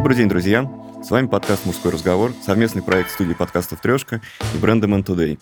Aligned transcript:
Добрый 0.00 0.16
день, 0.16 0.30
друзья! 0.30 0.66
С 1.02 1.10
вами 1.10 1.26
подкаст 1.26 1.66
«Мужской 1.66 1.92
разговор», 1.92 2.32
совместный 2.42 2.80
проект 2.80 3.10
студии 3.10 3.34
подкастов 3.34 3.82
«Трешка» 3.82 4.22
и 4.54 4.56
бренда 4.56 4.86
Man 4.86 5.04
Today. 5.04 5.38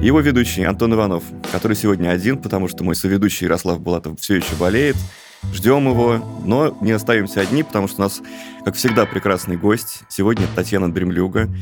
его 0.00 0.20
ведущий 0.20 0.62
Антон 0.62 0.94
Иванов, 0.94 1.24
который 1.50 1.76
сегодня 1.76 2.10
один, 2.10 2.40
потому 2.40 2.68
что 2.68 2.84
мой 2.84 2.94
соведущий 2.94 3.46
Ярослав 3.46 3.80
Булатов 3.80 4.20
все 4.20 4.36
еще 4.36 4.54
болеет. 4.60 4.94
Ждем 5.52 5.88
его, 5.88 6.24
но 6.44 6.78
не 6.80 6.92
остаемся 6.92 7.40
одни, 7.40 7.64
потому 7.64 7.88
что 7.88 7.96
у 7.96 8.02
нас, 8.02 8.22
как 8.64 8.76
всегда, 8.76 9.06
прекрасный 9.06 9.56
гость. 9.56 10.04
Сегодня 10.08 10.46
Татьяна 10.54 10.92
Дремлюга, 10.92 11.52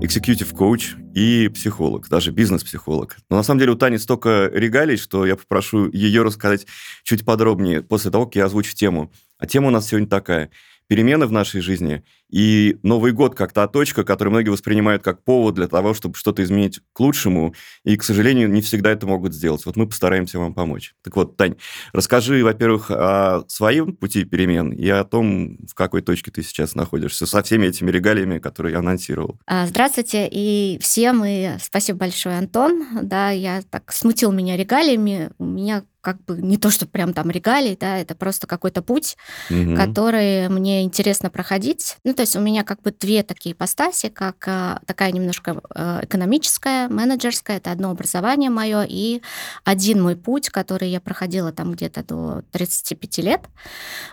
экзекьютив 0.00 0.52
коуч 0.52 0.94
и 1.14 1.48
психолог, 1.54 2.08
даже 2.08 2.32
бизнес-психолог. 2.32 3.18
Но 3.30 3.36
на 3.36 3.44
самом 3.44 3.60
деле 3.60 3.70
у 3.70 3.76
Тани 3.76 3.98
столько 3.98 4.50
регалий, 4.52 4.96
что 4.96 5.24
я 5.24 5.36
попрошу 5.36 5.88
ее 5.92 6.24
рассказать 6.24 6.66
чуть 7.04 7.24
подробнее 7.24 7.82
после 7.82 8.10
того, 8.10 8.26
как 8.26 8.34
я 8.34 8.46
озвучу 8.46 8.74
тему. 8.74 9.12
А 9.38 9.46
тема 9.46 9.68
у 9.68 9.70
нас 9.70 9.86
сегодня 9.86 10.08
такая– 10.08 10.50
перемены 10.94 11.26
в 11.26 11.32
нашей 11.32 11.60
жизни, 11.60 12.04
и 12.30 12.78
Новый 12.84 13.10
год 13.10 13.34
как 13.34 13.52
та 13.52 13.66
точка, 13.66 14.04
которую 14.04 14.30
многие 14.30 14.50
воспринимают 14.50 15.02
как 15.02 15.24
повод 15.24 15.56
для 15.56 15.66
того, 15.66 15.92
чтобы 15.92 16.14
что-то 16.14 16.44
изменить 16.44 16.78
к 16.92 17.00
лучшему, 17.00 17.52
и, 17.82 17.96
к 17.96 18.04
сожалению, 18.04 18.48
не 18.48 18.62
всегда 18.62 18.92
это 18.92 19.04
могут 19.04 19.34
сделать. 19.34 19.66
Вот 19.66 19.74
мы 19.74 19.88
постараемся 19.88 20.38
вам 20.38 20.54
помочь. 20.54 20.94
Так 21.02 21.16
вот, 21.16 21.36
Тань, 21.36 21.56
расскажи, 21.92 22.44
во-первых, 22.44 22.92
о 22.92 23.42
своем 23.48 23.96
пути 23.96 24.22
перемен 24.22 24.70
и 24.70 24.88
о 24.88 25.02
том, 25.02 25.56
в 25.66 25.74
какой 25.74 26.00
точке 26.00 26.30
ты 26.30 26.44
сейчас 26.44 26.76
находишься, 26.76 27.26
со 27.26 27.42
всеми 27.42 27.66
этими 27.66 27.90
регалиями, 27.90 28.38
которые 28.38 28.74
я 28.74 28.78
анонсировал. 28.78 29.40
А, 29.46 29.66
здравствуйте 29.66 30.28
и 30.30 30.78
всем, 30.80 31.24
и 31.26 31.56
спасибо 31.60 31.98
большое, 31.98 32.38
Антон. 32.38 32.86
Да, 33.02 33.30
я 33.30 33.62
так 33.68 33.90
смутил 33.92 34.30
меня 34.30 34.56
регалиями. 34.56 35.30
У 35.38 35.44
меня 35.44 35.82
как 36.04 36.22
бы 36.24 36.36
не 36.36 36.58
то, 36.58 36.70
что 36.70 36.86
прям 36.86 37.14
там 37.14 37.30
регалий, 37.30 37.76
да, 37.80 37.96
это 37.98 38.14
просто 38.14 38.46
какой-то 38.46 38.82
путь, 38.82 39.16
угу. 39.50 39.74
который 39.74 40.48
мне 40.50 40.82
интересно 40.82 41.30
проходить. 41.30 41.96
Ну, 42.04 42.12
то 42.12 42.20
есть 42.22 42.36
у 42.36 42.40
меня 42.40 42.62
как 42.62 42.82
бы 42.82 42.92
две 42.92 43.22
такие 43.22 43.54
ипостаси, 43.54 44.10
как 44.10 44.46
э, 44.46 44.78
такая 44.84 45.12
немножко 45.12 45.62
э, 45.74 46.00
экономическая, 46.02 46.88
менеджерская, 46.88 47.56
это 47.56 47.72
одно 47.72 47.90
образование 47.90 48.50
мое, 48.50 48.84
и 48.86 49.22
один 49.64 50.02
мой 50.02 50.14
путь, 50.14 50.50
который 50.50 50.90
я 50.90 51.00
проходила 51.00 51.52
там 51.52 51.72
где-то 51.72 52.04
до 52.04 52.42
35 52.52 53.18
лет. 53.18 53.40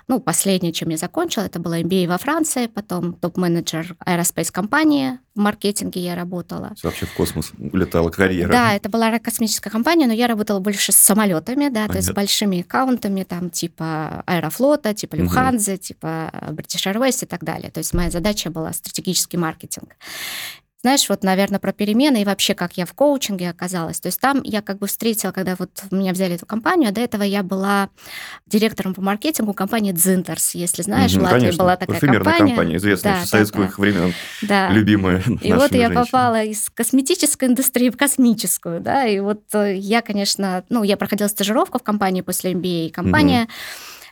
Ну, 0.08 0.22
последнее, 0.22 0.72
чем 0.72 0.90
я 0.90 0.98
закончила, 0.98 1.44
это 1.44 1.60
было 1.60 1.82
MBA 1.82 2.08
во 2.08 2.18
Франции, 2.18 2.68
потом 2.68 3.14
топ-менеджер 3.14 3.98
аэроспейс 4.00 4.50
компании, 4.50 5.20
в 5.36 5.40
маркетинге 5.40 6.02
я 6.02 6.16
работала. 6.16 6.74
Вообще 6.84 7.06
в 7.06 7.14
космос 7.14 7.52
улетала 7.58 8.10
карьера. 8.10 8.52
Да, 8.52 8.74
это 8.74 8.90
была 8.90 9.18
космическая 9.20 9.70
компания, 9.70 10.08
но 10.08 10.14
я 10.14 10.28
работала 10.28 10.60
больше 10.60 10.92
с 10.92 10.98
самолетами, 10.98 11.70
да, 11.70 11.88
Понятно. 11.88 11.94
то 11.94 11.98
есть 11.98 12.10
с 12.10 12.12
большими 12.14 12.62
аккаунтами, 12.62 13.24
там, 13.24 13.50
типа 13.50 14.24
Аэрофлота, 14.26 14.94
типа 14.94 15.16
Люфханзы, 15.16 15.74
угу. 15.74 15.80
типа 15.80 16.32
British 16.50 16.92
Airways 16.92 17.24
и 17.24 17.28
так 17.28 17.44
далее. 17.44 17.72
То 17.72 17.80
есть 17.80 17.94
моя 17.94 18.10
задача 18.10 18.50
была 18.50 18.74
стратегический 18.74 19.38
маркетинг. 19.38 19.96
Знаешь, 20.82 21.08
вот, 21.10 21.24
наверное, 21.24 21.60
про 21.60 21.74
перемены 21.74 22.22
и 22.22 22.26
вообще, 22.26 22.56
как 22.56 22.76
я 22.76 22.88
в 22.88 22.94
коучинге 22.94 23.50
оказалась. 23.50 24.00
То 24.00 24.08
есть 24.08 24.20
там 24.20 24.42
я 24.44 24.64
как 24.64 24.80
бы 24.80 24.88
встретила, 24.88 25.32
когда 25.32 25.56
вот 25.58 25.70
меня 25.92 26.12
взяли 26.12 26.36
эту 26.36 26.48
компанию, 26.48 26.90
а 26.90 26.92
до 26.92 27.02
этого 27.02 27.22
я 27.22 27.44
была 27.44 27.90
директором 28.48 28.96
по 28.96 29.02
маркетингу 29.02 29.54
компании 29.54 29.92
Дзинтерс, 29.92 30.56
если 30.56 30.82
знаешь, 30.82 31.14
угу, 31.14 31.22
в 31.22 31.24
Латвии 31.24 31.40
конечно. 31.40 31.64
была 31.64 31.76
такая 31.78 32.00
компания. 32.00 32.38
компания, 32.38 32.78
известная 32.78 33.14
да, 33.14 33.26
с 33.26 33.30
советских 33.30 33.76
да, 33.78 33.82
времен, 33.82 34.14
да. 34.42 34.70
любимая 34.70 35.22
И 35.42 35.54
вот 35.54 35.72
я 35.72 35.88
женщины. 35.88 35.94
попала 35.94 36.44
из 36.44 36.70
косметической 36.70 37.48
индустрии 37.48 37.90
в 37.90 37.98
космическую, 37.98 38.82
да, 38.82 39.06
и 39.06 39.20
вот 39.20 39.44
э, 39.54 39.76
я, 39.76 40.02
конечно, 40.02 40.64
ну, 40.70 40.82
я 40.84 40.98
проходила 40.98 41.28
стажировку 41.28 41.78
в 41.78 41.84
компании 41.84 42.22
после 42.22 42.54
MBA, 42.54 42.88
и 42.88 42.90
компания... 42.90 43.44
Угу 43.44 43.52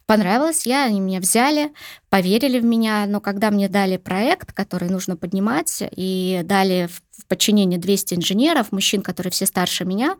понравилось, 0.09 0.66
я, 0.66 0.86
они 0.86 1.00
меня 1.00 1.20
взяли, 1.20 1.72
поверили 2.09 2.59
в 2.59 2.66
меня, 2.66 3.06
но 3.06 3.22
когда 3.22 3.52
мне 3.52 3.70
дали 3.70 3.97
проект, 3.97 4.53
который 4.53 4.90
нужно 4.90 5.16
поднимать, 5.16 5.84
и 5.96 6.42
дали 6.46 6.90
в 7.12 7.28
подчинение 7.28 7.78
200 7.78 8.16
инженеров, 8.16 8.72
мужчин, 8.72 9.03
которые 9.03 9.30
все 9.30 9.46
старше 9.46 9.86
меня, 9.86 10.16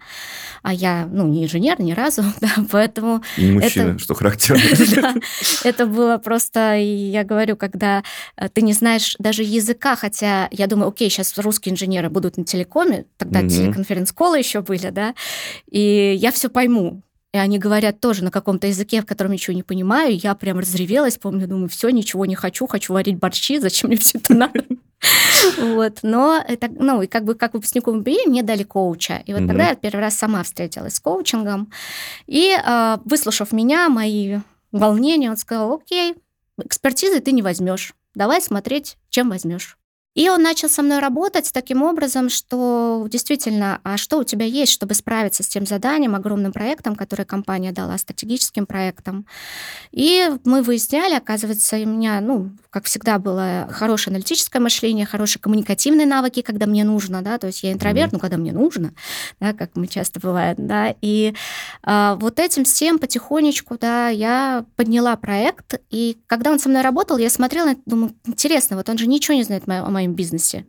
а 0.62 0.76
я, 0.76 1.08
ну, 1.12 1.28
не 1.28 1.46
инженер 1.46 1.82
ни 1.82 1.94
разу, 1.94 2.24
да, 2.40 2.50
поэтому... 2.72 3.24
И 3.36 3.46
не 3.46 3.52
мужчина, 3.54 3.94
это, 3.94 3.98
что 3.98 4.14
характерно. 4.14 4.62
это 5.64 5.88
было 5.88 6.20
просто, 6.20 6.76
я 6.76 7.24
говорю, 7.24 7.58
когда 7.58 8.04
э, 8.38 8.48
ты 8.50 8.62
не 8.62 8.74
знаешь 8.74 9.16
даже 9.18 9.42
языка, 9.42 9.96
хотя 9.96 10.50
я 10.52 10.68
думаю, 10.68 10.90
окей, 10.90 11.10
сейчас 11.10 11.36
русские 11.40 11.74
инженеры 11.74 12.12
будут 12.12 12.38
на 12.38 12.46
телекоме, 12.46 13.06
тогда 13.18 13.42
телеконференц-колы 13.42 14.38
еще 14.38 14.62
были, 14.62 14.92
да, 14.92 15.16
и 15.68 16.14
я 16.16 16.32
все 16.32 16.48
пойму, 16.50 17.02
и 17.34 17.38
они 17.38 17.60
говорят 17.60 18.00
тоже 18.00 18.24
на 18.24 18.32
каком-то 18.32 18.68
языке, 18.68 19.02
в 19.02 19.06
котором 19.06 19.32
ничего 19.32 19.56
не 19.56 19.64
понимаю. 19.64 20.18
Я 20.18 20.34
прям 20.34 20.60
разревелась, 20.60 21.18
помню, 21.18 21.48
думаю, 21.48 21.70
все, 21.70 21.90
ничего 21.90 22.26
не 22.26 22.36
хочу, 22.36 22.66
хочу 22.66 22.94
варить 22.94 23.18
борщи, 23.18 23.60
зачем 23.60 23.90
мне 23.90 23.98
все 23.98 24.18
это 24.18 24.34
надо? 24.34 24.66
Вот, 25.58 26.00
но 26.02 26.44
это, 26.46 26.70
ну, 26.70 27.02
и 27.02 27.08
как 27.08 27.24
бы 27.24 27.36
как 27.36 27.54
выпускнику 27.54 27.96
MBA 27.96 28.28
мне 28.28 28.44
дали 28.44 28.64
коуча. 28.64 29.24
И 29.26 29.34
вот 29.34 29.48
тогда 29.48 29.70
я 29.70 29.76
первый 29.76 30.02
раз 30.02 30.16
сама 30.16 30.44
встретилась 30.44 30.96
с 30.96 31.00
коучингом. 31.00 31.72
И 32.28 32.52
а, 32.52 33.00
выслушав 33.06 33.54
меня, 33.54 33.88
мои 33.88 34.40
волнения, 34.72 35.30
он 35.30 35.38
сказал, 35.38 35.74
окей, 35.74 36.16
экспертизы 36.62 37.22
ты 37.22 37.32
не 37.32 37.42
возьмешь. 37.42 37.94
Давай 38.16 38.42
смотреть, 38.42 38.98
чем 39.10 39.30
возьмешь. 39.30 39.78
И 40.16 40.28
он 40.28 40.42
начал 40.42 40.70
со 40.70 40.82
мной 40.82 41.00
работать 41.00 41.52
таким 41.54 41.84
образом, 41.84 42.30
что 42.30 43.06
действительно, 43.10 43.80
а 43.84 43.98
что 43.98 44.18
у 44.18 44.24
тебя 44.24 44.46
есть, 44.46 44.72
чтобы 44.72 44.96
справиться 44.96 45.44
с 45.44 45.48
тем 45.48 45.66
заданием, 45.66 46.16
огромным 46.16 46.52
проектом, 46.52 46.96
который 46.96 47.26
компания 47.26 47.72
дала, 47.72 47.98
стратегическим 47.98 48.66
проектом. 48.66 49.26
И 49.92 50.30
мы 50.46 50.64
выясняли, 50.64 51.14
оказывается, 51.14 51.76
у 51.78 51.86
меня, 51.86 52.22
ну, 52.22 52.52
как 52.70 52.86
всегда, 52.86 53.20
было 53.20 53.68
хорошее 53.72 54.14
аналитическое 54.14 54.62
мышление, 54.62 55.06
хорошие 55.06 55.42
коммуникативные 55.42 56.08
навыки, 56.08 56.42
когда 56.42 56.66
мне 56.66 56.84
нужно, 56.84 57.22
да, 57.22 57.38
то 57.38 57.48
есть 57.48 57.64
я 57.64 57.72
интроверт, 57.72 58.10
mm-hmm. 58.10 58.14
ну, 58.14 58.20
когда 58.20 58.38
мне 58.38 58.52
нужно, 58.52 58.94
да, 59.40 59.54
как 59.54 59.76
мы 59.76 59.88
часто 59.88 60.20
бывает, 60.20 60.58
да, 60.58 60.96
и 61.02 61.34
а, 61.84 62.16
вот 62.16 62.40
этим 62.40 62.64
всем 62.64 63.00
потихонечку, 63.00 63.78
да, 63.78 64.10
я 64.10 64.66
подняла 64.76 65.16
проект, 65.16 65.80
и 65.90 66.18
когда 66.28 66.52
он 66.52 66.60
со 66.60 66.70
мной 66.70 66.82
работал, 66.82 67.18
я 67.18 67.30
смотрела, 67.30 67.76
думаю, 67.86 68.14
интересно, 68.26 68.76
вот 68.76 68.90
он 68.90 68.98
же 68.98 69.08
ничего 69.08 69.36
не 69.36 69.44
знает 69.44 69.64
о 69.68 69.90
моем 69.90 69.99
своем 70.00 70.14
бизнесе. 70.14 70.66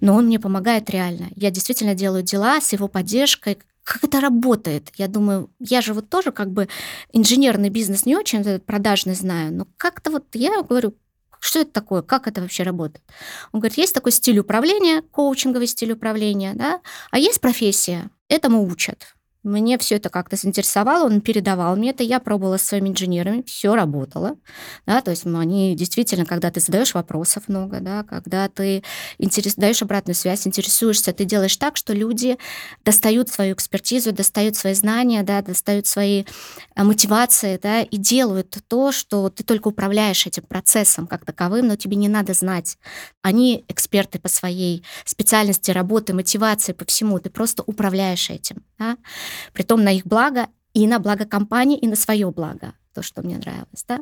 Но 0.00 0.14
он 0.14 0.26
мне 0.26 0.38
помогает 0.38 0.90
реально. 0.90 1.28
Я 1.34 1.50
действительно 1.50 1.94
делаю 1.94 2.22
дела 2.22 2.60
с 2.60 2.72
его 2.72 2.86
поддержкой, 2.88 3.58
как 3.82 4.04
это 4.04 4.20
работает? 4.20 4.90
Я 4.96 5.08
думаю, 5.08 5.50
я 5.58 5.80
же 5.80 5.94
вот 5.94 6.10
тоже 6.10 6.30
как 6.30 6.50
бы 6.50 6.68
инженерный 7.14 7.70
бизнес 7.70 8.04
не 8.04 8.16
очень 8.16 8.60
продажный 8.60 9.14
знаю, 9.14 9.54
но 9.54 9.66
как-то 9.78 10.10
вот 10.10 10.24
я 10.34 10.62
говорю, 10.62 10.94
что 11.40 11.60
это 11.60 11.70
такое, 11.70 12.02
как 12.02 12.26
это 12.26 12.42
вообще 12.42 12.64
работает? 12.64 13.02
Он 13.52 13.60
говорит, 13.60 13.78
есть 13.78 13.94
такой 13.94 14.12
стиль 14.12 14.38
управления, 14.40 15.00
коучинговый 15.00 15.66
стиль 15.66 15.92
управления, 15.92 16.52
да, 16.54 16.80
а 17.10 17.18
есть 17.18 17.40
профессия, 17.40 18.10
этому 18.28 18.62
учат. 18.66 19.14
Мне 19.44 19.78
все 19.78 19.96
это 19.96 20.10
как-то 20.10 20.34
заинтересовало, 20.34 21.06
он 21.06 21.20
передавал 21.20 21.76
мне 21.76 21.90
это, 21.90 22.02
я 22.02 22.18
пробовала 22.18 22.56
с 22.56 22.62
своими 22.62 22.88
инженерами, 22.88 23.42
все 23.46 23.76
работало, 23.76 24.36
да, 24.84 25.00
то 25.00 25.12
есть 25.12 25.26
они 25.26 25.76
действительно, 25.76 26.26
когда 26.26 26.50
ты 26.50 26.58
задаешь 26.58 26.92
вопросов 26.92 27.44
много, 27.46 27.78
да, 27.78 28.02
когда 28.02 28.48
ты 28.48 28.82
интерес, 29.18 29.54
даешь 29.54 29.80
обратную 29.80 30.16
связь, 30.16 30.44
интересуешься, 30.44 31.12
ты 31.12 31.24
делаешь 31.24 31.56
так, 31.56 31.76
что 31.76 31.92
люди 31.92 32.36
достают 32.84 33.28
свою 33.28 33.54
экспертизу, 33.54 34.10
достают 34.10 34.56
свои 34.56 34.74
знания, 34.74 35.22
да, 35.22 35.40
достают 35.40 35.86
свои 35.86 36.24
э, 36.74 36.82
мотивации, 36.82 37.60
да, 37.62 37.82
и 37.82 37.96
делают 37.96 38.58
то, 38.66 38.90
что 38.90 39.30
ты 39.30 39.44
только 39.44 39.68
управляешь 39.68 40.26
этим 40.26 40.42
процессом 40.42 41.06
как 41.06 41.24
таковым, 41.24 41.68
но 41.68 41.76
тебе 41.76 41.96
не 41.96 42.08
надо 42.08 42.34
знать. 42.34 42.76
Они 43.22 43.64
эксперты 43.68 44.18
по 44.18 44.28
своей 44.28 44.84
специальности 45.04 45.70
работы, 45.70 46.12
мотивации, 46.12 46.72
по 46.72 46.84
всему, 46.84 47.20
ты 47.20 47.30
просто 47.30 47.62
управляешь 47.64 48.30
этим, 48.30 48.64
да 48.80 48.96
притом 49.52 49.84
на 49.84 49.94
их 49.94 50.06
благо 50.06 50.48
и 50.74 50.86
на 50.86 50.98
благо 50.98 51.24
компании, 51.24 51.78
и 51.78 51.86
на 51.86 51.96
свое 51.96 52.30
благо 52.30 52.74
то, 52.98 53.02
что 53.02 53.22
мне 53.22 53.38
нравилось, 53.38 53.84
да. 53.86 54.00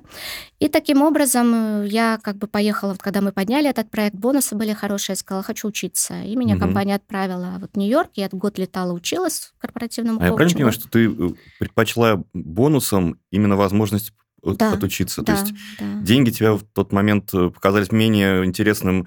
И 0.59 0.69
таким 0.69 1.03
образом 1.03 1.83
э, 1.83 1.89
я 1.89 2.19
как 2.23 2.37
бы 2.37 2.47
поехала, 2.47 2.97
когда 2.99 3.21
мы 3.21 3.31
подняли 3.31 3.69
этот 3.69 3.91
проект, 3.91 4.17
бонусы 4.17 4.55
были 4.55 4.73
хорошие, 4.73 5.13
я 5.13 5.17
сказала, 5.17 5.43
хочу 5.43 5.69
учиться. 5.69 6.23
И 6.23 6.35
меня 6.35 6.55
угу. 6.55 6.63
компания 6.63 6.95
отправила 6.95 7.57
вот 7.61 7.73
в 7.75 7.77
Нью-Йорк, 7.77 8.13
я 8.15 8.29
год 8.33 8.59
летала, 8.59 8.93
училась 8.93 9.53
в 9.55 9.61
корпоративном 9.61 10.19
А 10.19 10.25
я 10.25 10.33
правильно 10.33 10.55
понимаю, 10.55 10.73
что 10.73 10.89
ты 10.89 11.11
э, 11.11 11.31
предпочла 11.59 12.23
бонусом 12.33 13.19
именно 13.31 13.57
возможность 13.57 14.15
да, 14.43 14.73
отучиться? 14.73 15.21
Да, 15.21 15.35
то 15.35 15.41
есть 15.41 15.55
да. 15.79 16.01
деньги 16.01 16.31
тебе 16.31 16.53
в 16.53 16.63
тот 16.73 16.93
момент 16.93 17.35
э, 17.35 17.51
показались 17.51 17.93
менее 17.93 18.47
интересным 18.47 19.07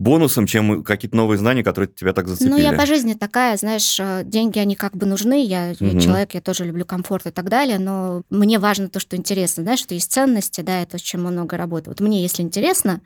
бонусом, 0.00 0.46
чем 0.46 0.82
какие-то 0.82 1.14
новые 1.14 1.36
знания, 1.36 1.62
которые 1.62 1.88
тебя 1.88 2.14
так 2.14 2.26
зацепили. 2.26 2.50
Ну, 2.50 2.56
я 2.56 2.72
по 2.72 2.86
жизни 2.86 3.12
такая, 3.12 3.58
знаешь, 3.58 4.00
э, 4.00 4.22
деньги, 4.24 4.58
они 4.58 4.74
как 4.74 4.96
бы 4.96 5.04
нужны, 5.04 5.44
я, 5.44 5.74
угу. 5.78 5.90
я 5.90 6.00
человек, 6.00 6.32
я 6.32 6.40
тоже 6.40 6.64
люблю 6.64 6.86
комфорт 6.86 7.26
и 7.26 7.30
так 7.30 7.50
далее, 7.50 7.78
но 7.78 8.22
мне 8.30 8.58
важно 8.58 8.88
то, 8.88 8.98
что 8.98 9.16
интересно, 9.16 9.62
знаешь, 9.62 9.80
что 9.80 9.92
есть 9.92 10.10
ценности, 10.10 10.62
да, 10.62 10.80
это 10.80 10.98
чем 10.98 11.20
много 11.20 11.58
работаю. 11.58 11.94
Вот 11.98 12.00
мне, 12.00 12.22
если 12.22 12.42
интересно, 12.42 13.02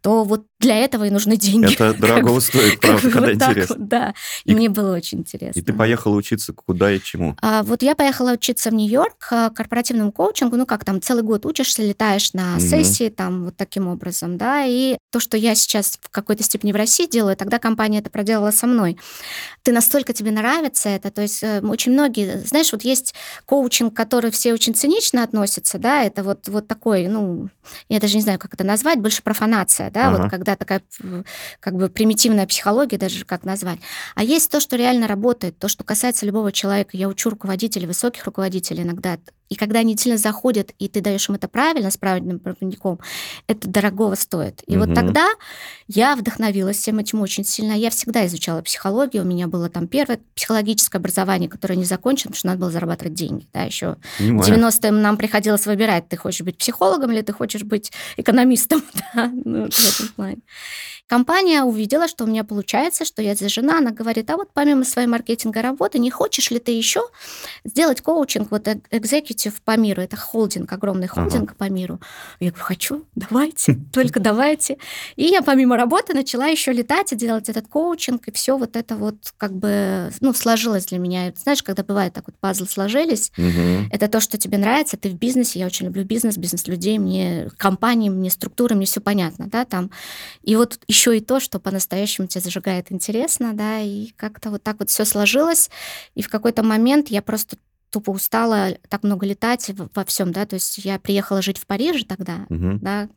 то 0.00 0.22
вот 0.22 0.46
для 0.60 0.76
этого 0.76 1.04
и 1.04 1.10
нужны 1.10 1.36
деньги. 1.36 1.74
Это 1.74 1.92
дорого 1.98 2.38
стоит, 2.40 2.80
правда, 2.80 3.10
когда 3.10 3.32
интересно. 3.32 3.76
Да, 3.78 4.14
и 4.44 4.54
мне 4.54 4.68
было 4.68 4.94
очень 4.94 5.18
интересно. 5.18 5.58
И 5.58 5.62
ты 5.62 5.72
поехала 5.72 6.14
учиться 6.14 6.52
куда 6.52 6.92
и 6.92 7.00
чему? 7.00 7.36
А, 7.42 7.62
вот 7.64 7.82
я 7.82 7.96
поехала 7.96 8.32
учиться 8.32 8.70
в 8.70 8.74
Нью-Йорк 8.74 9.28
э, 9.32 9.50
корпоративному 9.54 10.12
коучингу, 10.12 10.56
ну 10.56 10.66
как 10.66 10.84
там, 10.84 11.02
целый 11.02 11.24
год 11.24 11.46
учишься, 11.46 11.82
летаешь 11.82 12.32
на 12.32 12.60
сессии, 12.60 13.08
там 13.08 13.46
вот 13.46 13.56
таким 13.56 13.88
образом, 13.88 14.38
да, 14.38 14.64
и 14.64 14.98
то, 15.10 15.20
что 15.20 15.36
я 15.36 15.54
сейчас 15.54 15.98
в 16.00 16.10
какой-то 16.28 16.44
степени 16.44 16.72
в 16.72 16.76
России 16.76 17.06
делаю, 17.06 17.36
тогда 17.36 17.58
компания 17.58 18.00
это 18.00 18.10
проделала 18.10 18.50
со 18.50 18.66
мной. 18.66 18.98
Ты 19.62 19.72
настолько 19.72 20.12
тебе 20.12 20.30
нравится 20.30 20.90
это, 20.90 21.10
то 21.10 21.22
есть 21.22 21.42
э, 21.42 21.60
очень 21.60 21.92
многие, 21.92 22.38
знаешь, 22.44 22.70
вот 22.70 22.82
есть 22.82 23.14
коучинг, 23.46 23.94
который 23.94 24.30
все 24.30 24.52
очень 24.52 24.74
цинично 24.74 25.22
относятся, 25.22 25.78
да, 25.78 26.02
это 26.02 26.22
вот, 26.22 26.46
вот 26.48 26.68
такой, 26.68 27.06
ну, 27.06 27.48
я 27.88 27.98
даже 27.98 28.16
не 28.16 28.22
знаю, 28.22 28.38
как 28.38 28.52
это 28.52 28.64
назвать, 28.64 29.00
больше 29.00 29.22
профанация, 29.22 29.90
да, 29.90 30.08
ага. 30.08 30.22
вот 30.22 30.30
когда 30.30 30.54
такая 30.54 30.82
как 31.60 31.74
бы 31.74 31.88
примитивная 31.88 32.46
психология, 32.46 32.98
даже 32.98 33.24
как 33.24 33.44
назвать. 33.44 33.78
А 34.14 34.22
есть 34.22 34.50
то, 34.50 34.60
что 34.60 34.76
реально 34.76 35.08
работает, 35.08 35.58
то, 35.58 35.68
что 35.68 35.84
касается 35.84 36.26
любого 36.26 36.52
человека. 36.52 36.96
Я 36.96 37.08
учу 37.08 37.30
руководителей, 37.30 37.86
высоких 37.86 38.24
руководителей 38.24 38.82
иногда 38.82 39.18
и 39.48 39.54
когда 39.54 39.80
они 39.80 39.96
сильно 39.96 40.18
заходят, 40.18 40.72
и 40.78 40.88
ты 40.88 41.00
даешь 41.00 41.28
им 41.28 41.34
это 41.34 41.48
правильно, 41.48 41.90
с 41.90 41.96
правильным 41.96 42.38
проводником, 42.38 43.00
это 43.46 43.68
дорогого 43.68 44.14
стоит. 44.14 44.62
И 44.66 44.76
угу. 44.76 44.86
вот 44.86 44.94
тогда 44.94 45.28
я 45.86 46.16
вдохновилась 46.16 46.78
всем 46.78 46.98
этим 46.98 47.20
очень 47.20 47.44
сильно. 47.44 47.72
Я 47.72 47.90
всегда 47.90 48.26
изучала 48.26 48.62
психологию. 48.62 49.22
У 49.22 49.26
меня 49.26 49.46
было 49.46 49.68
там 49.68 49.88
первое 49.88 50.20
психологическое 50.34 50.98
образование, 50.98 51.48
которое 51.48 51.76
не 51.76 51.84
закончено, 51.84 52.30
потому 52.30 52.38
что 52.38 52.46
надо 52.48 52.60
было 52.60 52.70
зарабатывать 52.70 53.14
деньги. 53.14 53.46
Да, 53.52 53.62
еще 53.62 53.96
Понимаю. 54.18 54.42
в 54.42 54.48
90-е 54.48 54.90
нам 54.90 55.16
приходилось 55.16 55.66
выбирать, 55.66 56.08
ты 56.08 56.16
хочешь 56.16 56.42
быть 56.42 56.58
психологом 56.58 57.12
или 57.12 57.22
ты 57.22 57.32
хочешь 57.32 57.62
быть 57.62 57.92
экономистом. 58.16 58.82
Да? 59.14 59.30
Ну, 59.32 59.70
в 59.70 59.94
этом 59.94 60.08
плане. 60.16 60.38
Компания 61.08 61.62
увидела, 61.62 62.06
что 62.06 62.24
у 62.24 62.26
меня 62.26 62.44
получается, 62.44 63.06
что 63.06 63.22
я 63.22 63.34
зажжена. 63.34 63.78
Она 63.78 63.92
говорит, 63.92 64.28
а 64.28 64.36
вот 64.36 64.50
помимо 64.52 64.84
своей 64.84 65.08
маркетинга 65.08 65.62
работы, 65.62 65.98
не 65.98 66.10
хочешь 66.10 66.50
ли 66.50 66.58
ты 66.58 66.72
еще 66.72 67.00
сделать 67.64 68.02
коучинг, 68.02 68.50
вот 68.50 68.68
экзекутив 69.38 69.60
по 69.62 69.76
миру? 69.76 70.02
Это 70.02 70.16
холдинг, 70.16 70.72
огромный 70.72 71.06
холдинг 71.06 71.50
ага. 71.50 71.54
по 71.58 71.70
миру. 71.70 72.00
Я 72.40 72.50
говорю, 72.50 72.64
хочу, 72.64 73.04
давайте, 73.14 73.78
только 73.92 74.20
давайте. 74.20 74.78
И 75.16 75.24
я 75.24 75.42
помимо 75.42 75.76
работы 75.76 76.14
начала 76.14 76.46
еще 76.46 76.72
летать 76.72 77.12
и 77.12 77.16
делать 77.16 77.48
этот 77.48 77.68
коучинг, 77.68 78.28
и 78.28 78.32
все 78.32 78.56
вот 78.56 78.76
это 78.76 78.96
вот 78.96 79.32
как 79.36 79.52
бы, 79.52 80.10
ну, 80.20 80.32
сложилось 80.34 80.86
для 80.86 80.98
меня. 80.98 81.32
Знаешь, 81.36 81.62
когда 81.62 81.82
бывает 81.82 82.12
так 82.12 82.24
вот 82.26 82.36
пазлы 82.40 82.66
сложились, 82.66 83.32
угу. 83.38 83.88
это 83.92 84.08
то, 84.08 84.20
что 84.20 84.38
тебе 84.38 84.58
нравится, 84.58 84.96
ты 84.96 85.08
в 85.10 85.14
бизнесе, 85.14 85.58
я 85.58 85.66
очень 85.66 85.86
люблю 85.86 86.04
бизнес, 86.04 86.36
бизнес-людей, 86.36 86.98
мне 86.98 87.48
компании, 87.56 88.10
мне 88.10 88.30
структуры, 88.30 88.74
мне 88.74 88.86
все 88.86 89.00
понятно, 89.00 89.46
да, 89.46 89.64
там. 89.64 89.90
И 90.42 90.56
вот 90.56 90.80
еще 90.88 91.16
и 91.16 91.20
то, 91.20 91.40
что 91.40 91.60
по-настоящему 91.60 92.26
тебя 92.26 92.40
зажигает 92.40 92.90
интересно, 92.90 93.52
да, 93.54 93.80
и 93.80 94.08
как-то 94.16 94.50
вот 94.50 94.62
так 94.62 94.76
вот 94.78 94.90
все 94.90 95.04
сложилось, 95.04 95.70
и 96.14 96.22
в 96.22 96.28
какой-то 96.28 96.62
момент 96.62 97.08
я 97.08 97.22
просто 97.22 97.56
тупо 97.90 98.10
устала 98.10 98.76
так 98.88 99.02
много 99.02 99.26
летать 99.26 99.70
во 99.94 100.04
всем, 100.04 100.32
да, 100.32 100.46
то 100.46 100.54
есть 100.54 100.78
я 100.78 100.98
приехала 100.98 101.42
жить 101.42 101.58
в 101.58 101.66
Париже 101.66 102.04
тогда, 102.04 102.46
угу. 102.48 102.78
да, 102.80 103.08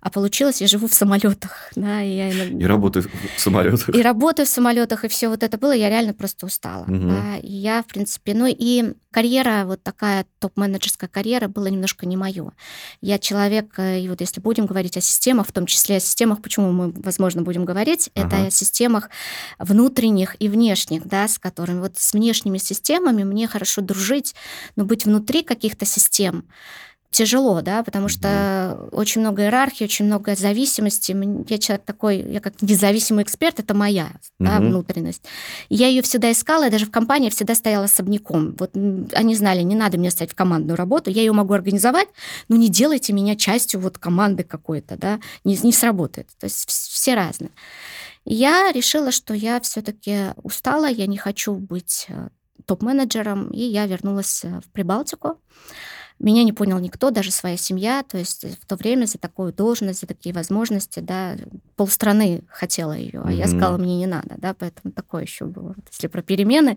а 0.00 0.10
получилось, 0.10 0.60
я 0.60 0.66
живу 0.66 0.86
в 0.86 0.94
самолетах, 0.94 1.70
да, 1.76 2.02
и 2.02 2.10
я 2.10 2.44
и 2.44 2.64
работаю 2.64 3.06
в 3.36 3.40
самолетах, 3.40 3.88
и 3.88 4.02
работаю 4.02 4.46
в 4.46 4.48
самолетах, 4.50 5.04
и 5.04 5.08
все 5.08 5.28
вот 5.28 5.42
это 5.42 5.58
было, 5.58 5.72
я 5.72 5.88
реально 5.88 6.14
просто 6.14 6.46
устала, 6.46 6.82
угу. 6.84 7.08
да, 7.08 7.36
и 7.38 7.52
я 7.52 7.82
в 7.82 7.86
принципе, 7.86 8.34
ну 8.34 8.46
и 8.48 8.94
карьера 9.10 9.64
вот 9.64 9.82
такая 9.82 10.26
топ-менеджерская 10.38 11.08
карьера 11.08 11.48
была 11.48 11.70
немножко 11.70 12.06
не 12.06 12.16
мое. 12.16 12.52
Я 13.00 13.18
человек, 13.18 13.78
э, 13.78 14.00
и 14.00 14.08
вот 14.08 14.20
если 14.20 14.40
будем 14.40 14.66
говорить 14.66 14.96
о 14.96 15.00
системах, 15.00 15.46
в 15.48 15.52
том 15.52 15.66
числе 15.66 15.96
о 15.96 16.00
системах, 16.00 16.42
почему 16.42 16.72
мы, 16.72 16.92
возможно, 16.92 17.42
будем 17.42 17.64
говорить, 17.64 18.10
ага. 18.14 18.26
это 18.26 18.46
о 18.46 18.50
системах 18.50 19.10
внутренних 19.58 20.36
и 20.40 20.48
внешних, 20.48 21.06
да, 21.06 21.26
с 21.26 21.38
которыми 21.38 21.80
вот 21.80 21.96
с 21.96 22.12
внешними 22.12 22.58
системами 22.58 23.24
мне 23.24 23.48
хорошо 23.48 23.80
дружить, 23.80 24.17
но 24.76 24.84
быть 24.84 25.04
внутри 25.04 25.42
каких-то 25.42 25.84
систем 25.84 26.44
тяжело, 27.10 27.62
да, 27.62 27.82
потому 27.82 28.08
что 28.08 28.28
mm-hmm. 28.28 28.88
очень 28.92 29.22
много 29.22 29.42
иерархии, 29.42 29.84
очень 29.84 30.04
много 30.04 30.36
зависимости. 30.36 31.16
Я 31.50 31.58
человек 31.58 31.84
такой, 31.84 32.18
я 32.18 32.40
как 32.40 32.60
независимый 32.60 33.24
эксперт, 33.24 33.58
это 33.60 33.74
моя 33.74 34.12
mm-hmm. 34.12 34.44
да, 34.44 34.58
внутренность. 34.58 35.22
я 35.70 35.88
ее 35.88 36.02
всегда 36.02 36.30
искала, 36.30 36.64
я 36.64 36.70
даже 36.70 36.86
в 36.86 36.90
компании 36.90 37.30
всегда 37.30 37.54
стояла 37.54 37.86
особняком. 37.86 38.54
Вот 38.58 38.74
они 38.74 39.34
знали, 39.34 39.62
не 39.62 39.74
надо 39.74 39.96
мне 39.98 40.10
стать 40.10 40.32
в 40.32 40.34
командную 40.34 40.76
работу, 40.76 41.10
я 41.10 41.22
ее 41.22 41.32
могу 41.32 41.54
организовать, 41.54 42.08
но 42.48 42.56
не 42.56 42.68
делайте 42.68 43.12
меня 43.12 43.36
частью 43.36 43.80
вот 43.80 43.96
команды 43.98 44.44
какой-то, 44.44 44.96
да, 44.96 45.18
не, 45.44 45.58
не 45.62 45.72
сработает. 45.72 46.28
То 46.38 46.44
есть 46.44 46.68
все 46.68 47.14
разные. 47.14 47.50
я 48.26 48.70
решила, 48.70 49.12
что 49.12 49.32
я 49.32 49.60
все-таки 49.60 50.34
устала, 50.42 50.86
я 50.86 51.06
не 51.06 51.16
хочу 51.16 51.54
быть 51.54 52.06
э, 52.08 52.28
топ-менеджером, 52.66 53.50
и 53.50 53.60
я 53.60 53.86
вернулась 53.86 54.44
э, 54.44 54.60
в 54.60 54.70
Прибалтику. 54.70 55.38
Меня 56.18 56.42
не 56.42 56.52
понял 56.52 56.80
никто, 56.80 57.10
даже 57.10 57.30
своя 57.30 57.56
семья. 57.56 58.02
То 58.02 58.18
есть 58.18 58.44
в 58.60 58.66
то 58.66 58.74
время 58.74 59.06
за 59.06 59.18
такую 59.18 59.52
должность, 59.52 60.00
за 60.00 60.06
такие 60.08 60.34
возможности, 60.34 60.98
да, 60.98 61.36
полстраны 61.76 62.42
хотела 62.48 62.92
ее, 62.92 63.20
а 63.20 63.30
mm-hmm. 63.30 63.36
я 63.36 63.46
сказала, 63.46 63.78
мне 63.78 63.96
не 63.96 64.06
надо, 64.06 64.34
да, 64.36 64.52
поэтому 64.52 64.92
такое 64.92 65.22
еще 65.22 65.44
было. 65.44 65.76
Если 65.92 66.08
про 66.08 66.22
перемены, 66.22 66.76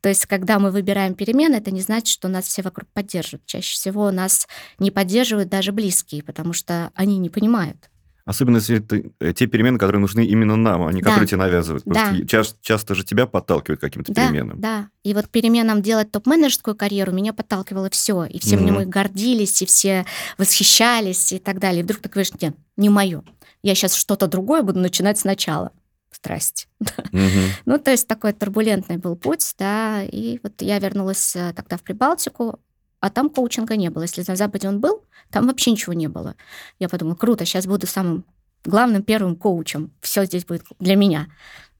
то 0.00 0.08
есть 0.08 0.26
когда 0.26 0.58
мы 0.58 0.72
выбираем 0.72 1.14
перемены, 1.14 1.56
это 1.56 1.70
не 1.70 1.80
значит, 1.80 2.08
что 2.08 2.26
нас 2.26 2.46
все 2.46 2.62
вокруг 2.62 2.88
поддерживают. 2.92 3.46
Чаще 3.46 3.72
всего 3.72 4.10
нас 4.10 4.48
не 4.80 4.90
поддерживают 4.90 5.48
даже 5.48 5.70
близкие, 5.70 6.24
потому 6.24 6.52
что 6.52 6.90
они 6.94 7.18
не 7.18 7.30
понимают. 7.30 7.91
Особенно 8.24 8.56
если 8.56 8.78
это 8.78 9.32
те 9.32 9.46
перемены, 9.46 9.78
которые 9.78 10.00
нужны 10.00 10.24
именно 10.24 10.56
нам, 10.56 10.86
а 10.86 10.92
не 10.92 11.02
да. 11.02 11.10
которые 11.10 11.26
тебе 11.26 11.38
навязывают. 11.38 11.84
Да. 11.84 12.14
Часто, 12.26 12.58
часто 12.62 12.94
же 12.94 13.04
тебя 13.04 13.26
подталкивают 13.26 13.80
к 13.80 13.82
каким-то 13.82 14.12
да, 14.12 14.28
переменам. 14.28 14.60
Да, 14.60 14.88
и 15.02 15.12
вот 15.12 15.28
переменам 15.28 15.82
делать 15.82 16.12
топ-менеджерскую 16.12 16.76
карьеру 16.76 17.12
меня 17.12 17.32
подталкивало 17.32 17.90
все. 17.90 18.24
И 18.24 18.38
все 18.38 18.56
mm-hmm. 18.56 18.84
гордились, 18.86 19.62
и 19.62 19.66
все 19.66 20.06
восхищались 20.38 21.32
и 21.32 21.38
так 21.38 21.58
далее. 21.58 21.80
И 21.80 21.82
вдруг 21.82 22.00
ты 22.00 22.08
говоришь, 22.08 22.32
нет, 22.40 22.54
не 22.76 22.88
мое. 22.88 23.22
Я 23.62 23.74
сейчас 23.74 23.94
что-то 23.94 24.28
другое 24.28 24.62
буду 24.62 24.78
начинать 24.78 25.18
сначала. 25.18 25.72
Страсть. 26.10 26.68
Mm-hmm. 27.12 27.48
ну, 27.64 27.78
то 27.78 27.90
есть 27.90 28.06
такой 28.06 28.32
турбулентный 28.32 28.98
был 28.98 29.16
путь, 29.16 29.54
да. 29.58 30.04
И 30.04 30.38
вот 30.42 30.62
я 30.62 30.78
вернулась 30.78 31.34
э, 31.34 31.52
тогда 31.54 31.76
в 31.76 31.82
Прибалтику, 31.82 32.60
а 33.02 33.10
там 33.10 33.28
коучинга 33.28 33.76
не 33.76 33.90
было. 33.90 34.04
Если 34.04 34.24
на 34.26 34.36
Западе 34.36 34.68
он 34.68 34.80
был, 34.80 35.02
там 35.30 35.48
вообще 35.48 35.72
ничего 35.72 35.92
не 35.92 36.06
было. 36.06 36.36
Я 36.78 36.88
подумала, 36.88 37.16
круто, 37.16 37.44
сейчас 37.44 37.66
буду 37.66 37.88
самым 37.88 38.24
главным 38.64 39.02
первым 39.02 39.34
коучем. 39.34 39.90
Все 40.00 40.24
здесь 40.24 40.44
будет 40.44 40.62
для 40.78 40.94
меня. 40.94 41.26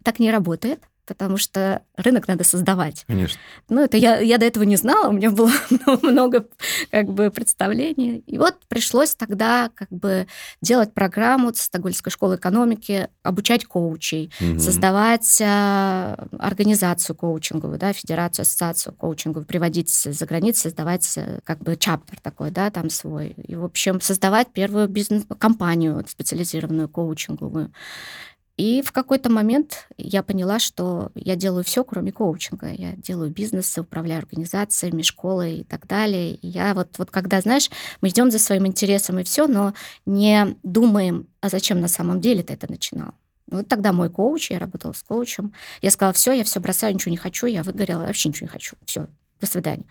Так 0.03 0.19
не 0.19 0.33
работает 0.33 0.83
потому 1.07 1.37
что 1.37 1.83
рынок 1.97 2.29
надо 2.29 2.45
создавать. 2.45 3.05
Конечно. 3.07 3.39
Ну, 3.69 3.83
это 3.83 3.97
я, 3.97 4.21
я 4.21 4.39
до 4.39 4.47
этого 4.47 4.65
не 4.65 4.77
знала, 4.77 5.09
у 5.09 5.13
меня 5.13 5.31
было 5.31 5.51
много 6.03 6.47
как 6.91 7.09
бы 7.09 7.31
представлений. 7.31 8.23
И 8.27 8.39
вот 8.39 8.57
пришлось 8.69 9.15
тогда 9.15 9.71
как 9.75 9.89
бы 9.91 10.27
делать 10.61 10.95
программу 10.95 11.53
Стокгольмской 11.55 12.13
школы 12.13 12.37
экономики, 12.37 13.09
обучать 13.23 13.65
коучей, 13.65 14.33
угу. 14.41 14.59
создавать 14.59 15.41
а, 15.43 16.27
организацию 16.39 17.17
коучинговую, 17.17 17.79
да, 17.79 17.93
федерацию, 17.93 18.43
ассоциацию 18.43 18.95
коучинговую, 18.95 19.47
приводить 19.47 19.91
за 19.91 20.27
границу, 20.27 20.63
создавать 20.63 21.17
э, 21.17 21.41
как 21.45 21.59
бы 21.59 21.77
чаптер 21.77 22.21
такой, 22.21 22.51
да, 22.51 22.71
там 22.71 22.91
свой. 22.91 23.35
И, 23.47 23.55
в 23.55 23.65
общем, 23.65 24.01
создавать 24.01 24.53
первую 24.53 24.89
бизнес-компанию 24.89 26.05
специализированную 26.07 26.89
коучинговую. 26.89 27.73
И 28.57 28.83
в 28.83 28.93
какой-то 28.93 29.31
момент 29.31 29.89
я 29.97 30.23
поняла, 30.23 30.59
что 30.59 31.11
я 31.15 31.37
делаю 31.37 31.65
все, 31.65 31.85
кроме 31.85 32.13
коучинга. 32.13 32.69
Я 32.69 32.93
делаю 32.93 33.31
бизнес, 33.31 33.77
управляю 33.79 34.19
организациями, 34.19 35.03
школой 35.03 35.59
и 35.59 35.65
так 35.65 35.87
далее. 35.87 36.35
И 36.35 36.49
я 36.49 36.75
вот, 36.75 36.99
вот 36.99 37.11
когда, 37.11 37.41
знаешь, 37.41 37.71
мы 38.03 38.09
идем 38.09 38.31
за 38.31 38.39
своим 38.39 38.67
интересом 38.67 39.19
и 39.19 39.25
все, 39.25 39.47
но 39.47 39.73
не 40.05 40.57
думаем, 40.63 41.29
а 41.41 41.49
зачем 41.49 41.81
на 41.81 41.89
самом 41.89 42.21
деле 42.21 42.43
ты 42.43 42.53
это 42.53 42.71
начинал. 42.71 43.15
Вот 43.47 43.69
тогда 43.69 43.93
мой 43.93 44.11
коуч, 44.11 44.51
я 44.51 44.59
работала 44.59 44.93
с 44.93 45.03
коучем, 45.03 45.53
я 45.81 45.91
сказала, 45.91 46.13
все, 46.13 46.33
я 46.33 46.45
все 46.45 46.61
бросаю, 46.61 46.95
ничего 46.95 47.11
не 47.11 47.17
хочу, 47.17 47.47
я 47.47 47.63
выгорела, 47.63 48.03
вообще 48.03 48.29
ничего 48.29 48.47
не 48.47 48.51
хочу, 48.51 48.77
все, 48.87 49.09
до 49.41 49.47
свидания. 49.47 49.85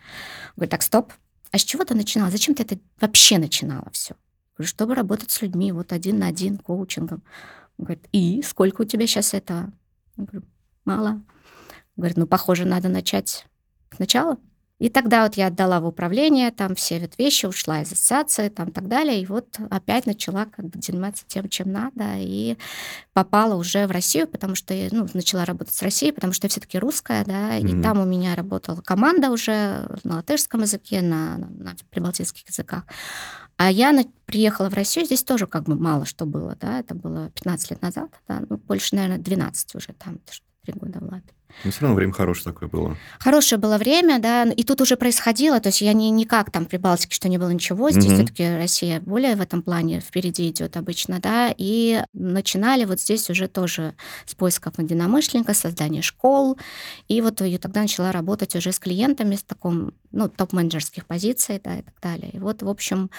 Говорит, 0.56 0.70
так, 0.70 0.82
стоп, 0.82 1.12
а 1.52 1.58
с 1.58 1.64
чего 1.64 1.84
ты 1.84 1.94
начинала? 1.94 2.30
Зачем 2.30 2.54
ты 2.54 2.62
это 2.62 2.78
вообще 3.00 3.38
начинала 3.38 3.88
все? 3.92 4.14
Говорю, 4.56 4.68
чтобы 4.68 4.94
работать 4.94 5.30
с 5.30 5.42
людьми, 5.42 5.70
вот 5.70 5.92
один 5.92 6.18
на 6.18 6.26
один, 6.26 6.58
коучингом. 6.58 7.22
Говорит, 7.82 8.06
и 8.12 8.42
сколько 8.42 8.82
у 8.82 8.84
тебя 8.84 9.06
сейчас 9.06 9.34
этого? 9.34 9.72
Я 10.16 10.24
говорю, 10.24 10.46
мало. 10.84 11.22
Говорит, 11.96 12.16
ну, 12.16 12.26
похоже, 12.26 12.64
надо 12.64 12.88
начать 12.88 13.46
сначала. 13.94 14.38
И 14.78 14.88
тогда 14.88 15.22
вот 15.22 15.34
я 15.34 15.46
отдала 15.46 15.78
в 15.80 15.86
управление 15.86 16.50
там 16.50 16.74
все 16.74 16.98
вот 16.98 17.16
вещи, 17.16 17.46
ушла 17.46 17.82
из 17.82 17.92
ассоциации 17.92 18.48
там 18.48 18.72
так 18.72 18.88
далее. 18.88 19.20
И 19.20 19.26
вот 19.26 19.56
опять 19.70 20.06
начала 20.06 20.46
как 20.46 20.66
бы 20.66 20.82
заниматься 20.82 21.24
тем, 21.26 21.48
чем 21.48 21.70
надо. 21.70 22.16
И 22.18 22.56
попала 23.12 23.54
уже 23.54 23.86
в 23.86 23.92
Россию, 23.92 24.26
потому 24.26 24.56
что 24.56 24.74
ну, 24.90 25.06
начала 25.14 25.44
работать 25.44 25.74
с 25.74 25.82
Россией, 25.82 26.10
потому 26.10 26.32
что 26.32 26.46
я 26.46 26.50
все-таки 26.50 26.80
русская, 26.80 27.24
да, 27.24 27.58
mm-hmm. 27.58 27.80
и 27.80 27.82
там 27.82 28.00
у 28.00 28.04
меня 28.04 28.34
работала 28.34 28.80
команда 28.80 29.30
уже 29.30 29.88
на 30.02 30.16
латышском 30.16 30.62
языке, 30.62 31.00
на, 31.00 31.36
на, 31.38 31.46
на 31.48 31.76
прибалтийских 31.90 32.48
языках. 32.48 32.84
А 33.64 33.70
я 33.70 33.92
на, 33.92 34.02
приехала 34.26 34.68
в 34.68 34.74
Россию, 34.74 35.06
здесь 35.06 35.22
тоже 35.22 35.46
как 35.46 35.62
бы 35.62 35.76
мало 35.76 36.04
что 36.04 36.26
было, 36.26 36.56
да, 36.56 36.80
это 36.80 36.96
было 36.96 37.30
15 37.30 37.70
лет 37.70 37.80
назад, 37.80 38.10
да, 38.26 38.42
ну, 38.48 38.56
больше, 38.56 38.96
наверное, 38.96 39.18
12 39.18 39.76
уже 39.76 39.92
там, 39.92 40.18
три 40.64 40.74
года 40.74 40.98
в 40.98 41.04
Латвии. 41.04 41.32
Ну, 41.64 41.70
все 41.70 41.80
равно 41.82 41.96
время 41.96 42.12
хорошее 42.12 42.52
такое 42.52 42.68
было. 42.68 42.96
Хорошее 43.18 43.60
было 43.60 43.78
время, 43.78 44.18
да, 44.18 44.44
и 44.44 44.64
тут 44.64 44.80
уже 44.80 44.96
происходило, 44.96 45.60
то 45.60 45.68
есть 45.68 45.80
я 45.80 45.92
не, 45.92 46.10
не 46.10 46.24
как 46.24 46.50
там 46.50 46.66
при 46.66 46.76
Балтике, 46.76 47.14
что 47.14 47.28
не 47.28 47.38
было 47.38 47.50
ничего, 47.50 47.90
здесь 47.90 48.06
угу. 48.06 48.14
все-таки 48.14 48.56
Россия 48.56 49.00
более 49.00 49.36
в 49.36 49.40
этом 49.40 49.62
плане 49.62 50.00
впереди 50.00 50.48
идет 50.48 50.76
обычно, 50.76 51.20
да, 51.20 51.54
и 51.56 52.02
начинали 52.12 52.84
вот 52.84 53.00
здесь 53.00 53.30
уже 53.30 53.48
тоже 53.48 53.94
с 54.26 54.34
поисков 54.34 54.78
единомышленника, 54.78 55.54
создания 55.54 56.02
школ, 56.02 56.58
и 57.08 57.20
вот 57.20 57.40
я 57.40 57.58
тогда 57.58 57.82
начала 57.82 58.12
работать 58.12 58.56
уже 58.56 58.72
с 58.72 58.78
клиентами 58.78 59.36
с 59.36 59.42
таком, 59.42 59.92
ну, 60.10 60.28
топ-менеджерских 60.28 61.06
позиций, 61.06 61.60
да, 61.62 61.76
и 61.76 61.82
так 61.82 61.94
далее. 62.00 62.30
И 62.32 62.38
вот, 62.38 62.62
в 62.62 62.68
общем, 62.68 63.10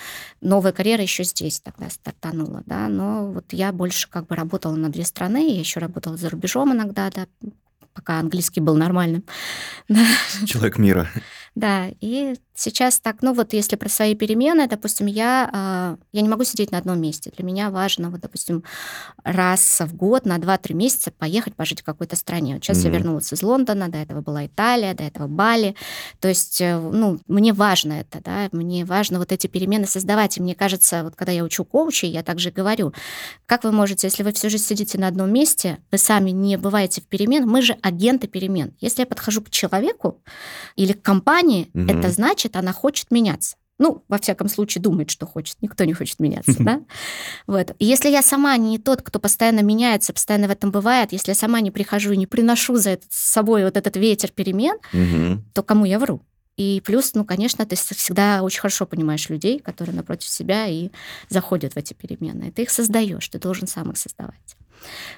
новая 0.41 0.71
карьера 0.71 1.01
еще 1.01 1.23
здесь 1.23 1.59
тогда 1.59 1.89
стартанула, 1.89 2.63
да, 2.65 2.87
но 2.87 3.31
вот 3.31 3.53
я 3.53 3.71
больше 3.71 4.09
как 4.09 4.27
бы 4.27 4.35
работала 4.35 4.75
на 4.75 4.89
две 4.89 5.05
страны, 5.05 5.53
я 5.53 5.59
еще 5.59 5.79
работала 5.79 6.17
за 6.17 6.29
рубежом 6.29 6.73
иногда, 6.73 7.09
да, 7.09 7.27
пока 7.93 8.19
английский 8.19 8.61
был 8.61 8.75
нормальным. 8.75 9.23
Человек 10.45 10.77
мира. 10.77 11.09
Да, 11.55 11.89
и 12.01 12.35
сейчас 12.55 12.99
так, 12.99 13.21
ну 13.21 13.33
вот 13.33 13.53
если 13.53 13.75
про 13.75 13.89
свои 13.89 14.15
перемены, 14.15 14.67
допустим, 14.67 15.07
я, 15.07 15.49
а, 15.51 15.97
я 16.11 16.21
не 16.21 16.29
могу 16.29 16.43
сидеть 16.43 16.71
на 16.71 16.77
одном 16.77 16.99
месте. 17.01 17.31
Для 17.35 17.45
меня 17.45 17.69
важно, 17.69 18.09
вот, 18.09 18.21
допустим, 18.21 18.63
раз 19.23 19.81
в 19.81 19.95
год 19.95 20.25
на 20.25 20.37
2-3 20.37 20.73
месяца 20.73 21.11
поехать 21.11 21.55
пожить 21.55 21.81
в 21.81 21.83
какой-то 21.83 22.15
стране. 22.15 22.55
Вот 22.55 22.63
сейчас 22.63 22.79
mm-hmm. 22.79 22.85
я 22.85 22.89
вернулась 22.89 23.33
из 23.33 23.41
Лондона, 23.41 23.89
до 23.89 23.97
этого 23.97 24.21
была 24.21 24.45
Италия, 24.45 24.93
до 24.93 25.03
этого 25.03 25.27
Бали. 25.27 25.75
То 26.19 26.27
есть, 26.27 26.61
э, 26.61 26.77
ну, 26.77 27.19
мне 27.27 27.53
важно 27.53 27.93
это, 27.93 28.21
да, 28.21 28.49
мне 28.51 28.85
важно 28.85 29.19
вот 29.19 29.31
эти 29.31 29.47
перемены 29.47 29.85
создавать. 29.85 30.37
И 30.37 30.41
мне 30.41 30.55
кажется, 30.55 31.03
вот 31.03 31.15
когда 31.15 31.31
я 31.31 31.43
учу 31.43 31.65
коучей, 31.65 32.09
я 32.09 32.23
также 32.23 32.51
говорю, 32.51 32.93
как 33.45 33.63
вы 33.63 33.71
можете, 33.71 34.07
если 34.07 34.23
вы 34.23 34.31
всю 34.31 34.49
жизнь 34.49 34.65
сидите 34.65 34.97
на 34.97 35.07
одном 35.07 35.31
месте, 35.31 35.79
вы 35.91 35.97
сами 35.97 36.31
не 36.31 36.57
бываете 36.57 37.01
в 37.01 37.05
перемен, 37.05 37.47
мы 37.47 37.61
же 37.61 37.77
агенты 37.81 38.27
перемен. 38.27 38.73
Если 38.79 39.01
я 39.01 39.05
подхожу 39.05 39.41
к 39.41 39.49
человеку 39.49 40.21
или 40.75 40.93
к 40.93 41.01
компании, 41.01 41.69
угу. 41.73 41.85
это 41.85 42.09
значит, 42.09 42.42
она 42.55 42.73
хочет 42.73 43.11
меняться. 43.11 43.55
Ну, 43.79 44.03
во 44.07 44.19
всяком 44.19 44.49
случае, 44.49 44.81
думает, 44.81 45.09
что 45.09 45.25
хочет. 45.25 45.57
Никто 45.61 45.83
не 45.83 45.93
хочет 45.93 46.19
меняться, 46.19 46.55
да? 46.59 46.81
Вот. 47.47 47.75
И 47.79 47.85
если 47.85 48.09
я 48.09 48.21
сама 48.21 48.55
не 48.57 48.77
тот, 48.77 49.01
кто 49.01 49.19
постоянно 49.19 49.61
меняется, 49.61 50.13
постоянно 50.13 50.47
в 50.47 50.51
этом 50.51 50.71
бывает, 50.71 51.11
если 51.11 51.31
я 51.31 51.35
сама 51.35 51.59
не 51.59 51.71
прихожу 51.71 52.11
и 52.11 52.17
не 52.17 52.27
приношу 52.27 52.75
за 52.77 52.91
это, 52.91 53.05
с 53.09 53.31
собой 53.31 53.65
вот 53.65 53.75
этот 53.75 53.95
ветер 53.97 54.31
перемен, 54.31 54.77
то 55.53 55.63
кому 55.63 55.85
я 55.85 55.97
вру? 55.99 56.21
И 56.55 56.83
плюс, 56.85 57.15
ну, 57.15 57.25
конечно, 57.25 57.65
ты 57.65 57.75
всегда 57.75 58.43
очень 58.43 58.59
хорошо 58.61 58.85
понимаешь 58.85 59.27
людей, 59.29 59.57
которые 59.59 59.95
напротив 59.95 60.29
себя 60.29 60.67
и 60.67 60.91
заходят 61.29 61.73
в 61.73 61.77
эти 61.77 61.95
перемены. 61.95 62.49
И 62.49 62.51
ты 62.51 62.61
их 62.61 62.69
создаешь, 62.69 63.27
ты 63.27 63.39
должен 63.39 63.67
сам 63.67 63.89
их 63.89 63.97
создавать. 63.97 64.55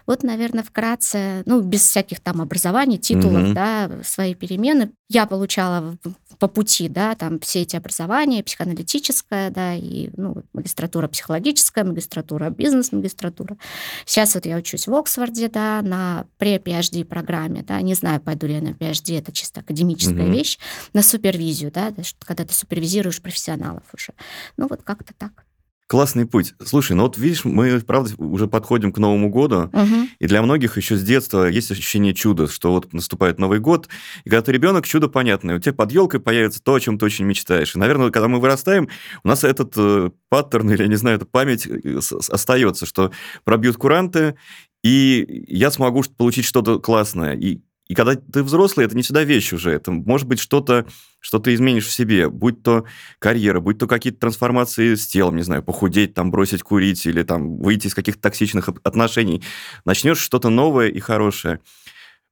Вот, 0.06 0.24
наверное, 0.24 0.64
вкратце, 0.64 1.44
ну, 1.46 1.62
без 1.62 1.82
всяких 1.82 2.20
там 2.20 2.42
образований, 2.42 2.98
титулов, 2.98 3.50
mm-hmm. 3.50 3.54
да, 3.54 3.92
свои 4.04 4.36
перемены. 4.36 4.92
Я 5.10 5.26
получала 5.26 5.98
по 6.40 6.48
пути, 6.48 6.90
да, 6.90 7.16
там 7.16 7.40
все 7.40 7.62
эти 7.62 7.76
образования, 7.76 8.44
психоаналитическое, 8.44 9.50
да, 9.52 9.76
и, 9.76 10.10
ну, 10.18 10.44
магистратура 10.54 11.08
психологическая, 11.08 11.84
магистратура 11.84 12.50
бизнес, 12.50 12.92
магистратура. 12.92 13.58
Сейчас 14.06 14.36
вот 14.36 14.46
я 14.46 14.58
учусь 14.58 14.88
в 14.88 14.94
Оксфорде, 14.94 15.48
да, 15.50 15.82
на 15.82 16.26
пре-PhD 16.38 17.06
программе, 17.06 17.64
да, 17.64 17.82
не 17.82 17.94
знаю, 17.94 18.22
пойду 18.22 18.48
ли 18.48 18.56
я 18.56 18.62
на 18.62 18.70
PhD, 18.70 19.20
это 19.20 19.32
чисто 19.32 19.62
академическая 19.62 20.26
mm-hmm. 20.26 20.32
вещь, 20.32 20.60
на 20.94 21.02
супервизию, 21.02 21.72
да, 21.72 21.94
когда 22.20 22.44
ты 22.44 22.54
супервизируешь 22.54 23.22
профессионалов 23.22 23.84
уже. 23.94 24.14
Ну, 24.58 24.68
вот 24.68 24.82
как-то 24.84 25.14
так. 25.14 25.46
Классный 25.88 26.26
путь. 26.26 26.56
Слушай, 26.66 26.94
ну 26.94 27.04
вот 27.04 27.16
видишь, 27.16 27.46
мы, 27.46 27.80
правда, 27.80 28.12
уже 28.18 28.48
подходим 28.48 28.92
к 28.92 28.98
Новому 28.98 29.30
году, 29.30 29.70
угу. 29.72 30.08
и 30.18 30.26
для 30.26 30.42
многих 30.42 30.78
еще 30.78 30.96
с 30.96 31.04
детства 31.04 31.46
есть 31.48 31.70
ощущение 31.70 32.16
чуда, 32.16 32.48
что 32.48 32.72
вот 32.72 32.92
наступает 32.92 33.38
Новый 33.38 33.60
год, 33.60 33.88
и 34.24 34.30
когда 34.32 34.42
ты 34.42 34.52
ребенок, 34.52 34.88
чудо 34.88 35.10
понятное. 35.10 35.58
У 35.58 35.60
тебя 35.60 35.74
под 35.74 35.92
елкой 35.92 36.20
появится 36.20 36.64
то, 36.64 36.74
о 36.74 36.80
чем 36.80 36.98
ты 36.98 37.06
очень 37.06 37.26
мечтаешь. 37.26 37.76
И, 37.76 37.80
наверное, 37.80 38.10
когда 38.10 38.28
мы 38.28 38.40
вырастаем, 38.40 38.90
у 39.24 39.28
нас 39.28 39.44
этот 39.44 39.74
э, 39.78 40.10
паттерн, 40.30 40.72
или, 40.72 40.82
я 40.82 40.88
не 40.88 40.96
знаю, 40.96 41.18
эта 41.18 41.28
память 41.28 41.68
э, 41.68 42.00
остается, 42.30 42.88
что 42.88 43.12
пробьют 43.44 43.78
куранты, 43.78 44.38
и 44.84 45.46
я 45.48 45.70
смогу 45.70 46.04
получить 46.18 46.46
что-то 46.46 46.80
классное. 46.80 47.36
И 47.36 47.62
и 47.88 47.94
когда 47.94 48.16
ты 48.16 48.42
взрослый, 48.42 48.86
это 48.86 48.96
не 48.96 49.04
всегда 49.04 49.24
вещь 49.24 49.54
уже. 49.54 49.72
Это 49.72 49.92
может 49.92 50.28
быть 50.28 50.40
что-то, 50.40 50.88
что 51.20 51.38
ты 51.38 51.54
изменишь 51.54 51.86
в 51.86 51.92
себе, 51.92 52.30
будь 52.30 52.64
то 52.64 52.86
карьера, 53.20 53.60
будь 53.60 53.78
то 53.78 53.88
какие-то 53.88 54.20
трансформации 54.20 54.96
с 54.96 55.06
телом, 55.06 55.36
не 55.36 55.44
знаю, 55.44 55.62
похудеть, 55.62 56.16
там, 56.16 56.32
бросить 56.32 56.64
курить 56.64 57.06
или 57.06 57.22
там 57.22 57.58
выйти 57.58 57.88
из 57.88 57.94
каких-то 57.94 58.22
токсичных 58.22 58.70
отношений. 58.84 59.44
Начнешь 59.86 60.20
что-то 60.20 60.50
новое 60.50 60.88
и 60.88 61.00
хорошее. 61.00 61.60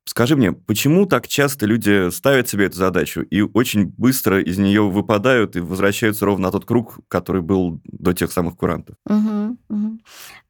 Скажи 0.05 0.35
мне, 0.35 0.51
почему 0.51 1.05
так 1.05 1.29
часто 1.29 1.65
люди 1.65 2.09
ставят 2.11 2.49
себе 2.49 2.65
эту 2.65 2.75
задачу 2.75 3.21
и 3.21 3.41
очень 3.41 3.85
быстро 3.85 4.41
из 4.41 4.57
нее 4.57 4.81
выпадают 4.81 5.55
и 5.55 5.61
возвращаются 5.61 6.25
ровно 6.25 6.47
на 6.47 6.51
тот 6.51 6.65
круг, 6.65 6.99
который 7.07 7.41
был 7.41 7.79
до 7.85 8.13
тех 8.13 8.31
самых 8.31 8.57
курантов? 8.57 8.97
Угу, 9.05 9.57
угу. 9.69 9.99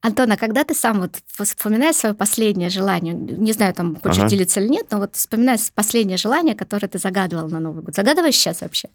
Антон, 0.02 0.32
а 0.32 0.38
когда 0.38 0.64
ты 0.64 0.74
сам 0.74 1.02
вот 1.02 1.18
вспоминаешь 1.28 1.96
свое 1.96 2.16
последнее 2.16 2.70
желание, 2.70 3.14
не 3.14 3.54
знаю, 3.54 3.76
там 3.76 3.96
хочешь 3.96 4.20
ага. 4.20 4.30
делиться 4.30 4.60
или 4.60 4.70
нет, 4.70 4.88
но 4.90 4.98
вот 4.98 5.16
вспоминаешь 5.16 5.72
последнее 5.74 6.18
желание, 6.18 6.56
которое 6.56 6.88
ты 6.88 6.98
загадывал 6.98 7.48
на 7.48 7.60
Новый 7.60 7.84
год. 7.84 7.94
Загадываешь 7.96 8.36
сейчас 8.36 8.62
вообще? 8.62 8.90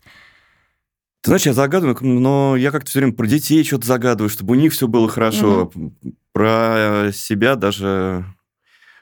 Ты 1.23 1.31
знаешь, 1.31 1.47
я 1.47 1.53
загадываю, 1.53 1.97
но 2.01 2.57
я 2.57 2.73
как-то 2.73 2.91
все 2.91 2.99
время 2.99 3.15
про 3.15 3.27
детей 3.27 3.63
что-то 3.65 3.87
загадываю, 3.87 4.29
чтобы 4.29 4.55
у 4.55 4.59
них 4.59 4.73
все 4.73 4.89
было 4.89 5.09
хорошо. 5.09 5.71
Угу. 5.75 5.95
Про 6.33 7.11
себя 7.13 7.55
даже 7.55 8.25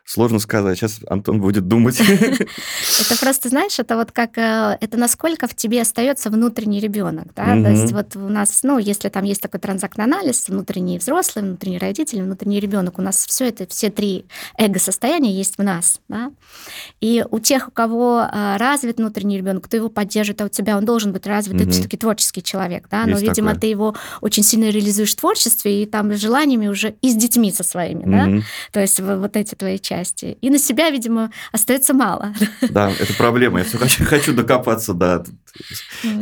Сложно 0.07 0.39
сказать. 0.39 0.79
Сейчас 0.79 1.01
Антон 1.09 1.41
будет 1.41 1.67
думать. 1.67 2.01
Это 3.01 3.17
просто, 3.21 3.49
знаешь, 3.49 3.77
это 3.81 3.97
вот 3.97 4.13
как... 4.13 4.39
Э, 4.39 4.79
это 4.81 4.97
насколько 4.97 5.49
в 5.49 5.55
тебе 5.57 5.83
остается 5.83 6.31
внутренний 6.31 6.79
ребенок, 6.79 7.35
да? 7.35 7.61
То 7.61 7.71
есть 7.71 7.93
вот 7.93 8.15
у 8.15 8.29
нас, 8.29 8.61
ну, 8.63 8.79
если 8.79 9.09
там 9.09 9.25
есть 9.25 9.43
такой 9.43 9.59
транзактный 9.59 10.05
анализ, 10.05 10.49
внутренний 10.49 10.99
взрослый, 10.99 11.45
внутренний 11.45 11.79
родитель, 11.79 12.23
внутренний 12.23 12.61
ребенок, 12.61 13.01
у 13.01 13.03
нас 13.03 13.27
все 13.27 13.49
это, 13.49 13.67
все 13.67 13.91
три 13.91 14.27
эго-состояния 14.57 15.37
есть 15.37 15.59
в 15.59 15.65
нас, 15.65 16.01
да? 16.09 16.31
И 17.01 17.25
у 17.29 17.41
тех, 17.41 17.67
у 17.67 17.71
кого 17.73 18.23
э, 18.33 18.57
развит 18.59 18.99
внутренний 18.99 19.39
ребенок, 19.39 19.65
кто 19.65 19.77
его 19.77 19.89
поддерживает, 19.89 20.41
а 20.41 20.45
у 20.45 20.49
тебя 20.49 20.79
он 20.79 20.85
должен 20.85 21.13
быть 21.13 21.27
развит, 21.27 21.59
ты 21.59 21.69
все-таки 21.69 21.97
творческий 21.97 22.45
человек, 22.45 22.87
да? 22.89 23.07
Но, 23.07 23.19
видимо, 23.19 23.57
ты 23.57 23.67
его 23.67 23.97
очень 24.21 24.45
сильно 24.45 24.71
реализуешь 24.71 25.15
в 25.15 25.17
творчестве 25.17 25.83
и 25.83 25.87
там 25.87 26.15
желаниями 26.15 26.69
уже 26.69 26.95
и 27.03 27.11
с 27.11 27.17
детьми 27.17 27.51
со 27.51 27.65
своими, 27.65 28.05
да? 28.05 28.43
То 28.71 28.81
есть 28.81 29.01
вот 29.01 29.37
эти 29.37 29.57
твои 29.57 29.81
части 29.81 29.96
части. 29.97 30.37
И 30.41 30.51
на 30.51 30.59
себя, 30.59 30.91
видимо, 30.91 31.31
остается 31.53 31.95
мало. 31.95 32.35
Да, 32.71 32.91
это 32.91 33.15
проблема. 33.15 33.61
Я 33.61 33.65
все 33.65 33.79
хочу, 33.79 34.05
хочу 34.05 34.35
докопаться 34.35 34.93
до 34.93 35.25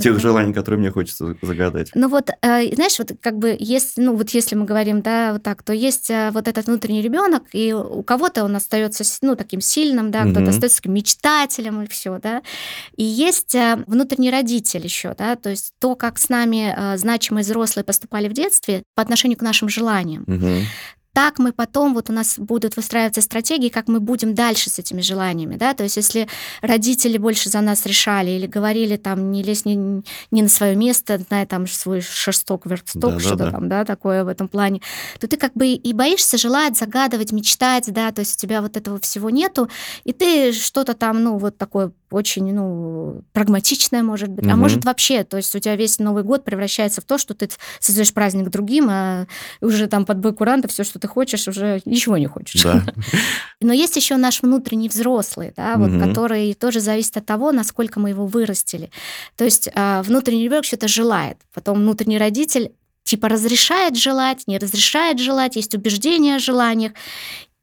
тех 0.01 0.21
желаний, 0.21 0.53
которые 0.53 0.79
мне 0.79 0.91
хочется 0.91 1.37
загадать. 1.43 1.91
Ну 1.95 2.09
вот, 2.09 2.31
э, 2.31 2.75
знаешь, 2.75 2.99
вот 2.99 3.13
как 3.21 3.39
бы 3.39 3.57
есть, 3.59 3.95
ну 3.97 4.15
вот 4.15 4.31
если 4.31 4.55
мы 4.55 4.65
говорим, 4.65 5.03
да, 5.03 5.33
вот 5.33 5.43
так, 5.43 5.63
то 5.63 5.73
есть 5.73 6.11
э, 6.11 6.31
вот 6.33 6.47
этот 6.49 6.67
внутренний 6.67 7.03
ребенок, 7.03 7.43
и 7.53 7.73
у 7.73 8.03
кого-то 8.03 8.45
он 8.45 8.55
остается, 8.55 9.05
ну, 9.23 9.35
таким 9.35 9.61
сильным, 9.61 10.11
да, 10.11 10.25
кто-то 10.25 10.51
остается 10.51 10.79
таким 10.79 10.95
мечтателем 10.95 11.83
и 11.83 11.89
все, 11.89 12.19
да. 12.23 12.43
И 12.97 13.03
есть 13.03 13.55
э, 13.55 13.83
внутренний 13.87 14.31
родитель 14.31 14.85
еще, 14.85 15.15
да, 15.19 15.37
то 15.37 15.51
есть 15.51 15.73
то, 15.81 15.97
как 15.97 16.19
с 16.19 16.29
нами 16.29 16.97
значимые 16.97 17.43
взрослые 17.43 17.85
поступали 17.85 18.29
в 18.29 18.33
детстве 18.33 18.83
по 18.95 19.03
отношению 19.03 19.39
к 19.39 19.43
нашим 19.43 19.69
желаниям 19.69 20.25
так 21.15 21.39
мы 21.39 21.53
потом, 21.53 21.95
вот 21.95 22.11
у 22.11 22.13
нас 22.13 22.39
будут 22.39 22.77
выстраиваться 22.77 23.23
стратегии, 23.23 23.69
как 23.69 23.89
мы 23.89 24.01
будем 24.01 24.35
дальше 24.35 24.69
с 24.69 24.79
этими 24.81 25.01
желаниями, 25.01 25.57
да, 25.57 25.73
то 25.73 25.85
есть 25.85 25.97
если 25.97 26.29
родители 26.61 27.19
больше 27.19 27.49
за 27.49 27.61
нас 27.61 27.87
решали 27.87 28.33
или 28.33 28.47
говорили 28.47 28.97
там, 28.97 29.31
не 29.31 29.45
лезь 29.45 29.65
не, 29.65 30.03
не 30.33 30.43
на 30.43 30.49
свое 30.49 30.75
место, 30.75 31.19
знай 31.29 31.47
там 31.47 31.69
свой 31.69 32.01
шесток, 32.01 32.67
версток, 32.67 33.15
да, 33.15 33.21
что-то 33.21 33.37
да, 33.37 33.45
да. 33.45 33.51
там, 33.53 33.69
да, 33.69 33.85
такое 33.85 34.25
в 34.25 34.29
этом 34.29 34.49
плане, 34.49 34.81
то 35.21 35.29
ты 35.29 35.37
как 35.37 35.55
бы 35.55 35.69
и 35.69 35.93
боишься 35.93 36.37
желать, 36.37 36.77
загадывать, 36.77 37.31
мечтать, 37.31 37.93
да, 37.93 38.11
то 38.11 38.21
есть 38.21 38.37
у 38.37 38.41
тебя 38.41 38.61
вот 38.61 38.77
этого 38.77 38.99
всего 38.99 39.31
нету, 39.31 39.71
и 40.03 40.13
ты 40.13 40.53
что-то 40.53 40.95
там, 40.95 41.23
ну, 41.23 41.39
вот 41.39 41.57
такое 41.57 41.93
очень, 42.15 42.53
ну, 42.55 43.23
прагматичная, 43.33 44.03
может 44.03 44.29
быть, 44.29 44.47
угу. 44.47 44.55
а 44.55 44.57
может 44.57 44.85
вообще, 44.85 45.25
то 45.25 45.37
есть 45.37 45.55
у 45.55 45.59
тебя 45.59 45.75
весь 45.77 45.99
Новый 45.99 46.23
год 46.23 46.45
превращается 46.45 47.01
в 47.01 47.05
то, 47.05 47.19
что 47.19 47.35
ты 47.35 47.49
создаешь 47.81 48.13
праздник 48.13 48.51
другим, 48.51 48.89
а 48.89 49.27
уже 49.61 49.89
там 49.89 50.07
под 50.07 50.19
бой 50.19 50.33
куранта 50.33 50.69
все, 50.69 50.85
что 50.85 50.99
ты 50.99 51.09
хочешь, 51.09 51.49
уже 51.49 51.81
ничего 51.85 52.17
не 52.17 52.27
хочешь. 52.27 52.63
Да. 52.63 52.85
Но 53.61 53.73
есть 53.73 53.97
еще 53.97 54.17
наш 54.17 54.43
внутренний 54.43 54.89
взрослый, 54.89 55.53
да, 55.57 55.77
вот, 55.77 55.91
угу. 55.91 55.99
который 55.99 56.55
тоже 56.55 56.81
зависит 56.81 57.17
от 57.17 57.27
того, 57.27 57.53
насколько 57.53 57.99
мы 57.99 58.11
его 58.11 58.27
вырастили. 58.27 58.91
То 59.37 59.45
есть 59.45 59.69
а, 59.75 60.03
внутренний 60.03 60.45
ребенок 60.45 60.65
что-то 60.65 60.89
желает, 60.89 61.39
потом 61.53 61.79
внутренний 61.79 62.19
родитель 62.19 62.73
типа 63.03 63.29
разрешает 63.29 63.97
желать, 63.97 64.45
не 64.47 64.59
разрешает 64.59 65.19
желать, 65.19 65.57
есть 65.57 65.75
убеждения 65.75 66.37
о 66.37 66.39
желаниях. 66.39 66.93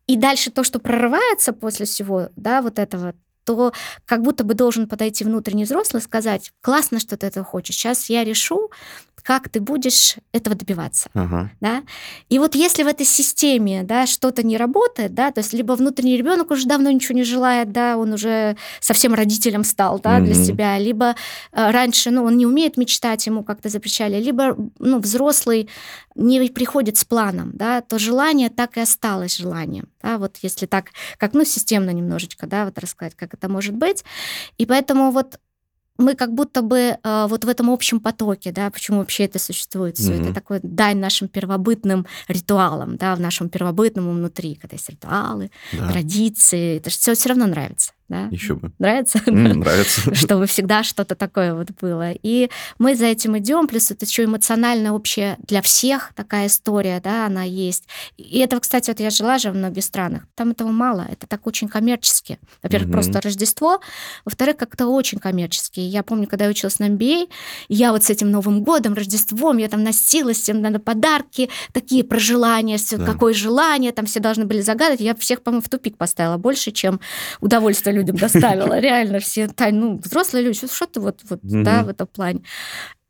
И 0.08 0.18
дальше 0.18 0.52
то, 0.52 0.64
что 0.64 0.80
прорывается 0.80 1.54
после 1.54 1.86
всего, 1.86 2.30
да, 2.36 2.62
вот 2.62 2.80
этого, 2.80 3.14
то 3.56 3.74
как 4.06 4.22
будто 4.22 4.44
бы 4.44 4.54
должен 4.54 4.88
подойти 4.88 5.24
внутренний 5.24 5.66
взрослый 5.66 6.02
и 6.02 6.04
сказать, 6.04 6.52
классно, 6.62 7.00
что 7.00 7.18
ты 7.18 7.28
это 7.28 7.44
хочешь, 7.44 7.76
сейчас 7.76 8.10
я 8.10 8.24
решу, 8.24 8.70
как 9.24 9.50
ты 9.50 9.60
будешь 9.60 10.16
этого 10.32 10.56
добиваться. 10.56 11.10
Ага. 11.14 11.52
Да? 11.62 11.84
И 12.30 12.40
вот 12.40 12.56
если 12.56 12.84
в 12.84 12.88
этой 12.88 13.06
системе 13.06 13.84
да, 13.84 14.08
что-то 14.08 14.44
не 14.44 14.58
работает, 14.58 15.14
да, 15.14 15.32
то 15.32 15.42
есть 15.42 15.54
либо 15.54 15.74
внутренний 15.74 16.18
ребенок 16.18 16.52
уже 16.52 16.68
давно 16.68 16.90
ничего 16.92 17.16
не 17.16 17.24
желает, 17.24 17.72
да, 17.72 17.98
он 17.98 18.14
уже 18.14 18.58
совсем 18.80 19.14
родителем 19.14 19.64
стал 19.64 20.00
да, 20.00 20.18
угу. 20.18 20.26
для 20.26 20.36
себя, 20.36 20.78
либо 20.80 21.16
э, 21.52 21.72
раньше 21.72 22.12
ну, 22.12 22.24
он 22.24 22.38
не 22.38 22.46
умеет 22.46 22.78
мечтать, 22.78 23.28
ему 23.28 23.44
как-то 23.44 23.70
запрещали, 23.70 24.22
либо 24.22 24.58
ну, 24.80 25.00
взрослый 25.00 25.70
не 26.16 26.50
приходит 26.50 26.98
с 26.98 27.06
планом, 27.06 27.52
да, 27.54 27.82
то 27.82 28.00
желание 28.00 28.50
так 28.50 28.78
и 28.78 28.82
осталось 28.82 29.38
желанием. 29.38 29.90
Да, 30.02 30.18
вот 30.18 30.38
если 30.42 30.66
так, 30.66 30.88
как 31.18 31.34
ну, 31.34 31.46
системно 31.46 31.92
немножечко 31.92 32.48
да, 32.48 32.66
вот 32.66 32.78
рассказать, 32.80 33.16
как 33.16 33.34
это 33.34 33.50
может 33.50 33.76
быть. 33.76 34.04
И 34.58 34.66
поэтому 34.66 35.12
вот 35.12 35.40
мы 35.98 36.16
как 36.16 36.34
будто 36.34 36.62
бы 36.62 36.98
э, 37.02 37.26
вот 37.30 37.46
в 37.46 37.50
этом 37.50 37.70
общем 37.70 38.00
потоке, 38.00 38.52
да, 38.52 38.70
почему 38.70 39.00
вообще 39.00 39.26
это 39.26 39.40
существует, 39.40 39.98
все 39.98 40.14
mm-hmm. 40.14 40.24
это 40.24 40.34
такой 40.34 40.60
дань 40.64 40.98
нашим 40.98 41.28
первобытным 41.28 42.06
ритуалам, 42.28 42.98
да, 42.98 43.16
в 43.16 43.20
нашем 43.20 43.50
первобытном 43.50 44.10
внутри, 44.10 44.56
когда 44.56 44.76
есть 44.76 44.90
ритуалы, 44.90 45.52
да. 45.72 45.92
традиции, 45.92 46.78
это 46.78 46.90
же 46.90 46.98
все 46.98 47.14
все 47.14 47.30
равно 47.30 47.46
нравится 47.46 47.92
да? 48.12 48.28
Еще 48.30 48.56
бы. 48.56 48.72
Нравится? 48.78 49.20
Mm, 49.20 49.54
нравится. 49.54 50.14
Чтобы 50.16 50.46
всегда 50.46 50.84
что-то 50.84 51.16
такое 51.16 51.54
вот 51.54 51.70
было. 51.80 52.12
И 52.12 52.50
мы 52.78 52.96
за 52.96 53.06
этим 53.06 53.38
идем, 53.38 53.68
плюс 53.68 53.90
это 53.90 54.06
еще 54.06 54.26
эмоционально 54.26 54.94
общая 54.94 55.38
для 55.48 55.62
всех 55.62 56.12
такая 56.14 56.48
история, 56.48 57.00
да, 57.02 57.26
она 57.26 57.44
есть. 57.44 57.86
И 58.18 58.40
этого, 58.40 58.60
кстати, 58.60 58.90
вот 58.90 59.00
я 59.00 59.10
жила 59.10 59.40
же 59.40 59.52
в 59.52 59.56
многих 59.56 59.84
странах, 59.86 60.24
там 60.36 60.52
этого 60.52 60.72
мало, 60.72 61.08
это 61.10 61.26
так 61.26 61.48
очень 61.48 61.70
коммерчески. 61.70 62.38
Во-первых, 62.62 62.90
mm-hmm. 62.90 62.94
просто 62.94 63.22
Рождество, 63.22 63.80
во-вторых, 64.26 64.58
как-то 64.58 64.88
очень 64.88 65.20
коммерчески. 65.20 65.80
Я 65.80 66.04
помню, 66.04 66.28
когда 66.28 66.46
я 66.46 66.52
училась 66.52 66.80
на 66.80 66.90
MBA, 66.90 67.30
я 67.70 67.94
вот 67.94 68.04
с 68.04 68.10
этим 68.10 68.30
Новым 68.30 68.62
годом, 68.62 68.94
Рождеством, 68.94 69.58
я 69.58 69.70
там 69.70 69.84
носилась, 69.84 70.38
всем 70.38 70.62
надо 70.62 70.80
подарки, 70.80 71.50
такие 71.72 72.04
про 72.04 72.20
желания, 72.20 72.78
все, 72.78 72.98
да. 72.98 73.06
какое 73.06 73.34
желание, 73.34 73.94
там 73.94 74.06
все 74.06 74.20
должны 74.20 74.46
были 74.46 74.60
загадать. 74.60 75.00
Я 75.00 75.16
всех, 75.16 75.42
по-моему, 75.42 75.62
в 75.62 75.70
тупик 75.70 75.96
поставила 75.96 76.36
больше, 76.38 76.72
чем 76.72 77.00
удовольствие 77.40 78.01
людям 78.02 78.18
доставила. 78.18 78.80
Реально 78.80 79.20
все, 79.20 79.48
Тань, 79.48 79.76
ну, 79.76 79.98
взрослые 79.98 80.44
люди, 80.44 80.68
что 80.68 80.86
ты 80.86 81.00
вот, 81.00 81.22
вот 81.30 81.40
да, 81.44 81.84
в 81.84 81.90
этом 81.90 82.08
плане. 82.08 82.42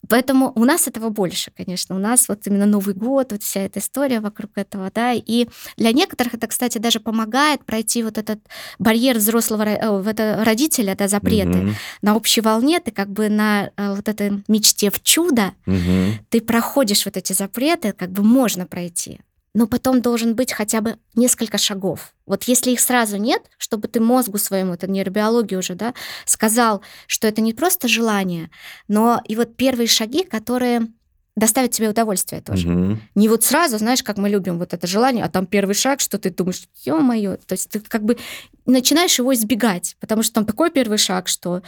Поэтому 0.09 0.51
у 0.55 0.65
нас 0.65 0.87
этого 0.87 1.09
больше, 1.09 1.51
конечно. 1.55 1.95
У 1.95 1.99
нас 1.99 2.27
вот 2.27 2.45
именно 2.47 2.65
Новый 2.65 2.93
год, 2.93 3.31
вот 3.31 3.43
вся 3.43 3.61
эта 3.61 3.79
история 3.79 4.19
вокруг 4.19 4.51
этого, 4.55 4.91
да. 4.93 5.13
И 5.13 5.47
для 5.77 5.91
некоторых 5.93 6.33
это, 6.33 6.47
кстати, 6.47 6.79
даже 6.79 6.99
помогает 6.99 7.63
пройти 7.63 8.03
вот 8.03 8.17
этот 8.17 8.39
барьер 8.79 9.17
взрослого 9.17 9.63
э, 9.63 10.09
это 10.09 10.43
родителя, 10.43 10.95
да, 10.95 11.07
запреты. 11.07 11.59
Угу. 11.59 11.69
На 12.01 12.15
общей 12.15 12.41
волне 12.41 12.79
ты 12.79 12.91
как 12.91 13.09
бы 13.09 13.29
на 13.29 13.71
э, 13.77 13.93
вот 13.95 14.09
этой 14.09 14.43
мечте 14.47 14.89
в 14.89 15.01
чудо, 15.01 15.51
угу. 15.65 16.17
ты 16.29 16.41
проходишь 16.41 17.05
вот 17.05 17.15
эти 17.15 17.33
запреты, 17.33 17.93
как 17.93 18.09
бы 18.11 18.23
можно 18.23 18.65
пройти 18.65 19.21
но 19.53 19.67
потом 19.67 20.01
должен 20.01 20.35
быть 20.35 20.53
хотя 20.53 20.81
бы 20.81 20.97
несколько 21.15 21.57
шагов. 21.57 22.13
Вот 22.25 22.43
если 22.43 22.71
их 22.71 22.79
сразу 22.79 23.17
нет, 23.17 23.41
чтобы 23.57 23.87
ты 23.87 23.99
мозгу 23.99 24.37
своему, 24.37 24.73
это 24.73 24.89
нейробиология 24.89 25.57
уже, 25.57 25.75
да, 25.75 25.93
сказал, 26.25 26.81
что 27.07 27.27
это 27.27 27.41
не 27.41 27.53
просто 27.53 27.87
желание, 27.87 28.49
но 28.87 29.21
и 29.27 29.35
вот 29.35 29.55
первые 29.55 29.87
шаги, 29.87 30.23
которые 30.23 30.87
доставят 31.35 31.71
тебе 31.71 31.89
удовольствие 31.89 32.41
тоже. 32.41 32.69
Угу. 32.69 32.97
Не 33.15 33.29
вот 33.29 33.43
сразу, 33.43 33.77
знаешь, 33.77 34.03
как 34.03 34.17
мы 34.17 34.29
любим 34.29 34.59
вот 34.59 34.73
это 34.73 34.85
желание, 34.85 35.23
а 35.23 35.29
там 35.29 35.45
первый 35.45 35.75
шаг, 35.75 35.99
что 35.99 36.17
ты 36.17 36.29
думаешь, 36.29 36.63
ё-моё, 36.83 37.37
то 37.37 37.53
есть 37.53 37.69
ты 37.69 37.79
как 37.79 38.03
бы 38.03 38.17
начинаешь 38.65 39.17
его 39.17 39.33
избегать, 39.33 39.95
потому 39.99 40.23
что 40.23 40.35
там 40.35 40.45
такой 40.45 40.71
первый 40.71 40.97
шаг, 40.97 41.27
что... 41.27 41.61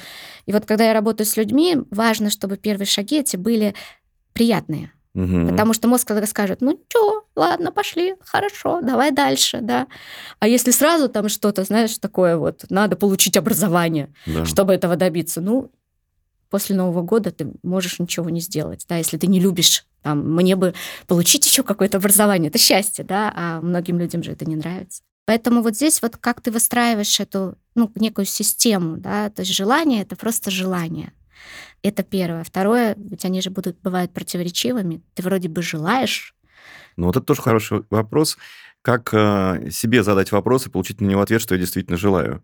И 0.46 0.52
вот 0.52 0.66
когда 0.66 0.86
я 0.86 0.94
работаю 0.94 1.26
с 1.26 1.38
людьми, 1.38 1.78
важно, 1.92 2.30
чтобы 2.30 2.58
первые 2.58 2.86
шаги 2.86 3.20
эти 3.20 3.38
были 3.38 3.74
приятные. 4.34 4.92
Угу. 5.16 5.50
Потому 5.50 5.74
что 5.74 5.88
мозг 5.88 6.08
когда 6.08 6.26
скажет, 6.26 6.62
ну 6.62 6.80
что, 6.90 7.26
ладно, 7.36 7.72
пошли, 7.72 8.16
хорошо, 8.22 8.82
давай 8.82 9.12
дальше, 9.12 9.60
да. 9.62 9.88
А 10.40 10.48
если 10.48 10.72
сразу 10.72 11.08
там 11.08 11.30
что-то, 11.30 11.64
знаешь, 11.64 11.98
такое 12.00 12.38
вот, 12.38 12.66
надо 12.70 12.96
получить 12.96 13.38
образование, 13.38 14.12
да. 14.26 14.46
чтобы 14.46 14.74
этого 14.74 14.96
добиться, 14.96 15.40
ну, 15.40 15.72
после 16.50 16.76
Нового 16.76 17.04
года 17.04 17.32
ты 17.32 17.52
можешь 17.62 18.00
ничего 18.00 18.30
не 18.30 18.40
сделать, 18.40 18.86
да, 18.90 18.98
если 18.98 19.18
ты 19.18 19.28
не 19.28 19.40
любишь, 19.40 19.86
там, 20.02 20.36
мне 20.36 20.56
бы 20.56 20.74
получить 21.08 21.46
еще 21.46 21.64
какое-то 21.64 21.98
образование, 21.98 22.50
это 22.50 22.58
счастье, 22.58 23.06
да, 23.06 23.32
а 23.36 23.62
многим 23.62 24.00
людям 24.00 24.24
же 24.24 24.32
это 24.32 24.46
не 24.46 24.56
нравится. 24.56 25.04
Поэтому 25.26 25.62
вот 25.62 25.76
здесь 25.76 26.02
вот 26.02 26.18
как 26.18 26.42
ты 26.42 26.52
выстраиваешь 26.52 27.20
эту, 27.20 27.56
ну, 27.76 27.92
некую 27.96 28.26
систему, 28.26 28.98
да, 28.98 29.30
то 29.30 29.44
есть 29.44 29.54
желание— 29.54 30.02
это 30.04 30.16
просто 30.16 30.52
желание. 30.52 31.14
Это 31.84 32.02
первое. 32.02 32.44
Второе, 32.44 32.96
ведь 32.98 33.26
они 33.26 33.42
же 33.42 33.50
будут, 33.50 33.78
бывают 33.82 34.14
противоречивыми. 34.14 35.02
Ты 35.14 35.22
вроде 35.22 35.50
бы 35.50 35.62
желаешь. 35.62 36.34
Ну, 36.96 37.08
вот 37.08 37.18
это 37.18 37.26
тоже 37.26 37.42
хороший 37.42 37.84
вопрос. 37.90 38.38
Как 38.82 39.14
э, 39.14 39.70
себе 39.70 40.02
задать 40.04 40.32
вопрос 40.32 40.66
и 40.66 40.70
получить 40.70 41.02
на 41.02 41.08
него 41.08 41.22
ответ, 41.22 41.42
что 41.42 41.56
я 41.56 41.60
действительно 41.60 41.98
желаю. 41.98 42.44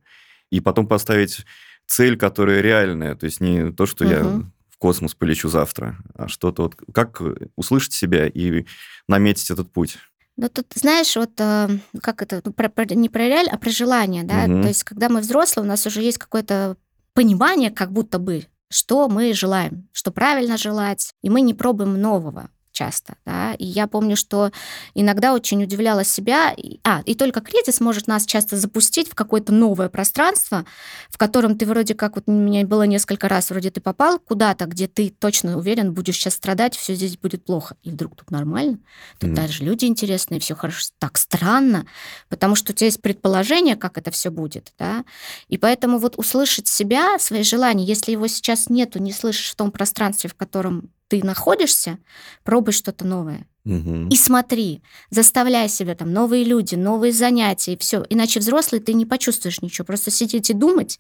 И 0.50 0.60
потом 0.60 0.88
поставить 0.88 1.46
цель, 1.88 2.18
которая 2.18 2.60
реальная. 2.60 3.16
То 3.16 3.26
есть 3.26 3.40
не 3.40 3.72
то, 3.72 3.86
что 3.86 4.04
угу. 4.04 4.14
я 4.14 4.24
в 4.24 4.78
космос 4.78 5.16
полечу 5.16 5.48
завтра, 5.48 5.98
а 6.16 6.28
что-то 6.28 6.64
вот... 6.64 6.76
Как 6.94 7.22
услышать 7.56 7.94
себя 7.94 8.28
и 8.28 8.66
наметить 9.08 9.52
этот 9.52 9.72
путь? 9.72 9.98
Ну, 10.36 10.50
тут, 10.50 10.68
знаешь, 10.76 11.16
вот 11.16 11.32
э, 11.40 11.70
как 12.02 12.22
это, 12.22 12.42
ну, 12.44 12.54
про, 12.54 12.70
про, 12.70 12.86
не 12.86 13.10
про 13.10 13.28
реаль, 13.28 13.48
а 13.50 13.58
про 13.58 13.70
желание, 13.70 14.24
да, 14.24 14.46
угу. 14.46 14.62
то 14.62 14.68
есть 14.70 14.86
когда 14.86 15.10
мы 15.10 15.20
взрослые, 15.20 15.66
у 15.66 15.68
нас 15.68 15.86
уже 15.86 16.02
есть 16.02 16.18
какое-то 16.18 16.78
понимание, 17.14 17.72
как 17.72 17.92
будто 17.92 18.20
бы, 18.20 18.46
что 18.70 19.10
мы 19.10 19.34
желаем, 19.34 19.90
что 19.92 20.12
правильно 20.12 20.58
желать, 20.58 21.14
и 21.22 21.30
мы 21.30 21.42
не 21.42 21.54
пробуем 21.54 22.00
нового 22.00 22.50
часто. 22.80 23.16
Да? 23.26 23.56
И 23.56 23.66
я 23.66 23.88
помню, 23.88 24.16
что 24.16 24.52
иногда 24.94 25.34
очень 25.34 25.62
удивляла 25.62 26.06
себя. 26.06 26.56
А, 26.84 27.02
и 27.06 27.14
только 27.14 27.42
кризис 27.42 27.82
может 27.82 28.08
нас 28.08 28.26
часто 28.26 28.56
запустить 28.56 29.10
в 29.10 29.16
какое-то 29.16 29.52
новое 29.52 29.90
пространство, 29.90 30.66
в 31.10 31.18
котором 31.18 31.58
ты 31.58 31.66
вроде 31.66 31.94
как, 31.94 32.16
вот 32.16 32.24
у 32.28 32.32
меня 32.32 32.66
было 32.66 32.84
несколько 32.84 33.28
раз, 33.28 33.50
вроде 33.50 33.70
ты 33.70 33.82
попал 33.82 34.18
куда-то, 34.20 34.66
где 34.66 34.88
ты 34.88 35.10
точно 35.10 35.58
уверен, 35.58 35.94
будешь 35.94 36.16
сейчас 36.16 36.36
страдать, 36.36 36.76
все 36.78 36.96
здесь 36.96 37.18
будет 37.18 37.44
плохо. 37.44 37.76
И 37.84 37.90
вдруг 37.90 38.16
тут 38.16 38.32
нормально. 38.32 38.80
Тут 39.20 39.32
mm. 39.32 39.34
даже 39.34 39.66
люди 39.66 39.84
интересные, 39.86 40.40
все 40.40 40.56
хорошо. 40.56 40.92
Так 41.00 41.18
странно, 41.18 41.86
потому 42.30 42.56
что 42.56 42.72
у 42.72 42.76
тебя 42.76 42.86
есть 42.86 43.02
предположение, 43.02 43.76
как 43.76 43.98
это 43.98 44.10
все 44.12 44.30
будет. 44.30 44.72
Да? 44.80 45.04
И 45.50 45.58
поэтому 45.58 45.98
вот 45.98 46.18
услышать 46.18 46.68
себя, 46.68 47.20
свои 47.20 47.44
желания, 47.44 47.84
если 47.84 48.14
его 48.14 48.28
сейчас 48.28 48.70
нету, 48.70 49.00
не 49.00 49.12
слышишь 49.12 49.52
в 49.52 49.56
том 49.56 49.72
пространстве, 49.72 50.30
в 50.30 50.36
котором 50.36 50.92
ты 51.10 51.26
находишься, 51.26 51.98
пробуй 52.44 52.72
что-то 52.72 53.06
новое. 53.06 53.46
Угу. 53.66 54.08
И 54.10 54.16
смотри, 54.16 54.82
заставляй 55.10 55.68
себя 55.68 55.96
там 55.96 56.14
новые 56.14 56.46
люди, 56.46 56.76
новые 56.76 57.12
занятия, 57.12 57.74
и 57.74 57.78
все. 57.78 58.06
Иначе 58.10 58.40
взрослый 58.40 58.80
ты 58.80 58.94
не 58.94 59.06
почувствуешь 59.06 59.62
ничего. 59.62 59.86
Просто 59.86 60.12
сидеть 60.12 60.50
и 60.50 60.54
думать, 60.54 61.00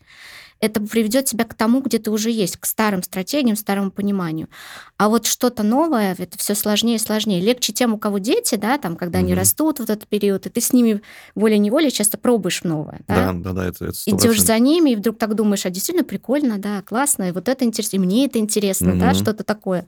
это 0.59 0.81
приведет 0.81 1.25
тебя 1.25 1.45
к 1.45 1.53
тому, 1.53 1.81
где 1.81 1.99
ты 1.99 2.11
уже 2.11 2.31
есть, 2.31 2.57
к 2.57 2.65
старым 2.65 3.01
стратегиям, 3.03 3.55
старому 3.55 3.91
пониманию. 3.91 4.49
А 4.97 5.07
вот 5.07 5.25
что-то 5.25 5.63
новое, 5.63 6.15
это 6.17 6.37
все 6.37 6.55
сложнее 6.55 6.95
и 6.95 6.99
сложнее. 6.99 7.39
Легче 7.39 7.71
тем, 7.71 7.93
у 7.93 7.97
кого 7.97 8.17
дети, 8.17 8.55
да, 8.55 8.77
там, 8.77 8.97
когда 8.97 9.19
угу. 9.19 9.25
они 9.25 9.35
растут 9.35 9.79
в 9.79 9.83
этот 9.83 10.07
период, 10.07 10.45
и 10.45 10.49
ты 10.49 10.59
с 10.59 10.73
ними 10.73 11.01
волей-неволей 11.35 11.91
часто 11.91 12.17
пробуешь 12.17 12.63
новое. 12.63 13.01
Да, 13.07 13.31
да, 13.31 13.33
да, 13.33 13.53
да 13.53 13.67
это, 13.67 13.85
это 13.85 13.97
Идешь 14.05 14.41
за 14.41 14.59
ними, 14.59 14.91
и 14.91 14.95
вдруг 14.95 15.17
так 15.17 15.35
думаешь, 15.35 15.65
а 15.65 15.69
действительно 15.69 16.05
прикольно, 16.05 16.57
да, 16.57 16.81
классно, 16.81 17.29
и 17.29 17.31
вот 17.31 17.47
это 17.47 17.63
интересно, 17.63 17.95
и 17.95 17.99
мне 17.99 18.25
это 18.25 18.39
интересно, 18.39 18.91
угу. 18.91 18.99
да, 18.99 19.13
что-то 19.13 19.43
такое. 19.43 19.85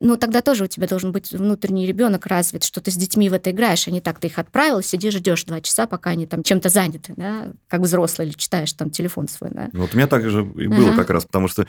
Ну, 0.00 0.16
тогда 0.16 0.40
тоже 0.40 0.64
у 0.64 0.66
тебя 0.66 0.88
должен 0.88 1.12
быть 1.12 1.30
внутренний 1.30 1.86
ребенок 1.86 2.26
развит, 2.26 2.64
что 2.64 2.80
ты 2.80 2.90
с 2.90 2.96
детьми 2.96 3.28
в 3.28 3.34
это 3.34 3.52
играешь, 3.52 3.86
а 3.86 3.92
не 3.92 4.00
так 4.00 4.18
ты 4.18 4.26
их 4.26 4.38
отправил, 4.38 4.82
сидишь, 4.82 5.14
ждешь 5.14 5.44
два 5.44 5.60
часа, 5.60 5.86
пока 5.86 6.10
они 6.10 6.26
там 6.26 6.42
чем-то 6.42 6.68
заняты, 6.68 7.14
да, 7.16 7.52
как 7.68 7.82
взрослый, 7.82 8.28
или 8.28 8.34
читаешь 8.34 8.72
там 8.72 8.90
телефон 8.90 9.28
свой, 9.28 9.50
да. 9.52 9.68
Вот 9.72 9.94
меня 10.00 10.06
так 10.06 10.28
же 10.28 10.40
и 10.40 10.66
было 10.66 10.90
uh-huh. 10.90 10.96
как 10.96 11.10
раз, 11.10 11.24
потому 11.24 11.48
что 11.48 11.66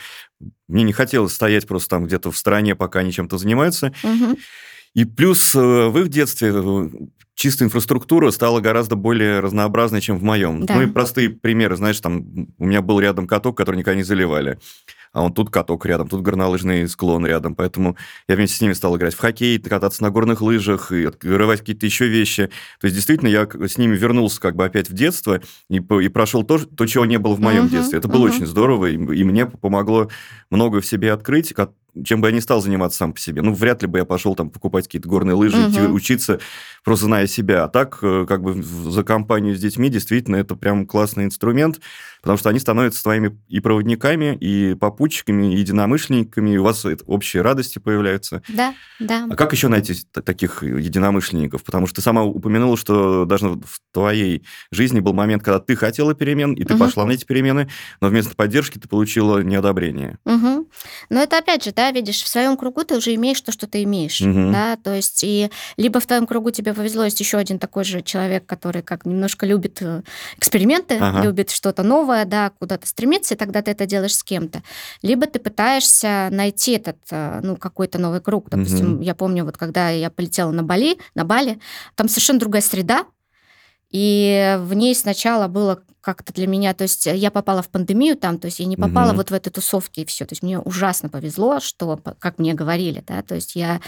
мне 0.67 0.83
не 0.83 0.93
хотелось 0.93 1.33
стоять 1.33 1.67
просто 1.67 1.89
там 1.89 2.05
где-то 2.05 2.31
в 2.31 2.37
стороне, 2.37 2.75
пока 2.75 2.99
они 2.99 3.11
чем-то 3.11 3.37
занимаются. 3.37 3.93
Uh-huh. 4.03 4.37
И 4.93 5.05
плюс 5.05 5.55
э, 5.55 5.59
в 5.59 5.97
их 5.99 6.09
детстве 6.09 6.51
э, 6.53 6.89
чисто 7.35 7.63
инфраструктура 7.65 8.31
стала 8.31 8.59
гораздо 8.59 8.95
более 8.95 9.39
разнообразной, 9.39 10.01
чем 10.01 10.17
в 10.17 10.23
моем. 10.23 10.65
Да. 10.65 10.75
Ну 10.75 10.81
и 10.83 10.87
простые 10.87 11.29
примеры, 11.29 11.75
знаешь, 11.75 11.99
там 11.99 12.47
у 12.57 12.65
меня 12.65 12.81
был 12.81 12.99
рядом 12.99 13.27
каток, 13.27 13.57
который 13.57 13.77
никогда 13.77 13.95
не 13.95 14.03
заливали 14.03 14.59
а 15.13 15.24
он 15.24 15.34
тут 15.34 15.50
каток 15.50 15.86
рядом, 15.86 16.08
тут 16.08 16.21
горнолыжный 16.21 16.88
склон 16.88 17.26
рядом, 17.26 17.56
поэтому 17.56 17.97
я 18.28 18.36
вместе 18.36 18.58
с 18.58 18.62
ними 18.62 18.74
стал 18.74 18.95
играть 18.97 19.13
в 19.13 19.19
хоккей, 19.19 19.60
кататься 19.60 20.04
на 20.04 20.10
горных 20.10 20.41
лыжах 20.41 20.91
и 20.91 21.06
открывать 21.06 21.60
какие-то 21.60 21.86
еще 21.86 22.08
вещи. 22.08 22.50
То 22.80 22.86
есть, 22.86 22.95
действительно, 22.95 23.28
я 23.30 23.47
с 23.67 23.78
ними 23.78 23.95
вернулся 23.95 24.39
как 24.39 24.56
бы 24.56 24.65
опять 24.65 24.89
в 24.89 24.93
детство 24.93 25.41
и, 25.69 25.78
и 25.78 26.08
прошел 26.10 26.43
то, 26.43 26.60
то, 26.60 26.86
чего 26.86 27.06
не 27.06 27.17
было 27.17 27.36
в 27.36 27.39
моем 27.39 27.65
uh-huh, 27.65 27.69
детстве. 27.69 28.00
Это 28.00 28.08
было 28.08 28.28
uh-huh. 28.28 28.36
очень 28.36 28.45
здорово, 28.45 28.86
и, 28.88 28.95
и 28.95 29.24
мне 29.24 29.45
помогло 29.45 30.10
много 30.50 30.82
в 30.82 30.86
себе 30.86 31.12
открыть, 31.12 31.54
чем 32.04 32.21
бы 32.21 32.27
я 32.27 32.34
не 32.34 32.41
стал 32.41 32.62
заниматься 32.62 32.97
сам 32.97 33.13
по 33.13 33.19
себе. 33.19 33.41
Ну, 33.41 33.54
вряд 33.54 33.82
ли 33.82 33.88
бы 33.88 33.99
я 33.99 34.06
пошел 34.06 34.36
там 34.36 34.49
покупать 34.49 34.86
какие-то 34.86 35.10
горные 35.10 35.36
лыжи, 35.36 35.58
угу. 35.58 35.71
идти 35.71 35.82
учиться, 35.82 36.39
просто 36.84 37.06
зная 37.06 37.27
себя. 37.27 37.65
А 37.65 37.67
так, 37.67 37.99
э, 38.01 38.25
как 38.27 38.41
бы 38.41 38.62
за 38.62 39.04
компанию 39.04 39.56
с 39.56 39.60
детьми, 39.60 39.89
действительно, 39.89 40.38
это 40.38 40.56
прям 40.56 40.86
классный 40.86 41.25
инструмент, 41.25 41.80
потому 42.21 42.38
что 42.38 42.49
они 42.49 42.60
становятся 42.60 43.04
твоими 43.04 43.38
и 43.49 43.60
проводниками, 43.60 44.38
и 44.39 44.75
попутчиками, 44.75 45.54
и 45.54 45.58
единомышленниками, 45.58 46.51
и 46.51 46.58
у 46.58 46.63
вас 46.63 46.86
общие 47.06 47.41
радости 47.41 47.80
появляются. 47.80 48.41
Да, 48.47 48.73
да. 48.99 49.27
А 49.30 49.36
как 49.36 49.51
еще 49.51 49.67
найти 49.67 49.95
таких 50.12 50.63
единомышленников? 50.63 51.63
Потому 51.63 51.88
что 51.88 51.97
ты 51.97 52.01
сама 52.01 52.23
упомянула, 52.23 52.77
что 52.77 53.25
даже 53.25 53.49
в 53.49 53.82
твоей 53.91 54.43
жизни 54.71 54.99
был 54.99 55.13
момент, 55.13 55.43
когда 55.43 55.60
ты 55.60 55.75
хотела 55.75 56.13
перемен, 56.13 56.54
и 56.54 56.63
ты 56.63 56.75
угу. 56.75 56.86
пошла 56.86 57.06
на 57.06 57.12
эти 57.12 57.25
перемены, 57.25 57.69
но 57.99 58.08
вместо 58.08 58.36
поддержки 58.36 58.77
ты 58.77 58.88
получила 58.88 59.39
неодобрение. 59.39 60.17
Угу. 60.25 60.69
Но 61.10 61.21
это 61.21 61.38
опять 61.38 61.63
же, 61.63 61.71
да, 61.81 61.91
видишь, 61.91 62.21
в 62.21 62.27
своем 62.27 62.57
кругу 62.57 62.83
ты 62.83 62.95
уже 62.95 63.15
имеешь 63.15 63.41
то, 63.41 63.51
что 63.51 63.65
ты 63.65 63.81
имеешь, 63.81 64.21
угу. 64.21 64.51
да, 64.51 64.75
то 64.75 64.93
есть 64.93 65.23
и 65.23 65.49
либо 65.77 65.99
в 65.99 66.05
твоем 66.05 66.27
кругу 66.27 66.51
тебе 66.51 66.75
повезло, 66.75 67.05
есть 67.05 67.19
еще 67.19 67.37
один 67.37 67.57
такой 67.57 67.85
же 67.85 68.03
человек, 68.03 68.45
который 68.45 68.83
как 68.83 69.03
немножко 69.07 69.47
любит 69.47 69.81
э, 69.81 70.03
эксперименты, 70.37 70.97
ага. 71.01 71.23
любит 71.23 71.49
что-то 71.49 71.81
новое, 71.81 72.25
да, 72.25 72.51
куда-то 72.59 72.85
стремиться, 72.85 73.33
и 73.33 73.37
тогда 73.37 73.63
ты 73.63 73.71
это 73.71 73.87
делаешь 73.87 74.15
с 74.15 74.23
кем-то. 74.23 74.61
Либо 75.01 75.25
ты 75.25 75.39
пытаешься 75.39 76.29
найти 76.31 76.73
этот, 76.73 76.97
э, 77.09 77.39
ну, 77.41 77.57
какой-то 77.57 77.97
новый 77.97 78.21
круг. 78.21 78.51
Допустим, 78.51 78.95
угу. 78.95 79.01
я 79.01 79.15
помню, 79.15 79.43
вот 79.43 79.57
когда 79.57 79.89
я 79.89 80.11
полетела 80.11 80.51
на 80.51 80.61
Бали, 80.61 80.99
на 81.15 81.25
Бали, 81.25 81.57
там 81.95 82.09
совершенно 82.09 82.39
другая 82.39 82.61
среда, 82.61 83.05
и 83.91 84.58
в 84.62 84.73
ней 84.73 84.95
сначала 84.95 85.47
было 85.47 85.82
как-то 86.01 86.34
для 86.34 86.47
меня, 86.47 86.73
то 86.73 86.84
есть 86.84 87.06
я 87.06 87.30
попала 87.30 87.62
в 87.62 87.69
пандемию 87.69 88.17
там, 88.17 88.39
то 88.39 88.45
есть 88.45 88.60
я 88.60 88.65
не 88.65 88.75
попала 88.75 89.10
угу. 89.10 89.17
вот 89.17 89.30
в 89.30 89.34
эти 89.34 89.49
тусовки 89.49 89.99
и 89.99 90.06
все, 90.06 90.25
то 90.25 90.34
есть 90.34 90.41
мне 90.41 90.60
ужасно 90.60 91.10
повезло, 91.10 91.60
что, 91.60 91.99
как 92.19 92.39
мне 92.39 92.56
говорили, 92.56 93.04
да, 93.08 93.21
то 93.21 93.36
есть 93.36 93.56
я, 93.56 93.82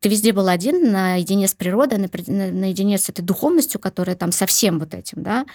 ты 0.00 0.08
везде 0.08 0.32
был 0.32 0.48
один, 0.48 0.90
наедине 0.90 1.46
с 1.46 1.54
природой, 1.54 1.98
наедине 1.98 2.98
с 2.98 3.08
этой 3.08 3.22
духовностью, 3.22 3.80
которая 3.80 4.16
там 4.16 4.32
совсем 4.32 4.80
вот 4.80 4.94
этим, 4.94 5.22
да, 5.22 5.46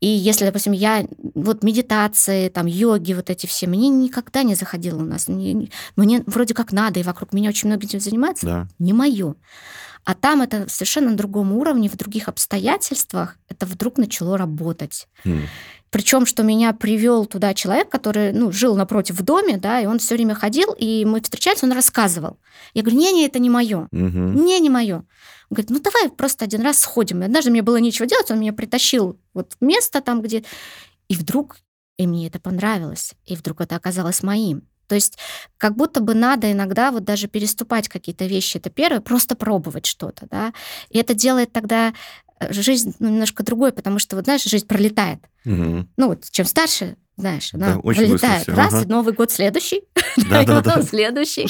и 0.00 0.06
если, 0.06 0.46
допустим, 0.46 0.72
я 0.72 1.06
вот 1.34 1.62
медитации, 1.62 2.48
там 2.48 2.64
йоги, 2.64 3.12
вот 3.12 3.28
эти 3.28 3.46
все, 3.46 3.66
мне 3.66 3.90
никогда 3.90 4.42
не 4.42 4.54
заходило 4.54 5.00
у 5.00 5.04
нас, 5.04 5.28
мне, 5.28 5.68
мне 5.94 6.22
вроде 6.26 6.54
как 6.54 6.72
надо, 6.72 7.00
и 7.00 7.02
вокруг 7.02 7.34
меня 7.34 7.50
очень 7.50 7.68
много 7.68 7.84
этим 7.84 8.00
занимается, 8.00 8.46
да. 8.46 8.68
не 8.78 8.94
мое. 8.94 9.34
А 10.04 10.14
там 10.14 10.42
это 10.42 10.68
совершенно 10.68 11.10
на 11.10 11.16
другом 11.16 11.52
уровне, 11.52 11.88
в 11.88 11.96
других 11.96 12.28
обстоятельствах 12.28 13.36
это 13.48 13.66
вдруг 13.66 13.98
начало 13.98 14.38
работать. 14.38 15.08
Mm. 15.24 15.42
Причем, 15.90 16.24
что 16.24 16.44
меня 16.44 16.72
привел 16.72 17.26
туда 17.26 17.52
человек, 17.52 17.88
который 17.88 18.32
ну, 18.32 18.52
жил 18.52 18.76
напротив 18.76 19.16
в 19.16 19.22
доме, 19.24 19.58
да, 19.58 19.80
и 19.80 19.86
он 19.86 19.98
все 19.98 20.14
время 20.14 20.34
ходил, 20.34 20.72
и 20.78 21.04
мы 21.04 21.20
встречались, 21.20 21.64
он 21.64 21.72
рассказывал. 21.72 22.38
Я 22.74 22.82
говорю, 22.82 22.98
не, 22.98 23.12
не, 23.12 23.26
это 23.26 23.40
не 23.40 23.50
мое, 23.50 23.88
mm-hmm. 23.92 24.34
не, 24.40 24.60
не 24.60 24.70
мое. 24.70 24.96
Он 24.96 25.04
говорит, 25.50 25.70
ну 25.70 25.80
давай 25.80 26.08
просто 26.10 26.44
один 26.44 26.62
раз 26.62 26.78
сходим. 26.78 27.22
И 27.22 27.24
однажды 27.24 27.50
мне 27.50 27.62
было 27.62 27.76
нечего 27.76 28.06
делать, 28.06 28.30
он 28.30 28.38
меня 28.38 28.52
притащил 28.52 29.18
вот 29.34 29.56
в 29.60 29.64
место 29.64 30.00
там, 30.00 30.22
где... 30.22 30.44
И 31.08 31.16
вдруг, 31.16 31.56
и 31.96 32.06
мне 32.06 32.28
это 32.28 32.38
понравилось, 32.38 33.14
и 33.26 33.34
вдруг 33.34 33.60
это 33.60 33.74
оказалось 33.74 34.22
моим. 34.22 34.62
То 34.90 34.96
есть 34.96 35.18
как 35.56 35.76
будто 35.76 36.00
бы 36.00 36.14
надо 36.14 36.50
иногда 36.50 36.90
вот 36.90 37.04
даже 37.04 37.28
переступать 37.28 37.88
какие-то 37.88 38.26
вещи. 38.26 38.56
Это 38.56 38.70
первое, 38.70 39.00
просто 39.00 39.36
пробовать 39.36 39.86
что-то, 39.86 40.26
да. 40.28 40.52
И 40.88 40.98
это 40.98 41.14
делает 41.14 41.52
тогда 41.52 41.94
э, 42.40 42.52
жизнь 42.52 42.92
ну, 42.98 43.08
немножко 43.08 43.44
другой, 43.44 43.70
потому 43.70 44.00
что, 44.00 44.16
вот 44.16 44.24
знаешь, 44.24 44.42
жизнь 44.42 44.66
пролетает. 44.66 45.20
Угу. 45.44 45.86
Ну 45.96 46.08
вот, 46.08 46.24
чем 46.32 46.44
старше, 46.44 46.96
знаешь, 47.16 47.54
она 47.54 47.74
да, 47.74 47.78
очень 47.78 48.08
вылетает. 48.08 48.48
Раз, 48.48 48.74
ага. 48.74 48.88
Новый 48.88 49.12
год 49.14 49.30
следующий, 49.30 49.82
да, 50.28 50.42
да, 50.42 50.60
да. 50.60 50.82
следующий. 50.82 51.46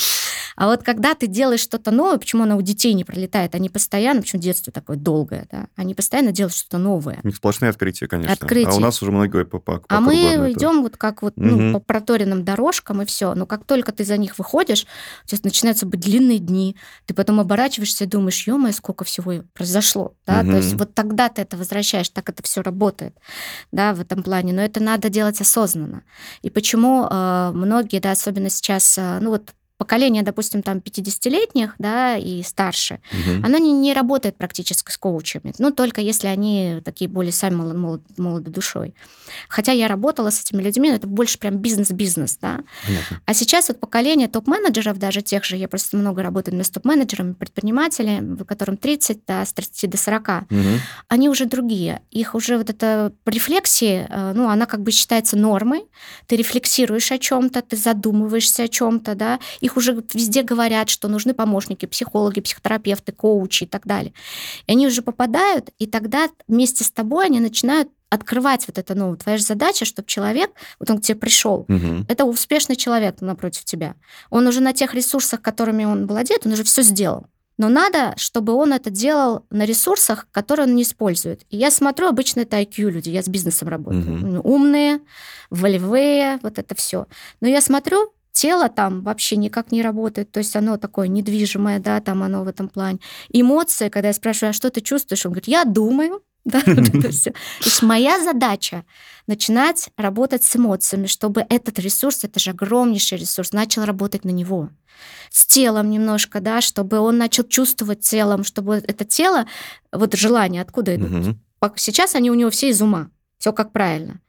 А 0.61 0.66
вот 0.66 0.83
когда 0.83 1.14
ты 1.14 1.27
делаешь 1.27 1.61
что-то 1.61 1.90
новое, 1.90 2.18
почему 2.18 2.42
она 2.42 2.55
у 2.55 2.61
детей 2.61 2.92
не 2.92 3.03
пролетает? 3.03 3.55
Они 3.55 3.70
постоянно, 3.70 4.20
почему 4.20 4.42
детство 4.42 4.70
такое 4.70 4.99
долгое, 4.99 5.49
да? 5.51 5.68
Они 5.75 5.94
постоянно 5.94 6.33
делают 6.33 6.55
что-то 6.55 6.77
новое. 6.77 7.18
У 7.23 7.29
них 7.29 7.37
сплошные 7.37 7.70
открытия, 7.70 8.07
конечно. 8.09 8.35
Открытия. 8.35 8.68
А 8.68 8.75
у 8.75 8.79
нас 8.79 9.01
уже 9.01 9.11
многое 9.11 9.46
по, 9.46 9.59
по, 9.59 9.79
по 9.79 9.85
А 9.88 10.01
мы 10.01 10.14
идем 10.53 10.83
вот 10.83 10.99
как 10.99 11.23
вот 11.23 11.33
угу. 11.38 11.46
ну, 11.46 11.73
по 11.73 11.81
проторенным 11.81 12.44
дорожкам 12.44 13.01
и 13.01 13.07
все. 13.07 13.33
Но 13.33 13.46
как 13.46 13.64
только 13.64 13.90
ты 13.92 14.05
за 14.05 14.18
них 14.18 14.37
выходишь, 14.37 14.87
у 15.25 15.29
тебя 15.29 15.38
начинаются 15.44 15.87
быть 15.87 16.01
длинные 16.01 16.38
дни, 16.38 16.77
ты 17.07 17.14
потом 17.14 17.40
оборачиваешься 17.40 18.05
и 18.05 18.07
думаешь, 18.07 18.46
ё 18.46 18.61
сколько 18.73 19.05
всего 19.05 19.42
произошло, 19.55 20.12
да? 20.27 20.40
Угу. 20.40 20.51
То 20.51 20.57
есть 20.59 20.75
вот 20.75 20.92
тогда 20.92 21.31
ты 21.31 21.40
это 21.40 21.57
возвращаешь, 21.57 22.11
так 22.11 22.29
это 22.29 22.42
все 22.42 22.61
работает, 22.61 23.16
да, 23.73 23.94
в 23.94 24.01
этом 24.03 24.23
плане. 24.23 24.53
Но 24.53 24.61
это 24.61 24.79
надо 24.83 25.09
делать 25.09 25.40
осознанно. 25.40 26.03
И 26.42 26.51
почему 26.51 27.09
э, 27.11 27.51
многие, 27.55 27.99
да, 27.99 28.11
особенно 28.11 28.51
сейчас, 28.51 28.99
э, 28.99 29.20
ну 29.23 29.31
вот 29.31 29.55
поколение, 29.81 30.23
допустим, 30.23 30.62
там 30.62 30.77
50-летних, 30.77 31.75
да, 31.79 32.19
и 32.19 32.43
старше, 32.43 33.01
угу. 33.11 33.47
оно 33.47 33.57
не, 33.57 33.73
не 33.73 33.95
работает 33.95 34.37
практически 34.37 34.93
с 34.93 34.99
коучами, 34.99 35.55
ну, 35.59 35.71
только 35.71 36.03
если 36.03 36.27
они 36.27 36.83
такие 36.85 37.09
более 37.09 37.33
сами 37.33 37.55
молод, 37.55 37.77
молод, 37.77 38.03
молоды 38.19 38.51
душой. 38.51 38.95
Хотя 39.49 39.73
я 39.73 39.88
работала 39.88 40.29
с 40.29 40.43
этими 40.43 40.61
людьми, 40.61 40.90
но 40.90 40.97
это 40.97 41.07
больше 41.07 41.38
прям 41.38 41.57
бизнес-бизнес, 41.57 42.37
да. 42.43 42.61
Понятно. 42.87 43.23
А 43.25 43.33
сейчас 43.33 43.69
вот 43.69 43.81
поколение 43.81 44.29
топ-менеджеров, 44.29 44.99
даже 44.99 45.23
тех 45.23 45.45
же, 45.45 45.57
я 45.57 45.66
просто 45.66 45.97
много 45.97 46.23
работаю 46.23 46.62
с 46.62 46.69
топ-менеджерами, 46.69 47.33
предпринимателями, 47.33 48.37
которым 48.45 48.77
30, 48.77 49.21
да, 49.27 49.47
с 49.47 49.55
30 49.55 49.88
до 49.88 49.97
40, 49.97 50.29
угу. 50.29 50.59
они 51.09 51.31
уже 51.31 51.47
другие. 51.47 52.03
Их 52.11 52.35
уже 52.35 52.59
вот 52.59 52.69
эта 52.69 53.14
рефлексия, 53.25 54.07
э, 54.11 54.33
ну, 54.35 54.51
она 54.51 54.66
как 54.66 54.83
бы 54.83 54.90
считается 54.90 55.38
нормой, 55.38 55.85
ты 56.27 56.37
рефлексируешь 56.37 57.11
о 57.12 57.19
чем-то, 57.19 57.62
ты 57.62 57.77
задумываешься 57.79 58.64
о 58.64 58.69
чем-то, 58.69 59.14
да, 59.14 59.40
и 59.61 59.70
их 59.71 59.77
уже 59.77 60.03
везде 60.13 60.43
говорят, 60.43 60.89
что 60.89 61.09
нужны 61.09 61.35
помощники, 61.35 61.87
психологи, 61.87 62.41
психотерапевты, 62.41 63.13
коучи 63.13 63.65
и 63.65 63.67
так 63.67 63.87
далее. 63.87 64.13
И 64.67 64.73
они 64.73 64.87
уже 64.87 65.03
попадают, 65.03 65.71
и 65.79 65.87
тогда 65.87 66.29
вместе 66.49 66.85
с 66.85 66.91
тобой 66.91 67.27
они 67.27 67.41
начинают 67.41 67.89
открывать 68.09 68.67
вот 68.67 68.77
это, 68.77 68.95
ну, 68.97 69.17
твоя 69.17 69.39
же 69.39 69.45
задача, 69.45 69.85
чтобы 69.85 70.09
человек, 70.09 70.51
вот 70.81 70.91
он 70.91 70.99
к 70.99 71.03
тебе 71.03 71.17
пришел, 71.17 71.65
угу. 71.69 72.05
это 72.09 72.25
успешный 72.25 72.75
человек 72.75 73.21
напротив 73.21 73.65
тебя. 73.65 73.95
Он 74.31 74.47
уже 74.49 74.61
на 74.61 74.73
тех 74.73 74.95
ресурсах, 74.95 75.41
которыми 75.41 75.85
он 75.85 76.07
владеет, 76.07 76.45
он 76.45 76.53
уже 76.53 76.65
все 76.65 76.83
сделал. 76.83 77.27
Но 77.57 77.69
надо, 77.69 78.15
чтобы 78.17 78.55
он 78.55 78.73
это 78.73 78.91
делал 78.91 79.45
на 79.51 79.65
ресурсах, 79.65 80.27
которые 80.33 80.67
он 80.67 80.75
не 80.75 80.83
использует. 80.83 81.43
И 81.51 81.59
я 81.59 81.71
смотрю, 81.71 82.09
обычно 82.09 82.41
это 82.41 82.59
IQ 82.59 82.91
люди, 82.91 83.11
я 83.11 83.23
с 83.23 83.29
бизнесом 83.29 83.69
работаю. 83.69 84.39
Угу. 84.39 84.49
Умные, 84.49 85.01
волевые, 85.51 86.41
вот 86.43 86.59
это 86.59 86.75
все. 86.75 87.07
Но 87.41 87.49
я 87.49 87.61
смотрю, 87.61 88.15
тело 88.33 88.69
там 88.69 89.03
вообще 89.03 89.37
никак 89.37 89.73
не 89.73 89.83
работает, 89.83 90.31
то 90.31 90.38
есть 90.38 90.57
оно 90.57 90.77
такое 90.77 91.09
недвижимое, 91.09 91.79
да, 91.79 92.01
там 92.01 92.23
оно 92.23 92.45
в 92.45 92.49
этом 92.49 92.69
плане. 92.69 92.99
Эмоции, 93.31 93.88
когда 93.88 94.09
я 94.09 94.14
спрашиваю, 94.14 94.51
а 94.51 94.53
что 94.53 94.71
ты 94.71 94.81
чувствуешь, 94.81 95.25
он 95.27 95.33
говорит, 95.33 95.49
я 95.49 95.64
думаю, 95.64 96.23
да, 96.45 96.62
это 96.64 97.11
все. 97.11 97.33
То 97.33 97.64
есть 97.64 97.83
моя 97.83 98.23
задача 98.23 98.85
начинать 99.27 99.90
работать 99.97 100.43
с 100.43 100.57
эмоциями, 100.57 101.07
чтобы 101.07 101.45
этот 101.49 101.79
ресурс, 101.79 102.25
это 102.25 102.40
же 102.40 102.51
огромнейший 102.51 103.19
ресурс, 103.19 103.53
начал 103.53 103.85
работать 103.85 104.25
на 104.25 104.31
него. 104.31 104.71
С 105.31 105.47
телом 105.47 105.90
немножко, 105.90 106.40
да, 106.40 106.61
чтобы 106.61 106.99
он 106.99 107.19
начал 107.19 107.45
чувствовать 107.45 108.01
телом, 108.01 108.45
чтобы 108.45 108.77
это 108.77 109.05
тело, 109.05 109.47
вот 109.93 110.14
желания 110.14 110.62
откуда 110.62 110.97
идут. 110.97 111.11
Угу. 111.12 111.73
Сейчас 111.77 112.14
они 112.14 112.31
у 112.31 112.35
него 112.35 112.51
все 112.51 112.71
из 112.71 112.81
ума, 112.81 113.11
все 113.38 113.53
как 113.53 113.73
правильно 113.73 114.21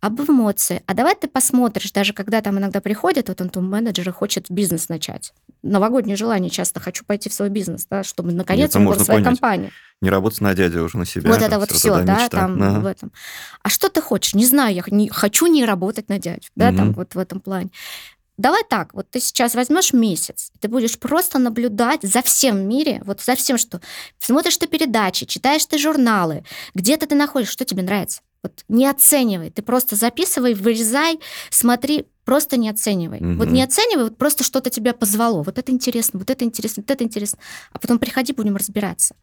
об 0.00 0.20
эмоции. 0.20 0.82
А 0.86 0.94
давай 0.94 1.14
ты 1.14 1.28
посмотришь, 1.28 1.92
даже 1.92 2.12
когда 2.12 2.40
там 2.40 2.58
иногда 2.58 2.80
приходят, 2.80 3.28
вот 3.28 3.40
он 3.40 3.50
там 3.50 3.68
менеджер 3.68 4.08
и 4.08 4.12
хочет 4.12 4.46
бизнес 4.50 4.88
начать. 4.88 5.34
Новогоднее 5.62 6.16
желание 6.16 6.50
часто 6.50 6.80
хочу 6.80 7.04
пойти 7.04 7.28
в 7.28 7.34
свой 7.34 7.50
бизнес, 7.50 7.86
да, 7.86 8.02
чтобы 8.02 8.32
наконец-то 8.32 8.80
была 8.80 8.98
своя 8.98 9.22
компания. 9.22 9.70
Не 10.00 10.08
работать 10.08 10.40
на 10.40 10.54
дядю 10.54 10.84
уже 10.84 10.96
на 10.96 11.04
себя. 11.04 11.30
Вот 11.30 11.42
это 11.42 11.58
вот 11.58 11.70
все, 11.70 12.02
да, 12.02 12.14
мечта. 12.14 12.28
там 12.28 12.62
ага. 12.62 12.80
в 12.80 12.86
этом. 12.86 13.12
А 13.62 13.68
что 13.68 13.90
ты 13.90 14.00
хочешь? 14.00 14.32
Не 14.32 14.46
знаю, 14.46 14.74
я 14.74 14.82
не, 14.86 15.10
хочу 15.10 15.46
не 15.46 15.66
работать 15.66 16.08
на 16.08 16.18
дядю, 16.18 16.48
да, 16.56 16.70
угу. 16.70 16.76
там 16.76 16.92
вот 16.92 17.14
в 17.14 17.18
этом 17.18 17.40
плане. 17.40 17.70
Давай 18.38 18.62
так, 18.66 18.94
вот 18.94 19.10
ты 19.10 19.20
сейчас 19.20 19.54
возьмешь 19.54 19.92
месяц, 19.92 20.50
ты 20.60 20.68
будешь 20.68 20.98
просто 20.98 21.38
наблюдать 21.38 22.00
за 22.02 22.22
всем 22.22 22.56
в 22.56 22.64
мире, 22.64 23.02
вот 23.04 23.20
за 23.20 23.34
всем, 23.34 23.58
что 23.58 23.82
смотришь 24.18 24.56
ты 24.56 24.66
передачи, 24.66 25.26
читаешь 25.26 25.66
ты 25.66 25.76
журналы, 25.76 26.42
где-то 26.74 27.06
ты 27.06 27.14
находишь, 27.14 27.50
что 27.50 27.66
тебе 27.66 27.82
нравится. 27.82 28.22
Вот 28.42 28.64
не 28.68 28.86
оценивай, 28.86 29.50
ты 29.50 29.62
просто 29.62 29.96
записывай, 29.96 30.54
вырезай, 30.54 31.20
смотри, 31.50 32.06
Просто 32.30 32.56
не 32.56 32.70
оценивай. 32.70 33.18
Угу. 33.18 33.32
Вот 33.38 33.48
не 33.48 33.60
оценивай, 33.60 34.04
вот 34.04 34.16
просто 34.16 34.44
что-то 34.44 34.70
тебя 34.70 34.94
позвало. 34.94 35.42
Вот 35.42 35.58
это 35.58 35.72
интересно, 35.72 36.20
вот 36.20 36.30
это 36.30 36.44
интересно, 36.44 36.84
вот 36.86 36.88
это 36.92 37.02
интересно. 37.02 37.40
А 37.72 37.78
потом 37.80 37.98
приходи, 37.98 38.32
будем 38.32 38.54
разбираться. 38.54 39.16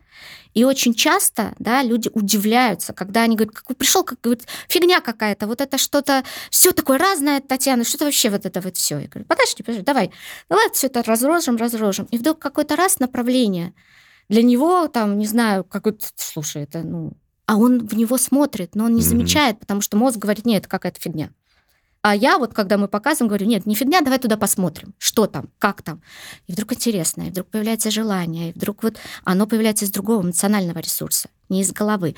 И 0.54 0.66
очень 0.66 0.94
часто, 0.94 1.56
да, 1.58 1.84
люди 1.84 2.10
удивляются, 2.14 2.92
когда 2.92 3.22
они 3.22 3.38
говорят, 3.38 3.56
как 3.56 3.78
пришел, 3.78 4.04
как 4.04 4.20
говорит, 4.20 4.46
фигня 4.68 5.00
какая-то, 5.00 5.48
вот 5.48 5.62
это 5.62 5.78
что-то, 5.78 6.26
все 6.50 6.74
такое 6.74 6.98
разное, 6.98 7.40
Татьяна, 7.40 7.86
что-то 7.86 8.04
вообще 8.04 8.30
вот 8.30 8.46
это 8.46 8.60
вот 8.60 8.76
все. 8.76 9.00
Я 9.00 9.08
говорю, 9.08 9.26
подожди, 9.26 9.64
подожди, 9.64 9.84
давай, 9.84 10.12
давай 10.50 10.70
все 10.74 10.88
это 10.88 11.02
разложим, 11.02 11.56
разложим. 11.56 12.10
И 12.12 12.18
вдруг 12.18 12.40
какой-то 12.40 12.76
раз 12.76 13.00
направление 13.00 13.74
для 14.28 14.44
него, 14.44 14.90
там, 14.90 15.18
не 15.18 15.28
знаю, 15.28 15.64
какой-то, 15.64 16.06
слушай, 16.18 16.64
это, 16.64 16.80
ну, 16.80 17.14
а 17.48 17.56
он 17.56 17.88
в 17.88 17.96
него 17.96 18.18
смотрит, 18.18 18.76
но 18.76 18.86
он 18.86 18.94
не 18.94 19.02
mm-hmm. 19.02 19.04
замечает, 19.04 19.60
потому 19.60 19.82
что 19.82 19.98
мозг 19.98 20.18
говорит, 20.18 20.46
нет, 20.46 20.60
это 20.60 20.70
какая-то 20.70 21.00
фигня. 21.00 21.32
А 22.02 22.16
я 22.16 22.38
вот, 22.38 22.54
когда 22.54 22.78
мы 22.78 22.88
показываем, 22.88 23.30
говорю, 23.30 23.48
нет, 23.48 23.66
не 23.66 23.74
фигня, 23.74 24.02
давай 24.02 24.20
туда 24.20 24.38
посмотрим, 24.38 24.94
что 24.98 25.28
там, 25.28 25.50
как 25.58 25.82
там. 25.82 26.02
И 26.46 26.52
вдруг 26.52 26.74
интересно, 26.74 27.24
и 27.24 27.30
вдруг 27.32 27.48
появляется 27.48 27.90
желание, 27.90 28.50
и 28.50 28.54
вдруг 28.54 28.84
вот 28.84 28.98
оно 29.24 29.48
появляется 29.48 29.86
из 29.86 29.92
другого 29.92 30.22
эмоционального 30.22 30.80
ресурса, 30.80 31.30
не 31.50 31.62
из 31.62 31.72
головы. 31.72 32.16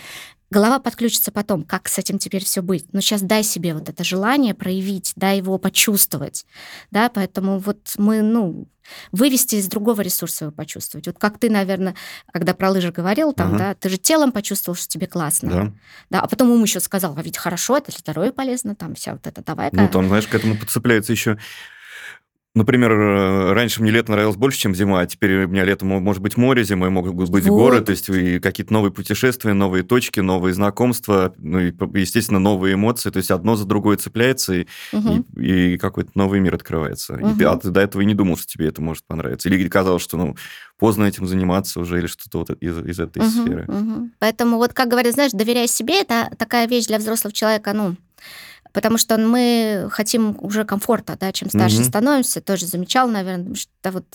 Голова 0.52 0.80
подключится 0.80 1.32
потом, 1.32 1.64
как 1.64 1.88
с 1.88 2.00
этим 2.00 2.18
теперь 2.18 2.44
все 2.44 2.62
быть. 2.62 2.92
Но 2.92 3.02
сейчас 3.02 3.22
дай 3.22 3.44
себе 3.44 3.74
вот 3.74 3.88
это 3.88 4.04
желание 4.04 4.54
проявить, 4.54 5.14
дай 5.16 5.38
его 5.38 5.58
почувствовать. 5.58 6.46
Да, 6.90 7.10
поэтому 7.10 7.60
вот 7.60 7.94
мы, 7.98 8.22
ну, 8.22 8.68
вывести 9.12 9.56
из 9.56 9.68
другого 9.68 10.02
ресурса 10.02 10.46
его 10.46 10.52
почувствовать. 10.52 11.06
Вот 11.06 11.20
как 11.20 11.38
ты, 11.38 11.50
наверное, 11.52 11.96
когда 12.32 12.56
про 12.56 12.72
лыжи 12.72 12.92
говорил, 12.92 13.34
там, 13.34 13.50
ага. 13.50 13.58
да, 13.58 13.74
ты 13.76 13.90
же 13.90 13.98
телом 13.98 14.32
почувствовал, 14.32 14.76
что 14.76 14.88
тебе 14.88 15.06
классно. 15.06 15.50
Да. 15.50 15.74
да. 16.10 16.22
А 16.22 16.28
потом 16.28 16.50
ум 16.50 16.64
еще 16.64 16.80
сказал, 16.80 17.16
а 17.16 17.22
ведь 17.22 17.38
хорошо, 17.38 17.78
это 17.78 17.92
для 17.92 18.00
здоровья 18.00 18.32
полезно, 18.32 18.76
там 18.76 18.96
вся 18.96 19.14
вот 19.14 19.28
это, 19.28 19.44
давай-ка. 19.44 19.76
Ну, 19.76 19.88
там, 19.88 20.08
знаешь, 20.08 20.28
к 20.28 20.34
этому 20.34 20.58
подцепляется 20.58 21.12
еще 21.12 21.38
Например, 22.56 22.92
э, 22.92 23.54
раньше 23.54 23.82
мне 23.82 23.92
лето 23.92 24.12
нравилось 24.12 24.36
больше, 24.36 24.58
чем 24.58 24.74
зима, 24.74 25.02
а 25.02 25.06
теперь 25.06 25.46
у 25.46 25.48
меня 25.48 25.64
летом 25.64 25.90
может 25.90 26.22
быть 26.22 26.36
море, 26.36 26.64
зимой 26.64 26.90
могут 26.90 27.14
быть 27.14 27.46
вот. 27.46 27.58
горы, 27.58 27.82
то 27.82 27.92
есть 27.92 28.10
и 28.10 28.40
какие-то 28.40 28.74
новые 28.74 28.92
путешествия, 28.92 29.54
новые 29.54 29.84
точки, 29.84 30.20
новые 30.20 30.56
знакомства, 30.56 31.34
ну 31.38 31.60
и, 31.60 31.74
естественно, 31.94 32.40
новые 32.40 32.74
эмоции, 32.74 33.12
то 33.12 33.18
есть 33.18 33.30
одно 33.30 33.56
за 33.56 33.66
другое 33.66 33.98
цепляется, 33.98 34.56
и, 34.56 34.68
угу. 34.92 35.26
и, 35.38 35.74
и 35.74 35.78
какой-то 35.78 36.10
новый 36.16 36.40
мир 36.40 36.56
открывается. 36.56 37.14
Угу. 37.14 37.30
И 37.30 37.38
ты, 37.38 37.46
а 37.46 37.56
ты 37.56 37.70
до 37.70 37.82
этого 37.82 38.02
и 38.02 38.06
не 38.06 38.16
думал, 38.16 38.36
что 38.36 38.48
тебе 38.48 38.68
это 38.68 38.82
может 38.82 39.06
понравиться. 39.06 39.48
Или 39.48 39.68
казалось, 39.70 40.02
что 40.02 40.18
ну, 40.18 40.36
поздно 40.80 41.04
этим 41.04 41.28
заниматься 41.28 41.80
уже, 41.80 42.00
или 42.00 42.08
что-то 42.08 42.40
вот 42.40 42.50
из, 42.62 42.80
из 42.80 43.00
этой 43.00 43.20
угу, 43.22 43.30
сферы. 43.30 43.66
Угу. 43.68 44.10
Поэтому 44.18 44.58
вот, 44.58 44.74
как 44.74 44.88
говорят, 44.88 45.14
знаешь, 45.14 45.34
доверяй 45.34 45.68
себе, 45.68 46.02
это 46.02 46.32
такая 46.36 46.68
вещь 46.68 46.88
для 46.88 46.98
взрослого 46.98 47.32
человека, 47.32 47.74
ну, 47.74 47.96
потому 48.74 48.98
что 48.98 49.18
мы 49.18 49.88
хотим 49.92 50.38
уже 50.40 50.66
комфорта, 50.66 51.18
да, 51.20 51.32
чем 51.32 51.50
старше 51.50 51.78
угу. 51.78 51.86
становимся, 51.86 52.42
тоже 52.42 52.66
замечал, 52.66 53.08
наверное, 53.08 53.56
что 53.56 53.92
вот 53.92 54.06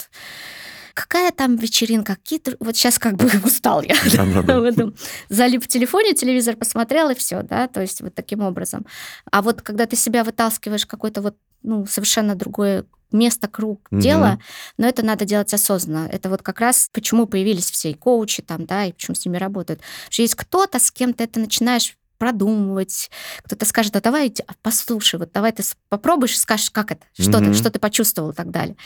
какая 0.95 1.33
там 1.33 1.57
вечеринка, 1.57 2.15
какие 2.15 2.41
вот 2.61 2.77
сейчас 2.77 2.99
как 2.99 3.17
бы 3.17 3.31
устал 3.45 3.83
я 3.83 3.95
в 3.95 4.65
этом. 4.65 4.95
Залип 5.29 5.65
в 5.65 5.69
телефоне, 5.69 6.15
телевизор 6.15 6.57
посмотрел 6.57 7.11
и 7.11 7.15
все, 7.15 7.43
да, 7.43 7.69
то 7.69 7.81
есть 7.81 8.01
вот 8.01 8.15
таким 8.15 8.41
образом. 8.41 8.87
А 9.31 9.43
вот 9.43 9.61
когда 9.61 9.87
ты 9.87 9.97
себя 9.97 10.25
вытаскиваешь 10.25 10.87
какой-то 10.87 11.21
вот 11.21 11.37
ну, 11.63 11.87
совершенно 11.87 12.35
другое 12.35 12.85
место, 13.11 13.49
круг 13.49 13.89
угу. 13.91 14.01
дела, 14.01 14.39
но 14.77 14.87
это 14.87 15.05
надо 15.05 15.25
делать 15.25 15.53
осознанно. 15.55 16.09
Это 16.09 16.29
вот 16.29 16.43
как 16.43 16.61
раз 16.61 16.91
почему 16.93 17.27
появились 17.27 17.71
все 17.71 17.91
и 17.91 17.95
коучи 17.95 18.43
там, 18.43 18.67
да, 18.67 18.87
и 18.87 18.93
почему 18.93 19.15
с 19.15 19.25
ними 19.25 19.37
работают. 19.37 19.81
Потому 19.81 20.11
что 20.11 20.23
есть 20.23 20.35
кто-то, 20.35 20.79
с 20.79 20.91
кем 20.91 21.15
ты 21.15 21.25
это 21.25 21.41
начинаешь 21.41 21.97
продумывать. 22.19 23.11
Кто-то 23.45 23.65
скажет, 23.67 23.97
а 23.97 24.01
давай, 24.01 24.33
послушай, 24.63 25.19
вот 25.19 25.33
давай 25.33 25.53
ты 25.53 25.63
попробуешь, 25.89 26.39
скажешь, 26.39 26.71
как 26.71 26.93
это, 26.93 27.05
что, 27.19 27.39
mm-hmm. 27.39 27.53
ты, 27.53 27.55
что 27.55 27.71
ты 27.71 27.79
почувствовал 27.79 28.31
и 28.31 28.35
так 28.35 28.51
далее. 28.51 28.77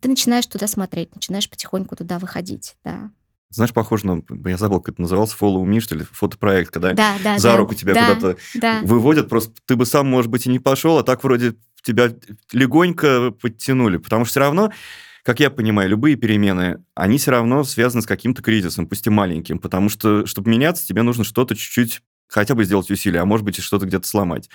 Ты 0.00 0.08
начинаешь 0.08 0.46
туда 0.46 0.66
смотреть, 0.66 1.14
начинаешь 1.14 1.48
потихоньку 1.48 1.96
туда 1.96 2.18
выходить, 2.18 2.76
да. 2.84 3.10
Знаешь, 3.50 3.72
похоже 3.72 4.06
на, 4.06 4.22
я 4.48 4.56
забыл, 4.56 4.80
как 4.80 4.94
это 4.94 5.02
назывался, 5.02 5.36
Follow 5.38 5.64
Me, 5.64 5.78
что 5.78 5.94
ли, 5.94 6.04
фотопроект, 6.10 6.72
когда 6.72 6.92
да, 6.92 7.16
да, 7.22 7.38
за 7.38 7.50
да, 7.50 7.56
руку 7.56 7.74
тебя 7.74 7.94
да, 7.94 8.14
куда-то 8.14 8.40
да. 8.54 8.80
выводят, 8.82 9.28
просто 9.28 9.52
ты 9.64 9.76
бы 9.76 9.86
сам, 9.86 10.08
может 10.08 10.30
быть, 10.30 10.46
и 10.46 10.50
не 10.50 10.58
пошел, 10.58 10.98
а 10.98 11.04
так 11.04 11.22
вроде 11.22 11.54
тебя 11.82 12.12
легонько 12.52 13.30
подтянули, 13.30 13.98
потому 13.98 14.24
что 14.24 14.32
все 14.32 14.40
равно 14.40 14.72
как 15.24 15.40
я 15.40 15.48
понимаю, 15.48 15.88
любые 15.88 16.16
перемены, 16.16 16.84
они 16.94 17.16
все 17.16 17.30
равно 17.30 17.64
связаны 17.64 18.02
с 18.02 18.06
каким-то 18.06 18.42
кризисом, 18.42 18.86
пусть 18.86 19.06
и 19.06 19.10
маленьким, 19.10 19.58
потому 19.58 19.88
что, 19.88 20.26
чтобы 20.26 20.50
меняться, 20.50 20.86
тебе 20.86 21.00
нужно 21.00 21.24
что-то 21.24 21.56
чуть-чуть 21.56 22.02
хотя 22.28 22.54
бы 22.54 22.64
сделать 22.64 22.90
усилие, 22.90 23.22
а 23.22 23.24
может 23.24 23.44
быть 23.44 23.58
и 23.58 23.62
что-то 23.62 23.86
где-то 23.86 24.06
сломать. 24.06 24.48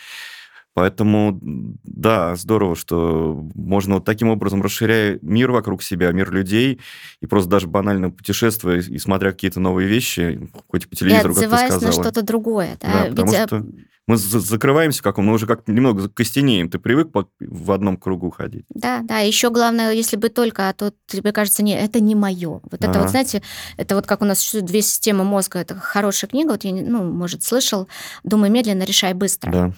Поэтому, 0.73 1.39
да, 1.41 2.35
здорово, 2.35 2.75
что 2.75 3.45
можно 3.55 3.95
вот 3.95 4.05
таким 4.05 4.29
образом, 4.29 4.61
расширяя 4.61 5.19
мир 5.21 5.51
вокруг 5.51 5.81
себя, 5.81 6.11
мир 6.11 6.31
людей, 6.31 6.79
и 7.21 7.25
просто 7.25 7.49
даже 7.49 7.67
банально 7.67 8.11
путешествуя 8.11 8.79
и 8.79 8.97
смотря 8.99 9.31
какие-то 9.31 9.59
новые 9.59 9.89
вещи, 9.89 10.49
хоть 10.67 10.87
по 10.87 10.95
телевизору, 10.95 11.33
и 11.33 11.35
как 11.35 11.49
ты 11.49 11.57
сказала. 11.57 11.85
на 11.85 11.91
что-то 11.91 12.21
другое. 12.21 12.77
Да? 12.79 12.93
Да, 12.93 13.09
потому 13.09 13.31
Ведь... 13.31 13.39
Э, 13.39 13.47
что 13.47 13.65
мы 14.09 14.17
закрываемся 14.17 15.03
как 15.03 15.19
мы 15.19 15.31
уже 15.33 15.45
как 15.45 15.67
немного 15.67 16.09
костенеем. 16.09 16.67
Ты 16.67 16.79
привык 16.79 17.09
в 17.39 17.71
одном 17.71 17.95
кругу 17.95 18.31
ходить. 18.31 18.65
Да, 18.69 19.01
да. 19.03 19.19
Еще 19.19 19.51
главное, 19.51 19.91
если 19.91 20.17
бы 20.17 20.29
только, 20.29 20.67
а 20.67 20.73
то 20.73 20.91
тебе 21.05 21.31
кажется, 21.31 21.61
не, 21.61 21.79
это 21.79 21.99
не 21.99 22.15
мое. 22.15 22.59
Вот 22.63 22.83
это 22.83 22.99
вот, 22.99 23.11
знаете, 23.11 23.43
это 23.77 23.93
вот 23.93 24.07
как 24.07 24.23
у 24.23 24.25
нас 24.25 24.39
существует 24.39 24.65
две 24.65 24.81
системы 24.81 25.23
мозга. 25.25 25.59
Это 25.59 25.75
хорошая 25.75 26.27
книга, 26.27 26.53
вот 26.53 26.63
я, 26.63 26.71
ну, 26.71 27.03
может, 27.03 27.43
слышал. 27.43 27.87
Думай 28.23 28.49
медленно, 28.49 28.81
решай 28.81 29.13
быстро. 29.13 29.51
Да. 29.51 29.71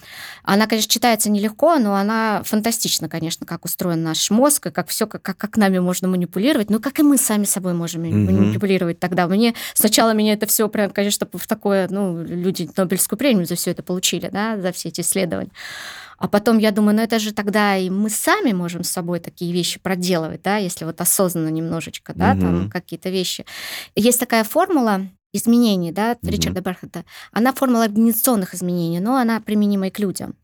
Она, 0.44 0.66
конечно, 0.66 0.90
читается 0.90 1.30
нелегко, 1.30 1.76
но 1.78 1.94
она 1.94 2.42
фантастична, 2.46 3.10
конечно, 3.10 3.44
как 3.44 3.66
устроен 3.66 4.02
наш 4.02 4.30
мозг, 4.30 4.68
и 4.68 4.70
как 4.70 4.88
все, 4.88 5.06
как, 5.06 5.20
как, 5.20 5.36
как 5.36 5.58
нами 5.58 5.78
можно 5.78 6.08
манипулировать. 6.08 6.70
Ну, 6.70 6.80
как 6.80 6.98
и 7.00 7.02
мы 7.02 7.18
сами 7.18 7.44
собой 7.44 7.74
можем 7.74 8.04
угу. 8.04 8.16
манипулировать 8.16 8.98
тогда. 8.98 9.26
Мне 9.26 9.54
сначала 9.74 10.14
меня 10.14 10.32
это 10.32 10.46
все 10.46 10.70
прям, 10.70 10.90
конечно, 10.90 11.28
в 11.30 11.46
такое, 11.46 11.86
ну, 11.90 12.22
люди 12.22 12.70
Нобелевскую 12.74 13.18
премию 13.18 13.44
за 13.44 13.56
все 13.56 13.72
это 13.72 13.82
получили 13.82 14.21
получили, 14.22 14.30
да, 14.30 14.60
за 14.60 14.72
все 14.72 14.88
эти 14.88 15.00
исследования. 15.00 15.50
А 16.18 16.28
потом 16.28 16.58
я 16.58 16.70
думаю, 16.70 16.96
ну 16.96 17.02
это 17.02 17.18
же 17.18 17.32
тогда 17.32 17.76
и 17.76 17.90
мы 17.90 18.08
сами 18.08 18.52
можем 18.52 18.84
с 18.84 18.90
собой 18.90 19.18
такие 19.18 19.52
вещи 19.52 19.80
проделывать, 19.80 20.42
да, 20.42 20.56
если 20.56 20.84
вот 20.84 21.00
осознанно 21.00 21.48
немножечко, 21.48 22.12
да, 22.14 22.32
угу. 22.32 22.40
там 22.40 22.70
какие-то 22.70 23.10
вещи. 23.10 23.44
Есть 23.96 24.20
такая 24.20 24.44
формула 24.44 25.08
изменений, 25.32 25.90
да, 25.90 26.16
угу. 26.22 26.30
Ричарда 26.30 26.60
Берхета. 26.60 27.04
Она 27.32 27.52
формула 27.52 27.84
организационных 27.84 28.54
изменений, 28.54 29.00
но 29.00 29.16
она 29.16 29.40
применима 29.40 29.88
и 29.88 29.90
к 29.90 29.98
людям. 29.98 30.34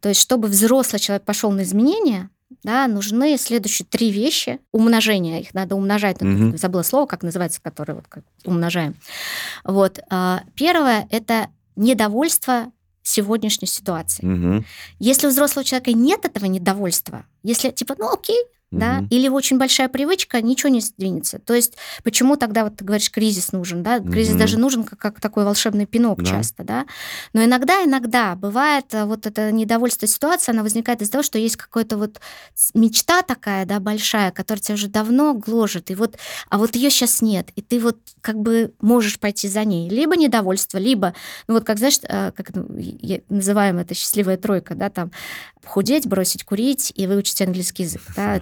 То 0.00 0.08
есть, 0.08 0.20
чтобы 0.20 0.48
взрослый 0.48 1.00
человек 1.00 1.24
пошел 1.24 1.50
на 1.50 1.62
изменения, 1.62 2.30
да, 2.62 2.86
нужны 2.86 3.36
следующие 3.36 3.86
три 3.86 4.10
вещи. 4.10 4.58
Умножение, 4.72 5.42
их 5.42 5.52
надо 5.52 5.74
умножать. 5.74 6.16
Mm-hmm. 6.18 6.56
Забыла 6.56 6.82
слово, 6.82 7.06
как 7.06 7.22
называется, 7.22 7.60
которое 7.62 7.94
вот 7.94 8.06
как 8.08 8.24
умножаем. 8.44 8.96
Вот. 9.64 9.98
А, 10.08 10.42
первое– 10.54 11.06
это 11.10 11.48
недовольство 11.76 12.72
сегодняшней 13.08 13.68
ситуации. 13.68 14.24
Угу. 14.24 14.64
Если 14.98 15.26
у 15.26 15.30
взрослого 15.30 15.64
человека 15.64 15.92
нет 15.92 16.24
этого 16.24 16.44
недовольства, 16.44 17.24
если 17.42 17.70
типа, 17.70 17.94
ну 17.98 18.12
окей, 18.12 18.38
угу. 18.70 18.80
да, 18.80 19.04
или 19.10 19.28
очень 19.28 19.58
большая 19.58 19.88
привычка, 19.88 20.40
ничего 20.42 20.70
не 20.70 20.80
сдвинется. 20.80 21.38
То 21.38 21.54
есть 21.54 21.74
почему 22.02 22.36
тогда 22.36 22.64
вот 22.64 22.76
ты 22.76 22.84
говоришь 22.84 23.10
кризис 23.10 23.52
нужен, 23.52 23.82
да? 23.82 24.00
Кризис 24.00 24.32
угу. 24.32 24.38
даже 24.38 24.58
нужен 24.58 24.84
как, 24.84 24.98
как 24.98 25.20
такой 25.20 25.44
волшебный 25.44 25.86
пинок 25.86 26.22
да. 26.22 26.30
часто, 26.30 26.64
да. 26.64 26.86
Но 27.32 27.44
иногда, 27.44 27.84
иногда 27.84 28.34
бывает 28.34 28.86
э, 28.92 29.04
вот 29.04 29.26
это 29.26 29.52
недовольство 29.52 30.06
ситуации, 30.06 30.52
она 30.52 30.62
возникает 30.62 31.02
из-за 31.02 31.12
того, 31.12 31.22
что 31.22 31.38
есть 31.38 31.56
какая-то 31.56 31.96
вот 31.96 32.20
мечта 32.74 33.22
такая, 33.22 33.64
да, 33.64 33.80
большая, 33.80 34.30
которая 34.30 34.62
тебя 34.62 34.74
уже 34.74 34.88
давно 34.88 35.34
гложет, 35.34 35.90
и 35.90 35.94
вот, 35.94 36.16
а 36.48 36.58
вот 36.58 36.76
ее 36.76 36.90
сейчас 36.90 37.22
нет, 37.22 37.48
и 37.56 37.62
ты 37.62 37.80
вот 37.80 37.98
как 38.20 38.38
бы 38.38 38.72
можешь 38.80 39.18
пойти 39.18 39.48
за 39.48 39.64
ней. 39.64 39.88
Либо 39.88 40.16
недовольство, 40.16 40.78
либо, 40.78 41.14
ну 41.46 41.54
вот 41.54 41.64
как, 41.64 41.78
знаешь, 41.78 41.98
э, 42.02 42.32
как 42.32 42.54
ну, 42.54 42.68
называем 43.28 43.78
это 43.78 43.94
счастливая 43.94 44.36
тройка, 44.36 44.74
да, 44.74 44.90
там 44.90 45.10
худеть, 45.64 46.06
бросить 46.06 46.44
курить 46.44 46.92
и 46.94 47.06
выучить 47.06 47.42
английский 47.42 47.84
язык, 47.84 48.02
да, 48.16 48.38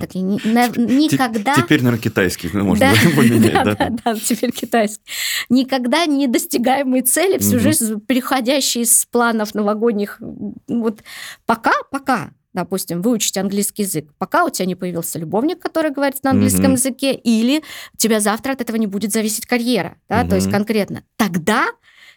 так 0.54 0.76
никогда... 0.76 1.54
Теперь, 1.54 1.82
наверное, 1.82 2.02
китайский 2.02 2.48
можно 2.48 2.92
поменять, 3.16 3.52
да? 3.52 3.74
Да, 3.74 3.90
да, 4.04 4.14
теперь 4.14 4.52
китайский. 4.52 5.04
Никогда 5.48 6.06
недостигаемые 6.06 7.02
цели, 7.02 7.38
всю 7.38 7.58
жизнь 7.58 8.00
переходящие 8.00 8.84
из 8.84 9.06
планов 9.06 9.54
новогодних, 9.54 10.20
вот 10.68 11.02
пока, 11.46 11.72
пока, 11.90 12.30
допустим, 12.52 13.02
выучить 13.02 13.36
английский 13.36 13.82
язык, 13.82 14.08
пока 14.18 14.44
у 14.44 14.50
тебя 14.50 14.66
не 14.66 14.74
появился 14.74 15.18
любовник, 15.18 15.60
который 15.60 15.90
говорит 15.90 16.24
на 16.24 16.30
английском 16.30 16.72
mm-hmm. 16.72 16.72
языке, 16.72 17.14
или 17.14 17.62
у 17.94 17.96
тебя 17.96 18.20
завтра 18.20 18.52
от 18.52 18.60
этого 18.60 18.76
не 18.76 18.86
будет 18.86 19.12
зависеть 19.12 19.46
карьера, 19.46 19.96
да, 20.08 20.22
mm-hmm. 20.22 20.28
то 20.28 20.34
есть 20.36 20.50
конкретно. 20.50 21.04
Тогда 21.16 21.66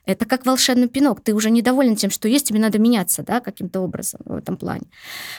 это 0.05 0.25
как 0.25 0.45
волшебный 0.45 0.87
пинок. 0.87 1.21
Ты 1.21 1.33
уже 1.33 1.49
недоволен 1.49 1.95
тем, 1.95 2.09
что 2.09 2.27
есть, 2.27 2.47
тебе 2.47 2.59
надо 2.59 2.79
меняться, 2.79 3.23
да, 3.23 3.39
каким-то 3.39 3.81
образом 3.81 4.21
в 4.25 4.35
этом 4.35 4.57
плане. 4.57 4.87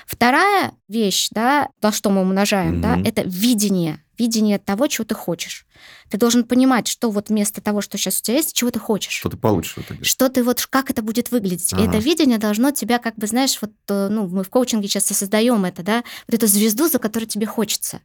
Вторая 0.06 0.72
вещь, 0.88 1.28
да, 1.30 1.68
то, 1.80 1.92
что 1.92 2.10
мы 2.10 2.22
умножаем, 2.22 2.76
mm-hmm. 2.76 3.02
да, 3.02 3.08
это 3.08 3.22
видение 3.22 4.02
видение 4.20 4.58
того, 4.58 4.86
чего 4.86 5.04
ты 5.04 5.14
хочешь. 5.14 5.66
Ты 6.10 6.18
должен 6.18 6.44
понимать, 6.44 6.88
что 6.88 7.10
вот 7.10 7.28
вместо 7.30 7.60
того, 7.60 7.80
что 7.80 7.96
сейчас 7.96 8.20
у 8.20 8.22
тебя 8.22 8.36
есть, 8.36 8.52
чего 8.52 8.70
ты 8.70 8.78
хочешь. 8.78 9.12
Что 9.12 9.30
ты 9.30 9.36
получишь 9.36 9.76
в 9.76 9.78
итоге. 9.78 10.04
Что 10.04 10.28
ты 10.28 10.42
вот, 10.42 10.66
как 10.68 10.90
это 10.90 11.02
будет 11.02 11.30
выглядеть. 11.30 11.72
Ага. 11.72 11.82
И 11.82 11.88
это 11.88 11.98
видение 11.98 12.38
должно 12.38 12.70
тебя, 12.70 12.98
как 12.98 13.16
бы, 13.16 13.26
знаешь, 13.26 13.56
вот, 13.62 13.70
э, 13.88 14.08
ну, 14.10 14.26
мы 14.28 14.42
в 14.42 14.50
коучинге 14.50 14.88
часто 14.88 15.14
создаем 15.14 15.64
это, 15.64 15.82
да, 15.82 16.04
вот 16.28 16.34
эту 16.34 16.46
звезду, 16.46 16.88
за 16.88 16.98
которую 16.98 17.28
тебе 17.28 17.46
хочется. 17.46 18.00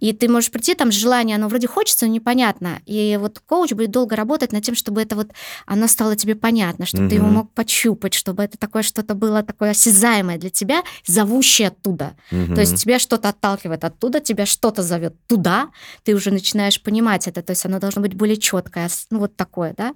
И 0.00 0.12
ты 0.12 0.28
можешь 0.28 0.50
прийти 0.50 0.74
там 0.74 0.90
с 0.90 0.94
желанием, 0.94 1.36
оно 1.36 1.48
вроде 1.48 1.68
хочется, 1.68 2.06
но 2.06 2.12
непонятно. 2.12 2.80
И 2.86 3.16
вот 3.20 3.40
коуч 3.40 3.72
будет 3.72 3.90
долго 3.90 4.16
работать 4.16 4.52
над 4.52 4.64
тем, 4.64 4.74
чтобы 4.74 5.02
это 5.02 5.14
вот, 5.14 5.28
оно 5.66 5.86
стало 5.86 6.16
тебе 6.16 6.34
понятно, 6.34 6.86
чтобы 6.86 7.04
угу. 7.04 7.10
ты 7.10 7.16
его 7.16 7.26
мог 7.28 7.52
пощупать, 7.52 8.14
чтобы 8.14 8.42
это 8.42 8.58
такое 8.58 8.82
что-то 8.82 9.14
было 9.14 9.42
такое 9.42 9.70
осязаемое 9.70 10.38
для 10.38 10.50
тебя, 10.50 10.82
зовущее 11.06 11.68
оттуда. 11.68 12.16
Угу. 12.32 12.54
То 12.54 12.62
есть 12.62 12.76
тебя 12.76 12.98
что-то 12.98 13.28
отталкивает 13.28 13.84
оттуда, 13.84 14.20
тебя 14.20 14.46
что-то 14.46 14.82
зовет 14.82 15.14
туда, 15.26 15.43
ты 16.02 16.14
уже 16.14 16.30
начинаешь 16.30 16.80
понимать 16.80 17.28
это, 17.28 17.42
то 17.42 17.50
есть 17.50 17.64
оно 17.64 17.78
должно 17.78 18.02
быть 18.02 18.14
более 18.14 18.36
четкое, 18.36 18.88
ну 19.10 19.20
вот 19.20 19.36
такое, 19.36 19.74
да. 19.76 19.94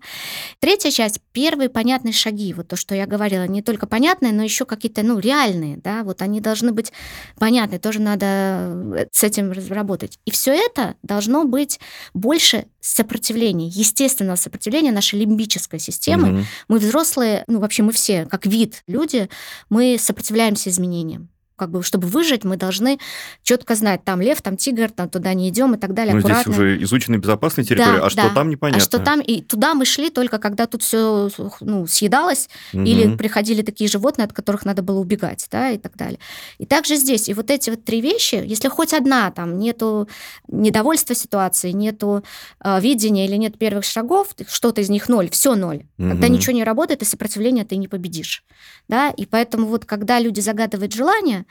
Третья 0.61 0.91
часть, 0.91 1.21
первые 1.33 1.69
понятные 1.69 2.13
шаги, 2.13 2.53
вот 2.55 2.69
то, 2.69 2.77
что 2.77 2.95
я 2.95 3.07
говорила, 3.07 3.47
не 3.47 3.63
только 3.63 3.87
понятные, 3.87 4.33
но 4.33 4.43
еще 4.43 4.65
какие-то, 4.65 5.03
ну, 5.03 5.19
реальные, 5.19 5.79
да, 5.79 6.03
вот 6.05 6.23
они 6.23 6.41
должны 6.41 6.73
быть 6.73 6.93
понятны, 7.39 7.79
тоже 7.79 8.01
надо 8.01 8.27
э, 8.27 9.07
с 9.13 9.23
этим 9.23 9.53
разработать. 9.53 10.19
И 10.25 10.31
все 10.31 10.53
это 10.53 10.95
должно 11.03 11.45
быть 11.45 11.81
больше 12.15 12.67
сопротивления, 12.81 13.69
естественного 13.69 14.37
сопротивления 14.37 14.93
нашей 14.93 15.19
лимбической 15.19 15.79
системы. 15.79 16.31
Угу. 16.31 16.47
Мы 16.69 16.79
взрослые, 16.79 17.45
ну 17.47 17.61
вообще 17.61 17.83
мы 17.83 17.93
все, 17.93 18.27
как 18.27 18.47
вид, 18.47 18.83
люди, 18.87 19.29
мы 19.69 19.97
сопротивляемся 19.99 20.71
изменениям 20.71 21.29
как 21.59 21.71
бы, 21.71 21.83
чтобы 21.83 22.09
выжить, 22.09 22.45
мы 22.45 22.57
должны 22.57 22.99
четко 23.43 23.75
знать, 23.75 24.05
там 24.05 24.21
лев, 24.21 24.41
там 24.41 24.57
тигр, 24.57 24.91
там 24.91 25.09
туда 25.09 25.35
не 25.35 25.49
идем 25.49 25.75
и 25.75 25.79
так 25.79 25.93
далее. 25.93 26.15
Ну, 26.15 26.21
здесь 26.21 26.47
уже 26.47 26.83
изученная 26.83 27.19
безопасная 27.19 27.65
территория, 27.65 27.99
да, 27.99 28.07
а 28.07 28.11
что 28.11 28.23
да. 28.23 28.31
там 28.31 28.49
непонятно. 28.49 28.83
А 28.83 28.85
что 28.85 28.99
там, 28.99 29.21
и 29.21 29.43
туда 29.43 29.75
мы 29.75 29.85
шли 29.85 30.11
только 30.11 30.39
когда 30.39 30.67
тут 30.67 30.83
все 30.83 31.29
ну, 31.61 31.87
съедалось, 31.87 32.49
угу. 32.73 32.83
или 32.83 33.17
приходили 33.17 33.63
такие 33.63 33.91
животные, 33.91 34.25
от 34.27 34.33
которых 34.33 34.65
надо 34.65 34.83
было 34.83 34.99
убегать, 35.01 35.47
да, 35.51 35.71
и 35.71 35.79
так 35.79 35.97
далее. 35.97 36.19
И 36.59 36.67
также 36.67 36.97
здесь, 36.97 37.29
и 37.29 37.35
вот 37.35 37.51
эти 37.51 37.71
вот 37.71 37.85
три 37.85 38.01
вещи, 38.01 38.37
если 38.37 38.69
хоть 38.69 38.95
одна, 38.95 39.31
там, 39.31 39.59
нету 39.59 40.09
недовольства 40.47 41.15
ситуации, 41.15 41.73
нету 41.73 42.25
э, 42.63 42.81
видения 42.81 43.27
или 43.27 43.37
нет 43.37 43.59
первых 43.59 43.85
шагов, 43.85 44.29
что-то 44.49 44.81
из 44.81 44.89
них 44.89 45.09
ноль, 45.09 45.29
все 45.31 45.55
ноль. 45.55 45.85
Угу. 45.99 46.09
Когда 46.09 46.29
ничего 46.29 46.53
не 46.53 46.65
работает, 46.65 47.03
и 47.03 47.05
сопротивление 47.05 47.65
ты 47.65 47.77
не 47.77 47.89
победишь, 47.89 48.45
да, 48.89 49.11
и 49.11 49.27
поэтому 49.27 49.67
вот 49.67 49.85
когда 49.85 50.21
люди 50.21 50.41
загадывают 50.41 50.95
желание, 50.95 51.45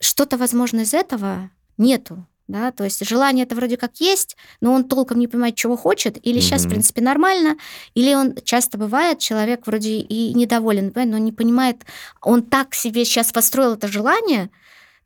что-то, 0.00 0.36
возможно, 0.36 0.80
из 0.80 0.94
этого 0.94 1.50
нету. 1.76 2.26
Да, 2.48 2.70
то 2.70 2.84
есть 2.84 3.04
желание 3.04 3.44
это 3.44 3.56
вроде 3.56 3.76
как 3.76 3.96
есть, 3.96 4.36
но 4.60 4.72
он 4.72 4.84
толком 4.84 5.18
не 5.18 5.26
понимает, 5.26 5.56
чего 5.56 5.76
хочет, 5.76 6.16
или 6.24 6.38
сейчас, 6.38 6.64
в 6.64 6.68
принципе, 6.68 7.00
нормально, 7.00 7.56
или 7.94 8.14
он 8.14 8.36
часто 8.44 8.78
бывает, 8.78 9.18
человек 9.18 9.66
вроде 9.66 9.98
и 9.98 10.32
недоволен, 10.32 10.92
но 10.94 11.18
не 11.18 11.32
понимает, 11.32 11.84
он 12.22 12.44
так 12.44 12.72
себе 12.76 13.04
сейчас 13.04 13.32
построил 13.32 13.72
это 13.72 13.88
желание, 13.88 14.50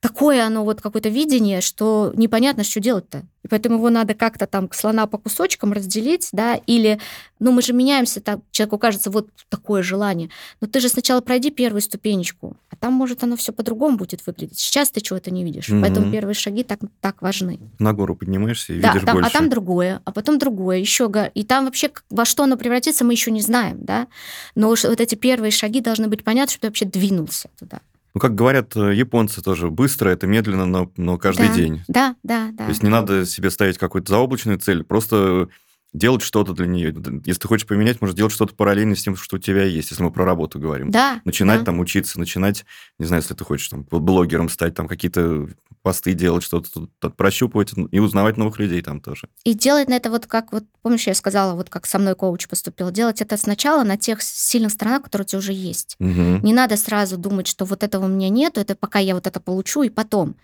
такое 0.00 0.44
оно 0.44 0.64
вот 0.64 0.80
какое-то 0.80 1.10
видение, 1.10 1.60
что 1.60 2.12
непонятно, 2.16 2.64
что 2.64 2.80
делать-то. 2.80 3.22
И 3.42 3.48
поэтому 3.48 3.76
его 3.76 3.90
надо 3.90 4.14
как-то 4.14 4.46
там 4.46 4.68
слона 4.72 5.06
по 5.06 5.16
кусочкам 5.16 5.72
разделить, 5.72 6.28
да, 6.32 6.56
или, 6.66 6.98
ну, 7.38 7.52
мы 7.52 7.62
же 7.62 7.72
меняемся, 7.72 8.20
так, 8.20 8.40
человеку 8.50 8.78
кажется, 8.78 9.10
вот 9.10 9.28
такое 9.48 9.82
желание. 9.82 10.28
Но 10.60 10.66
ты 10.66 10.80
же 10.80 10.88
сначала 10.88 11.20
пройди 11.20 11.50
первую 11.50 11.80
ступенечку, 11.80 12.56
а 12.70 12.76
там, 12.76 12.92
может, 12.92 13.22
оно 13.24 13.36
все 13.36 13.52
по-другому 13.52 13.96
будет 13.96 14.26
выглядеть. 14.26 14.58
Сейчас 14.58 14.90
ты 14.90 15.00
чего-то 15.00 15.30
не 15.30 15.44
видишь, 15.44 15.68
угу. 15.70 15.80
поэтому 15.80 16.10
первые 16.12 16.34
шаги 16.34 16.64
так, 16.64 16.80
так 17.00 17.22
важны. 17.22 17.60
На 17.78 17.92
гору 17.92 18.14
поднимаешься 18.14 18.74
и 18.74 18.80
да, 18.80 18.88
видишь 18.88 19.06
там, 19.06 19.16
больше. 19.16 19.30
А 19.30 19.32
там 19.32 19.48
другое, 19.48 20.02
а 20.04 20.12
потом 20.12 20.38
другое, 20.38 20.78
еще 20.78 21.10
и 21.34 21.44
там 21.44 21.64
вообще 21.64 21.90
во 22.10 22.24
что 22.24 22.44
оно 22.44 22.56
превратится, 22.56 23.04
мы 23.04 23.12
еще 23.12 23.30
не 23.30 23.40
знаем, 23.40 23.78
да. 23.84 24.06
Но 24.54 24.68
вот 24.68 25.00
эти 25.00 25.14
первые 25.14 25.50
шаги 25.50 25.80
должны 25.80 26.08
быть 26.08 26.24
понятны, 26.24 26.52
что 26.52 26.60
ты 26.62 26.66
вообще 26.68 26.84
двинулся 26.84 27.48
туда. 27.58 27.80
Ну, 28.14 28.20
как 28.20 28.34
говорят 28.34 28.76
э, 28.76 28.94
японцы 28.94 29.42
тоже, 29.42 29.70
быстро 29.70 30.10
это 30.10 30.26
медленно, 30.26 30.66
но, 30.66 30.90
но 30.96 31.16
каждый 31.16 31.48
да, 31.48 31.54
день. 31.54 31.82
Да, 31.86 32.16
да, 32.22 32.50
да. 32.52 32.64
То 32.64 32.70
есть 32.70 32.82
не 32.82 32.88
надо 32.88 33.24
себе 33.24 33.50
ставить 33.50 33.78
какую-то 33.78 34.10
заоблачную 34.10 34.58
цель, 34.58 34.82
просто 34.82 35.48
делать 35.92 36.22
что-то 36.22 36.52
для 36.52 36.66
нее. 36.66 36.94
Если 37.24 37.40
ты 37.40 37.48
хочешь 37.48 37.66
поменять, 37.66 38.00
можно 38.00 38.16
делать 38.16 38.32
что-то 38.32 38.54
параллельно 38.54 38.94
с 38.94 39.02
тем, 39.02 39.16
что 39.16 39.36
у 39.36 39.38
тебя 39.38 39.64
есть, 39.64 39.90
если 39.90 40.02
мы 40.02 40.12
про 40.12 40.24
работу 40.24 40.58
говорим. 40.58 40.90
Да. 40.90 41.20
Начинать 41.24 41.60
да. 41.60 41.66
там 41.66 41.80
учиться, 41.80 42.18
начинать, 42.18 42.64
не 42.98 43.06
знаю, 43.06 43.22
если 43.22 43.34
ты 43.34 43.44
хочешь 43.44 43.68
там 43.68 43.84
блогером 43.90 44.48
стать, 44.48 44.74
там 44.74 44.86
какие-то 44.86 45.48
посты 45.82 46.12
делать, 46.12 46.44
что-то 46.44 46.70
тут 46.98 47.16
прощупывать 47.16 47.72
и 47.90 47.98
узнавать 47.98 48.36
новых 48.36 48.58
людей 48.58 48.82
там 48.82 49.00
тоже. 49.00 49.28
И 49.44 49.54
делать 49.54 49.88
на 49.88 49.94
это 49.94 50.10
вот 50.10 50.26
как, 50.26 50.52
вот 50.52 50.64
помнишь, 50.82 51.06
я 51.06 51.14
сказала, 51.14 51.54
вот 51.54 51.70
как 51.70 51.86
со 51.86 51.98
мной 51.98 52.14
коуч 52.14 52.48
поступил, 52.48 52.90
делать 52.90 53.20
это 53.20 53.36
сначала 53.36 53.82
на 53.82 53.96
тех 53.96 54.22
сильных 54.22 54.72
сторонах, 54.72 55.04
которые 55.04 55.24
у 55.24 55.28
тебя 55.28 55.38
уже 55.38 55.52
есть. 55.52 55.96
Угу. 55.98 56.40
Не 56.42 56.52
надо 56.52 56.76
сразу 56.76 57.16
думать, 57.16 57.46
что 57.46 57.64
вот 57.64 57.82
этого 57.82 58.04
у 58.04 58.08
меня 58.08 58.28
нет, 58.28 58.58
это 58.58 58.74
пока 58.74 58.98
я 58.98 59.14
вот 59.14 59.26
это 59.26 59.40
получу, 59.40 59.82
и 59.82 59.88
потом 59.88 60.36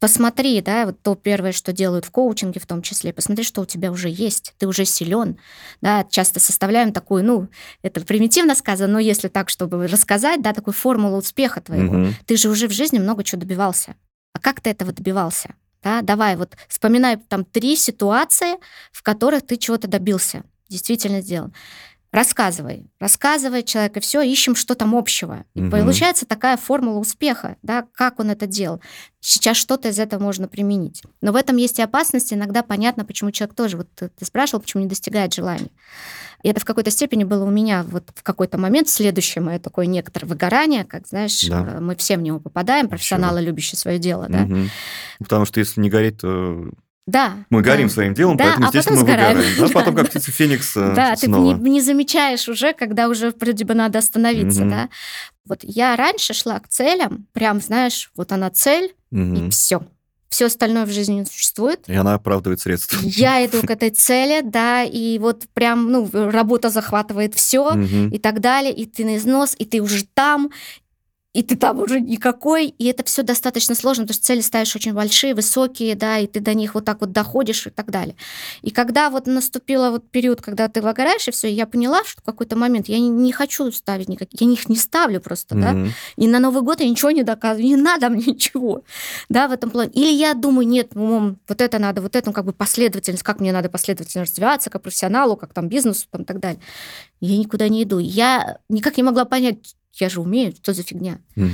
посмотри, 0.00 0.60
да, 0.62 0.86
вот 0.86 1.00
то 1.02 1.14
первое, 1.14 1.52
что 1.52 1.72
делают 1.72 2.06
в 2.06 2.10
коучинге 2.10 2.58
в 2.58 2.66
том 2.66 2.82
числе, 2.82 3.12
посмотри, 3.12 3.44
что 3.44 3.60
у 3.60 3.66
тебя 3.66 3.92
уже 3.92 4.08
есть, 4.08 4.54
ты 4.58 4.66
уже 4.66 4.84
силен, 4.84 5.38
да, 5.80 6.04
часто 6.10 6.40
составляем 6.40 6.92
такую, 6.92 7.22
ну, 7.22 7.48
это 7.82 8.00
примитивно 8.00 8.54
сказано, 8.54 8.94
но 8.94 8.98
если 8.98 9.28
так, 9.28 9.50
чтобы 9.50 9.86
рассказать, 9.86 10.42
да, 10.42 10.52
такую 10.52 10.74
формулу 10.74 11.18
успеха 11.18 11.60
твоего, 11.60 12.02
угу. 12.02 12.08
ты 12.26 12.36
же 12.36 12.48
уже 12.48 12.66
в 12.66 12.72
жизни 12.72 12.98
много 12.98 13.22
чего 13.22 13.40
добивался. 13.40 13.94
А 14.32 14.38
как 14.40 14.60
ты 14.60 14.70
этого 14.70 14.92
добивался? 14.92 15.54
Да, 15.82 16.02
давай 16.02 16.36
вот 16.36 16.56
вспоминай 16.68 17.16
там 17.16 17.44
три 17.44 17.76
ситуации, 17.76 18.56
в 18.92 19.02
которых 19.02 19.46
ты 19.46 19.56
чего-то 19.56 19.86
добился, 19.86 20.42
действительно 20.68 21.20
сделал 21.20 21.52
рассказывай, 22.12 22.90
рассказывай 22.98 23.62
человеку 23.62 24.00
все, 24.00 24.20
ищем 24.22 24.54
что 24.54 24.74
там 24.74 24.94
общего. 24.94 25.44
И 25.54 25.62
угу. 25.62 25.70
получается 25.70 26.26
такая 26.26 26.56
формула 26.56 26.98
успеха, 26.98 27.56
да, 27.62 27.86
как 27.94 28.20
он 28.20 28.30
это 28.30 28.46
делал. 28.46 28.80
Сейчас 29.20 29.56
что-то 29.56 29.88
из 29.88 29.98
этого 29.98 30.22
можно 30.22 30.48
применить. 30.48 31.02
Но 31.20 31.32
в 31.32 31.36
этом 31.36 31.56
есть 31.56 31.78
и 31.78 31.82
опасность, 31.82 32.32
иногда 32.32 32.62
понятно, 32.62 33.04
почему 33.04 33.30
человек 33.30 33.54
тоже, 33.54 33.76
вот 33.76 33.88
ты, 33.94 34.08
ты 34.08 34.24
спрашивал, 34.24 34.60
почему 34.60 34.82
не 34.82 34.88
достигает 34.88 35.34
желания. 35.34 35.70
И 36.42 36.48
это 36.48 36.60
в 36.60 36.64
какой-то 36.64 36.90
степени 36.90 37.24
было 37.24 37.44
у 37.44 37.50
меня 37.50 37.84
вот 37.86 38.04
в 38.14 38.22
какой-то 38.22 38.56
момент, 38.56 38.88
следующее 38.88 39.42
мое 39.42 39.58
такое 39.58 39.86
некоторое 39.86 40.26
выгорание, 40.26 40.84
как, 40.84 41.06
знаешь, 41.06 41.46
да. 41.46 41.74
Э, 41.74 41.80
мы 41.80 41.94
все 41.96 42.16
в 42.16 42.22
него 42.22 42.40
попадаем, 42.40 42.88
профессионалы, 42.88 43.42
любящие 43.42 43.78
свое 43.78 43.98
дело, 43.98 44.24
угу. 44.24 44.32
да. 44.32 44.48
Потому 45.18 45.44
что 45.44 45.60
если 45.60 45.80
не 45.80 45.90
гореть, 45.90 46.18
то 46.18 46.70
да. 47.06 47.44
Мы 47.50 47.62
да. 47.62 47.70
горим 47.70 47.88
своим 47.88 48.14
делом, 48.14 48.36
да, 48.36 48.44
поэтому, 48.44 48.66
а 48.66 48.68
естественно, 48.68 49.00
потом 49.00 49.08
мы 49.08 49.16
выгораем. 49.16 49.56
Да, 49.58 49.68
потом 49.72 49.94
как 49.96 50.08
птица 50.08 50.30
Феникс 50.30 50.74
Да, 50.74 51.16
снова. 51.16 51.56
ты 51.56 51.62
не, 51.62 51.70
не 51.70 51.80
замечаешь 51.80 52.48
уже, 52.48 52.72
когда 52.72 53.08
уже 53.08 53.32
вроде 53.38 53.64
бы 53.64 53.74
надо 53.74 53.98
остановиться, 53.98 54.62
угу. 54.62 54.70
да. 54.70 54.88
Вот 55.46 55.60
я 55.62 55.96
раньше 55.96 56.34
шла 56.34 56.60
к 56.60 56.68
целям, 56.68 57.26
прям, 57.32 57.60
знаешь, 57.60 58.10
вот 58.14 58.32
она 58.32 58.50
цель, 58.50 58.94
угу. 59.10 59.46
и 59.46 59.50
все. 59.50 59.82
Все 60.28 60.46
остальное 60.46 60.86
в 60.86 60.90
жизни 60.90 61.14
не 61.14 61.24
существует. 61.24 61.82
И 61.88 61.94
она 61.94 62.14
оправдывает 62.14 62.60
средства. 62.60 63.00
Я 63.02 63.44
иду 63.44 63.62
к 63.66 63.70
этой 63.70 63.90
цели, 63.90 64.42
да, 64.44 64.84
и 64.84 65.18
вот 65.18 65.42
прям, 65.54 65.90
ну, 65.90 66.08
работа 66.12 66.70
захватывает 66.70 67.34
все 67.34 67.72
угу. 67.72 68.14
и 68.14 68.18
так 68.20 68.40
далее, 68.40 68.72
и 68.72 68.86
ты 68.86 69.04
на 69.04 69.16
износ, 69.16 69.56
и 69.58 69.64
ты 69.64 69.80
уже 69.80 70.04
там, 70.14 70.50
и 71.32 71.42
ты 71.44 71.56
там 71.56 71.78
уже 71.78 72.00
никакой, 72.00 72.66
и 72.66 72.86
это 72.86 73.04
все 73.04 73.22
достаточно 73.22 73.76
сложно, 73.76 74.04
потому 74.04 74.14
что 74.14 74.24
цели 74.24 74.40
ставишь 74.40 74.74
очень 74.74 74.92
большие, 74.92 75.34
высокие, 75.34 75.94
да, 75.94 76.18
и 76.18 76.26
ты 76.26 76.40
до 76.40 76.54
них 76.54 76.74
вот 76.74 76.84
так 76.84 77.00
вот 77.00 77.12
доходишь 77.12 77.68
и 77.68 77.70
так 77.70 77.90
далее. 77.90 78.16
И 78.62 78.70
когда 78.70 79.10
вот 79.10 79.26
наступил 79.26 79.90
вот 79.92 80.10
период, 80.10 80.42
когда 80.42 80.68
ты 80.68 80.82
выгораешь, 80.82 81.28
и 81.28 81.30
все, 81.30 81.48
я 81.48 81.66
поняла, 81.66 82.02
что 82.04 82.20
в 82.20 82.24
какой-то 82.24 82.56
момент 82.56 82.88
я 82.88 82.98
не, 82.98 83.08
не 83.08 83.32
хочу 83.32 83.70
ставить 83.70 84.08
никаких, 84.08 84.40
я 84.40 84.50
их 84.50 84.68
не 84.68 84.76
ставлю 84.76 85.20
просто, 85.20 85.54
mm-hmm. 85.54 85.84
да, 85.84 85.92
и 86.16 86.26
на 86.26 86.40
Новый 86.40 86.62
год 86.62 86.80
я 86.80 86.88
ничего 86.88 87.12
не 87.12 87.22
доказываю, 87.22 87.64
не 87.64 87.76
надо 87.76 88.08
мне 88.08 88.24
ничего, 88.24 88.82
да, 89.28 89.46
в 89.46 89.52
этом 89.52 89.70
плане. 89.70 89.92
Или 89.92 90.12
я 90.12 90.34
думаю, 90.34 90.66
нет, 90.66 90.96
умом, 90.96 91.38
вот 91.48 91.60
это 91.60 91.78
надо, 91.78 92.02
вот 92.02 92.16
это, 92.16 92.26
ну, 92.26 92.32
как 92.32 92.44
бы 92.44 92.52
последовательность, 92.52 93.22
как 93.22 93.38
мне 93.38 93.52
надо 93.52 93.68
последовательно 93.68 94.24
развиваться, 94.24 94.68
как 94.68 94.82
профессионалу, 94.82 95.36
как 95.36 95.54
там 95.54 95.68
бизнесу, 95.68 96.06
там, 96.10 96.22
и 96.22 96.24
так 96.24 96.40
далее. 96.40 96.60
Я 97.20 97.36
никуда 97.36 97.68
не 97.68 97.82
иду. 97.82 97.98
Я 97.98 98.58
никак 98.68 98.96
не 98.96 99.02
могла 99.02 99.26
понять, 99.26 99.76
я 99.94 100.08
же 100.08 100.20
умею, 100.20 100.54
что 100.54 100.72
за 100.72 100.82
фигня. 100.82 101.18
Угу. 101.36 101.48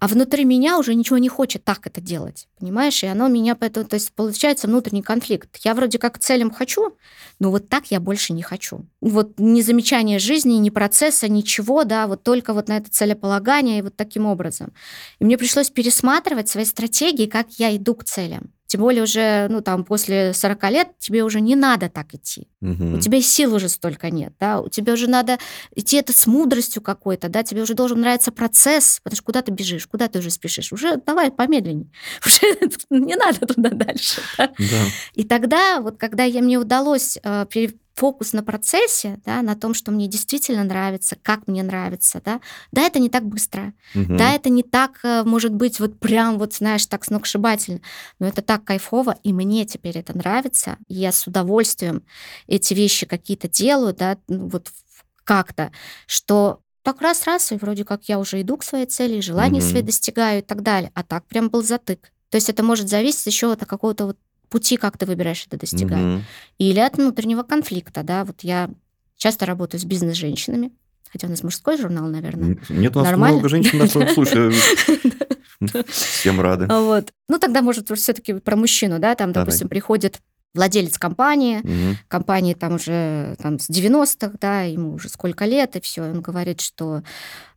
А 0.00 0.08
внутри 0.08 0.46
меня 0.46 0.78
уже 0.78 0.94
ничего 0.94 1.18
не 1.18 1.28
хочет 1.28 1.62
так 1.62 1.86
это 1.86 2.00
делать, 2.00 2.48
понимаешь? 2.58 3.02
И 3.04 3.06
оно 3.06 3.28
меня 3.28 3.54
поэтому, 3.54 3.86
то 3.86 3.94
есть 3.94 4.12
получается 4.14 4.66
внутренний 4.66 5.02
конфликт. 5.02 5.58
Я 5.62 5.74
вроде 5.74 5.98
как 5.98 6.18
целям 6.18 6.50
хочу, 6.50 6.96
но 7.38 7.50
вот 7.50 7.68
так 7.68 7.90
я 7.90 8.00
больше 8.00 8.32
не 8.32 8.40
хочу. 8.40 8.86
Вот 9.02 9.38
ни 9.38 9.60
замечания 9.60 10.18
жизни, 10.18 10.54
ни 10.54 10.70
процесса, 10.70 11.28
ничего, 11.28 11.84
да, 11.84 12.06
вот 12.06 12.22
только 12.22 12.54
вот 12.54 12.68
на 12.68 12.78
это 12.78 12.90
целеполагание 12.90 13.80
и 13.80 13.82
вот 13.82 13.94
таким 13.94 14.24
образом. 14.24 14.72
И 15.18 15.24
мне 15.24 15.36
пришлось 15.36 15.68
пересматривать 15.68 16.48
свои 16.48 16.64
стратегии, 16.64 17.26
как 17.26 17.50
я 17.58 17.76
иду 17.76 17.94
к 17.94 18.04
целям. 18.04 18.54
Тем 18.70 18.82
более 18.82 19.02
уже, 19.02 19.48
ну, 19.50 19.62
там, 19.62 19.82
после 19.82 20.32
40 20.32 20.70
лет 20.70 20.88
тебе 21.00 21.24
уже 21.24 21.40
не 21.40 21.56
надо 21.56 21.88
так 21.88 22.14
идти. 22.14 22.46
Угу. 22.62 22.98
У 22.98 23.00
тебя 23.00 23.20
сил 23.20 23.52
уже 23.52 23.68
столько 23.68 24.10
нет, 24.10 24.32
да, 24.38 24.60
у 24.60 24.68
тебя 24.68 24.92
уже 24.92 25.10
надо 25.10 25.38
идти 25.74 25.96
это 25.96 26.12
с 26.12 26.24
мудростью 26.28 26.80
какой-то, 26.80 27.28
да, 27.28 27.42
тебе 27.42 27.62
уже 27.62 27.74
должен 27.74 28.00
нравиться 28.00 28.30
процесс, 28.30 29.00
потому 29.02 29.16
что 29.16 29.24
куда 29.24 29.42
ты 29.42 29.50
бежишь? 29.50 29.88
Куда 29.90 30.08
ты 30.08 30.20
уже 30.20 30.30
спешишь? 30.30 30.72
Уже 30.72 30.96
давай 31.04 31.30
помедленнее. 31.30 31.90
Уже 32.24 32.70
не 32.90 33.16
надо 33.16 33.46
туда 33.46 33.70
дальше. 33.70 34.20
Да? 34.38 34.52
Да. 34.58 34.84
И 35.14 35.24
тогда, 35.24 35.80
вот 35.80 35.98
когда 35.98 36.24
я, 36.24 36.42
мне 36.42 36.58
удалось 36.58 37.18
э, 37.22 37.46
фокус 38.00 38.32
на 38.32 38.42
процессе, 38.42 39.20
да, 39.26 39.42
на 39.42 39.56
том, 39.56 39.74
что 39.74 39.90
мне 39.90 40.06
действительно 40.06 40.64
нравится, 40.64 41.16
как 41.22 41.46
мне 41.46 41.62
нравится, 41.62 42.22
да, 42.24 42.40
да, 42.72 42.82
это 42.82 42.98
не 42.98 43.10
так 43.10 43.26
быстро, 43.26 43.74
угу. 43.94 44.16
да, 44.16 44.32
это 44.32 44.48
не 44.48 44.62
так, 44.62 45.00
э, 45.02 45.22
может 45.24 45.52
быть, 45.52 45.80
вот 45.80 45.98
прям 45.98 46.38
вот, 46.38 46.54
знаешь, 46.54 46.86
так 46.86 47.04
сногсшибательно, 47.04 47.80
но 48.18 48.26
это 48.26 48.40
так 48.40 48.64
кайфово, 48.64 49.16
и 49.22 49.34
мне 49.34 49.66
теперь 49.66 49.98
это 49.98 50.16
нравится, 50.16 50.78
я 50.88 51.12
с 51.12 51.26
удовольствием 51.26 52.02
эти 52.46 52.72
вещи 52.72 53.04
какие-то 53.04 53.48
делаю, 53.48 53.94
да, 53.94 54.16
ну, 54.28 54.48
вот 54.48 54.68
как-то, 55.24 55.70
что 56.06 56.60
так 56.92 57.00
раз-раз, 57.02 57.52
и 57.52 57.56
вроде 57.56 57.84
как 57.84 58.04
я 58.08 58.18
уже 58.18 58.40
иду 58.40 58.56
к 58.56 58.64
своей 58.64 58.86
цели, 58.86 59.18
и 59.18 59.22
желания 59.22 59.60
угу. 59.60 59.68
свои 59.68 59.82
достигаю 59.82 60.40
и 60.40 60.42
так 60.42 60.62
далее, 60.62 60.90
а 60.94 61.04
так 61.04 61.24
прям 61.26 61.48
был 61.48 61.62
затык. 61.62 62.10
То 62.30 62.36
есть 62.36 62.48
это 62.48 62.64
может 62.64 62.88
зависеть 62.88 63.26
еще 63.26 63.52
от 63.52 63.64
какого-то 63.64 64.06
вот 64.06 64.18
пути, 64.48 64.76
как 64.76 64.98
ты 64.98 65.06
выбираешь 65.06 65.46
это 65.46 65.56
достигать. 65.56 66.02
Угу. 66.02 66.22
Или 66.58 66.80
от 66.80 66.96
внутреннего 66.96 67.44
конфликта, 67.44 68.02
да. 68.02 68.24
Вот 68.24 68.40
я 68.42 68.70
часто 69.16 69.46
работаю 69.46 69.80
с 69.80 69.84
бизнес-женщинами, 69.84 70.72
хотя 71.12 71.28
у 71.28 71.30
нас 71.30 71.44
мужской 71.44 71.78
журнал, 71.78 72.08
наверное. 72.08 72.58
Нет, 72.68 72.96
у 72.96 73.00
нас 73.00 73.08
Нормально? 73.08 73.36
много 73.36 73.48
женщин 73.48 73.78
нас 73.78 73.92
слушают. 73.92 74.54
Всем 75.88 76.40
рады. 76.40 76.66
Вот. 76.66 77.12
Ну, 77.28 77.38
тогда, 77.38 77.62
может, 77.62 77.88
все-таки 77.96 78.34
про 78.34 78.56
мужчину, 78.56 78.98
да, 78.98 79.14
там, 79.14 79.30
допустим, 79.30 79.68
приходит 79.68 80.20
владелец 80.54 80.98
компании, 80.98 81.58
угу. 81.58 81.96
компании 82.08 82.54
там 82.54 82.74
уже 82.74 83.36
там, 83.40 83.58
с 83.58 83.70
90-х, 83.70 84.32
да, 84.40 84.62
ему 84.62 84.94
уже 84.94 85.08
сколько 85.08 85.44
лет, 85.44 85.76
и 85.76 85.80
все, 85.80 86.02
он 86.02 86.20
говорит, 86.20 86.60
что 86.60 87.02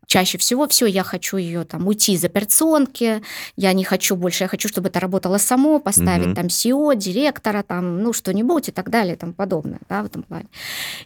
Чаще 0.06 0.38
всего 0.38 0.68
все, 0.68 0.86
я 0.86 1.04
хочу 1.04 1.38
ее 1.38 1.64
там 1.64 1.88
уйти 1.88 2.14
из 2.14 2.24
операционки, 2.24 3.22
я 3.56 3.74
не 3.74 3.84
хочу 3.84 4.16
больше, 4.16 4.44
я 4.44 4.48
хочу, 4.48 4.68
чтобы 4.68 4.90
это 4.90 5.00
работало 5.00 5.38
само, 5.38 5.80
поставить 5.80 6.28
угу. 6.28 6.36
там 6.36 6.48
SEO, 6.48 6.96
директора, 6.96 7.64
там, 7.64 8.04
ну, 8.04 8.14
что-нибудь 8.14 8.70
и 8.70 8.72
так 8.72 8.90
далее, 8.90 9.16
и 9.16 9.18
тому 9.18 9.34
подобное, 9.34 9.80
да, 9.90 10.04
в 10.04 10.06
этом 10.08 10.24
плане. 10.24 10.48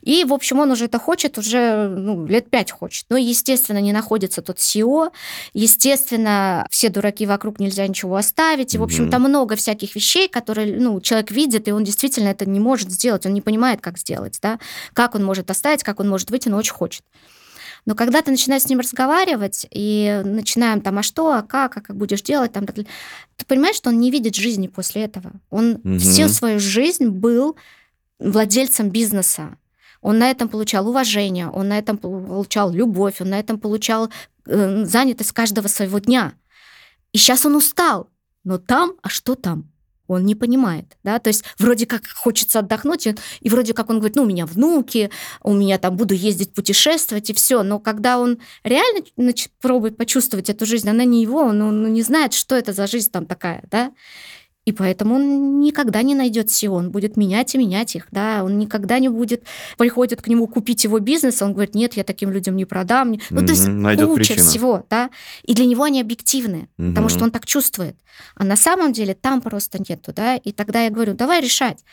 И, 0.02 0.24
в 0.24 0.34
общем, 0.34 0.60
он 0.60 0.72
уже 0.72 0.86
это 0.86 1.00
хочет, 1.00 1.38
уже 1.38 1.88
ну, 1.88 2.26
лет 2.26 2.50
пять 2.50 2.72
хочет. 2.72 3.06
Но, 3.10 3.18
естественно, 3.18 3.80
не 3.80 3.94
находится 3.94 4.42
тот 4.42 4.58
SEO, 4.58 5.12
естественно, 5.54 6.66
все 6.70 6.90
дураки 6.90 7.26
вокруг, 7.26 7.60
нельзя 7.60 7.88
ничего 7.88 8.16
оставить, 8.16 8.74
и, 8.74 8.78
в 8.78 8.84
общем, 8.84 9.10
там 9.10 9.24
много 9.24 9.56
всяких 9.56 9.96
вещей, 9.96 10.28
которые, 10.28 10.80
ну, 10.80 11.00
человек 11.02 11.32
видит, 11.32 11.68
и 11.68 11.72
он 11.72 11.84
действительно 11.84 12.30
это 12.30 12.46
не 12.46 12.60
может 12.60 12.92
сделать, 12.92 13.26
он 13.26 13.34
не 13.34 13.42
понимает, 13.42 13.82
как 13.82 13.98
сделать, 13.98 14.40
да, 14.42 14.60
как 14.94 15.16
он 15.16 15.24
может 15.24 15.50
оставить, 15.52 15.84
как 15.84 16.00
он 16.00 16.10
может 16.10 16.32
выйти, 16.32 16.50
но 16.50 16.58
очень 16.58 16.74
хочет. 16.74 17.04
Но 17.88 17.96
когда 17.96 18.22
ты 18.22 18.32
начинаешь 18.32 18.64
с 18.64 18.70
ним 18.70 18.82
разговаривать 18.82 19.66
и 19.72 20.22
начинаем 20.26 20.82
там, 20.82 21.00
а 21.00 21.04
что, 21.04 21.32
а 21.32 21.42
как, 21.42 21.78
а 21.78 21.82
как 21.82 21.96
будешь 21.96 22.22
делать, 22.22 22.52
там, 22.52 22.66
ты 22.68 22.86
понимаешь, 23.48 23.78
что 23.78 23.90
он 23.90 24.00
не 24.00 24.12
видит 24.12 24.36
жизни 24.36 24.68
после 24.68 25.06
этого. 25.06 25.32
Он 25.50 25.76
угу. 25.76 25.98
всю 25.98 26.28
свою 26.28 26.60
жизнь 26.60 27.08
был 27.08 27.56
владельцем 28.20 28.90
бизнеса. 28.90 29.58
Он 30.02 30.20
на 30.20 30.30
этом 30.30 30.50
получал 30.50 30.90
уважение, 30.90 31.50
он 31.50 31.70
на 31.70 31.80
этом 31.80 31.98
получал 31.98 32.74
любовь, 32.74 33.22
он 33.22 33.30
на 33.30 33.40
этом 33.40 33.58
получал 33.58 34.10
э, 34.46 34.84
занятость 34.84 35.32
каждого 35.32 35.70
своего 35.70 36.00
дня. 36.00 36.34
И 37.14 37.18
сейчас 37.18 37.46
он 37.46 37.56
устал. 37.56 38.10
Но 38.44 38.58
там, 38.58 38.96
а 39.02 39.08
что 39.08 39.36
там? 39.36 39.72
Он 40.08 40.26
не 40.26 40.36
понимает, 40.36 40.98
да, 41.04 41.20
то 41.20 41.30
есть 41.30 41.44
вроде 41.58 41.86
как 41.86 42.08
хочется 42.08 42.60
отдохнуть, 42.60 43.08
и 43.08 43.50
вроде 43.50 43.74
как 43.74 43.90
он 43.90 43.98
говорит, 43.98 44.16
ну, 44.16 44.24
у 44.24 44.28
меня 44.28 44.46
внуки, 44.46 45.10
у 45.44 45.54
меня 45.54 45.78
там 45.78 45.96
буду 45.96 46.14
ездить 46.14 46.54
путешествовать, 46.54 47.30
и 47.30 47.34
все, 47.34 47.64
но 47.64 47.80
когда 47.80 48.20
он 48.20 48.40
реально 48.64 49.06
значит, 49.18 49.52
пробует 49.62 49.98
почувствовать 49.98 50.50
эту 50.50 50.66
жизнь, 50.66 50.90
она 50.90 51.04
не 51.04 51.22
его, 51.22 51.42
он, 51.42 51.62
он 51.62 51.94
не 51.94 52.02
знает, 52.02 52.34
что 52.34 52.56
это 52.56 52.74
за 52.74 52.88
жизнь 52.88 53.12
там 53.12 53.26
такая, 53.26 53.64
да, 53.70 53.92
и 54.68 54.74
поэтому 54.74 55.16
он 55.16 55.62
никогда 55.62 56.02
не 56.02 56.14
найдет 56.14 56.48
SEO, 56.48 56.72
он 56.72 56.92
будет 56.92 57.16
менять 57.16 57.56
и 57.56 57.58
менять 57.58 57.96
их, 57.96 58.08
да, 58.12 58.44
он 58.44 58.58
никогда 58.60 59.00
не 59.00 59.08
будет, 59.08 59.46
приходит 59.78 60.22
к 60.22 60.28
нему 60.28 60.46
купить 60.46 60.84
его 60.84 61.00
бизнес, 61.00 61.42
он 61.42 61.54
говорит, 61.54 61.74
нет, 61.74 61.94
я 61.94 62.04
таким 62.04 62.32
людям 62.32 62.58
не 62.58 62.66
продам. 62.66 63.16
Ну, 63.30 63.46
то 63.46 63.54
есть 63.54 63.66
Найдет 63.66 64.10
куча 64.10 64.34
причину. 64.34 64.50
всего, 64.50 64.86
да, 64.90 65.10
и 65.44 65.54
для 65.54 65.66
него 65.66 65.84
они 65.84 66.02
объективны, 66.02 66.68
угу. 66.78 66.90
потому 66.90 67.08
что 67.08 67.24
он 67.24 67.32
так 67.32 67.46
чувствует. 67.46 67.96
А 68.36 68.44
на 68.44 68.58
самом 68.58 68.92
деле 68.92 69.14
там 69.14 69.40
просто 69.40 69.82
нету, 69.88 70.12
да, 70.14 70.36
и 70.36 70.52
тогда 70.52 70.84
я 70.84 70.90
говорю, 70.90 71.14
давай 71.14 71.40
решать. 71.40 71.86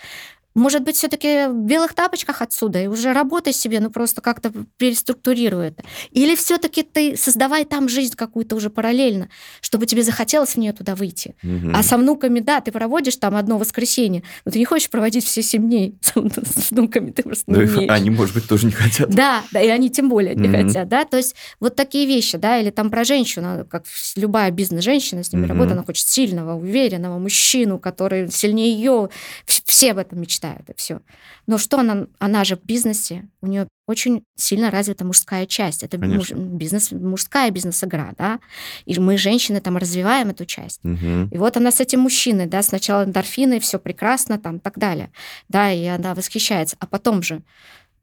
Может 0.54 0.84
быть, 0.84 0.96
все-таки 0.96 1.48
в 1.48 1.64
белых 1.64 1.94
тапочках 1.94 2.40
отсюда 2.40 2.80
и 2.80 2.86
уже 2.86 3.12
работай 3.12 3.52
себе, 3.52 3.80
ну 3.80 3.90
просто 3.90 4.20
как-то 4.20 4.52
переструктурируй 4.76 5.68
это. 5.68 5.82
Или 6.12 6.36
все-таки 6.36 6.84
ты 6.84 7.16
создавай 7.16 7.64
там 7.64 7.88
жизнь 7.88 8.14
какую-то 8.14 8.54
уже 8.54 8.70
параллельно, 8.70 9.28
чтобы 9.60 9.86
тебе 9.86 10.04
захотелось 10.04 10.50
в 10.50 10.56
нее 10.58 10.72
туда 10.72 10.94
выйти. 10.94 11.34
Угу. 11.42 11.72
А 11.74 11.82
со 11.82 11.96
внуками, 11.96 12.38
да, 12.38 12.60
ты 12.60 12.70
проводишь 12.70 13.16
там 13.16 13.34
одно 13.34 13.58
воскресенье, 13.58 14.22
но 14.44 14.52
ты 14.52 14.60
не 14.60 14.64
хочешь 14.64 14.90
проводить 14.90 15.24
все 15.24 15.42
семь 15.42 15.66
дней 15.66 15.98
с, 16.00 16.12
с 16.14 16.70
внуками, 16.70 17.10
ты 17.10 17.24
просто 17.24 17.50
не 17.50 17.56
умеешь. 17.56 17.90
Они, 17.90 18.10
может 18.10 18.34
быть, 18.34 18.46
тоже 18.46 18.66
не 18.66 18.72
хотят. 18.72 19.10
Да, 19.10 19.42
да, 19.50 19.60
и 19.60 19.68
они 19.68 19.90
тем 19.90 20.08
более 20.08 20.36
не 20.36 20.48
угу. 20.48 20.56
хотят, 20.56 20.88
да, 20.88 21.04
то 21.04 21.16
есть 21.16 21.34
вот 21.58 21.74
такие 21.74 22.06
вещи, 22.06 22.38
да, 22.38 22.58
или 22.58 22.70
там 22.70 22.90
про 22.90 23.02
женщину, 23.02 23.66
как 23.68 23.84
любая 24.14 24.52
бизнес-женщина, 24.52 25.24
с 25.24 25.32
ними 25.32 25.42
угу. 25.42 25.48
работает, 25.48 25.72
она 25.72 25.84
хочет 25.84 26.06
сильного, 26.06 26.54
уверенного 26.54 27.18
мужчину, 27.18 27.80
который 27.80 28.30
сильнее 28.30 28.72
ее, 28.72 29.10
все 29.46 29.90
об 29.90 29.98
этом 29.98 30.20
мечтают 30.20 30.43
мечтает, 30.44 30.70
и 30.70 30.74
все. 30.76 31.00
Но 31.46 31.58
что 31.58 31.78
она, 31.78 32.06
она 32.18 32.44
же 32.44 32.56
в 32.56 32.64
бизнесе, 32.64 33.28
у 33.40 33.46
нее 33.46 33.68
очень 33.86 34.24
сильно 34.36 34.70
развита 34.70 35.04
мужская 35.04 35.46
часть. 35.46 35.82
Это 35.82 35.98
муж, 35.98 36.30
бизнес, 36.32 36.92
мужская 36.92 37.50
бизнес-игра, 37.50 38.12
да. 38.16 38.40
И 38.86 38.98
мы, 38.98 39.18
женщины, 39.18 39.60
там 39.60 39.76
развиваем 39.76 40.30
эту 40.30 40.46
часть. 40.46 40.80
Угу. 40.84 41.28
И 41.32 41.38
вот 41.38 41.56
она 41.56 41.70
с 41.70 41.80
этим 41.80 42.00
мужчиной, 42.00 42.46
да, 42.46 42.62
сначала 42.62 43.04
эндорфины, 43.04 43.60
все 43.60 43.78
прекрасно, 43.78 44.38
там, 44.38 44.58
так 44.58 44.78
далее. 44.78 45.10
Да, 45.48 45.70
и 45.70 45.84
она 45.84 46.14
восхищается. 46.14 46.76
А 46.80 46.86
потом 46.86 47.22
же 47.22 47.42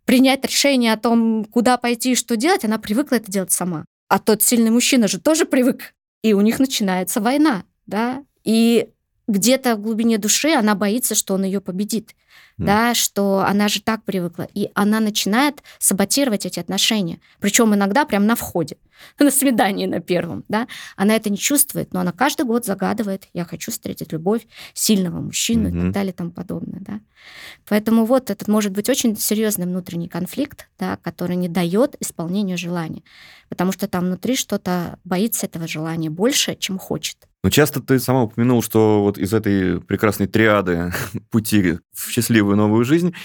принять 0.06 0.46
решение 0.46 0.94
о 0.94 0.98
том, 0.98 1.46
куда 1.46 1.78
пойти 1.78 2.12
и 2.12 2.16
что 2.16 2.36
делать, 2.36 2.66
она 2.66 2.78
привыкла 2.78 3.16
это 3.16 3.32
делать 3.32 3.52
сама. 3.52 3.86
А 4.08 4.20
тот 4.20 4.44
сильный 4.44 4.72
мужчина 4.72 5.08
же 5.08 5.20
тоже 5.20 5.46
привык. 5.46 5.94
И 6.22 6.34
у 6.34 6.42
них 6.42 6.60
начинается 6.60 7.22
война, 7.22 7.64
да. 7.88 8.24
И 8.44 8.90
где-то 9.32 9.76
в 9.76 9.82
глубине 9.82 10.18
души 10.18 10.54
она 10.54 10.76
боится, 10.76 11.16
что 11.16 11.36
он 11.36 11.44
ее 11.44 11.62
победит, 11.62 12.16
mm. 12.62 12.66
да, 12.66 12.94
что 12.94 13.44
она 13.46 13.68
же 13.68 13.82
так 13.82 14.04
привыкла, 14.04 14.48
и 14.54 14.70
она 14.74 15.00
начинает 15.00 15.64
саботировать 15.80 16.46
эти 16.46 16.60
отношения, 16.60 17.20
причем 17.40 17.74
иногда 17.74 18.06
прямо 18.06 18.26
на 18.26 18.36
входе, 18.36 18.78
на 19.20 19.32
свидании 19.32 19.86
на 19.86 20.00
первом, 20.00 20.44
да, 20.48 20.68
она 20.96 21.16
это 21.16 21.30
не 21.30 21.38
чувствует, 21.38 21.94
но 21.94 22.02
она 22.02 22.12
каждый 22.12 22.46
год 22.46 22.66
загадывает, 22.66 23.28
я 23.34 23.46
хочу 23.46 23.72
встретить 23.72 24.12
любовь 24.12 24.48
сильного 24.74 25.20
мужчину 25.22 25.70
mm-hmm. 25.70 25.78
и 25.78 25.82
так 25.82 25.92
далее 25.92 26.14
и 26.14 26.16
тому 26.16 26.32
подобное, 26.32 26.80
да, 26.82 27.00
поэтому 27.68 28.06
вот 28.06 28.30
этот 28.30 28.48
может 28.48 28.72
быть 28.72 28.90
очень 28.90 29.18
серьезный 29.18 29.66
внутренний 29.66 30.08
конфликт, 30.08 30.70
да, 30.80 30.98
который 30.98 31.36
не 31.36 31.50
дает 31.50 31.96
исполнению 32.00 32.58
желания, 32.58 33.04
потому 33.50 33.72
что 33.72 33.88
там 33.88 34.06
внутри 34.06 34.36
что-то 34.36 35.00
боится 35.04 35.48
этого 35.48 35.68
желания 35.68 36.10
больше, 36.10 36.56
чем 36.56 36.78
хочет. 36.78 37.28
Но 37.44 37.50
часто 37.50 37.82
ты 37.82 38.00
сама 38.00 38.24
упомянул, 38.24 38.62
что 38.62 39.02
вот 39.02 39.18
из 39.18 39.34
этой 39.34 39.82
прекрасной 39.82 40.28
триады 40.28 40.94
пути 41.32 41.80
в 41.94 42.12
счастливую 42.12 42.56
новую 42.56 42.86
жизнь, 42.86 43.16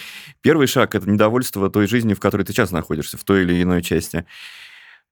первый 0.40 0.66
шаг– 0.66 0.94
это 0.96 1.08
недовольство 1.08 1.70
той 1.70 1.86
жизни, 1.86 2.14
в 2.14 2.20
которой 2.20 2.42
ты 2.44 2.52
сейчас 2.52 2.70
находишься, 2.70 3.18
в 3.18 3.24
той 3.24 3.42
или 3.42 3.62
иной 3.62 3.82
части. 3.82 4.24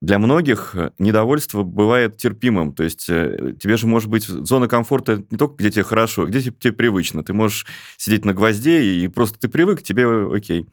Для 0.00 0.18
многих 0.18 0.74
недовольство 0.98 1.62
бывает 1.62 2.16
терпимым. 2.16 2.74
То 2.74 2.82
есть 2.82 3.06
э, 3.08 3.54
тебе 3.58 3.76
же 3.76 3.86
может 3.86 4.08
быть 4.08 4.24
зона 4.24 4.68
комфорта 4.68 5.22
не 5.30 5.38
только 5.38 5.56
где 5.56 5.70
тебе 5.70 5.84
хорошо, 5.84 6.22
а 6.22 6.26
где 6.26 6.42
тебе 6.42 6.72
привычно. 6.72 7.22
Ты 7.22 7.32
можешь 7.32 7.66
сидеть 7.96 8.24
на 8.24 8.34
гвозде, 8.34 8.82
и 8.82 9.08
просто 9.08 9.38
ты 9.38 9.48
привык, 9.48 9.82
тебе 9.82 10.06
окей. 10.34 10.66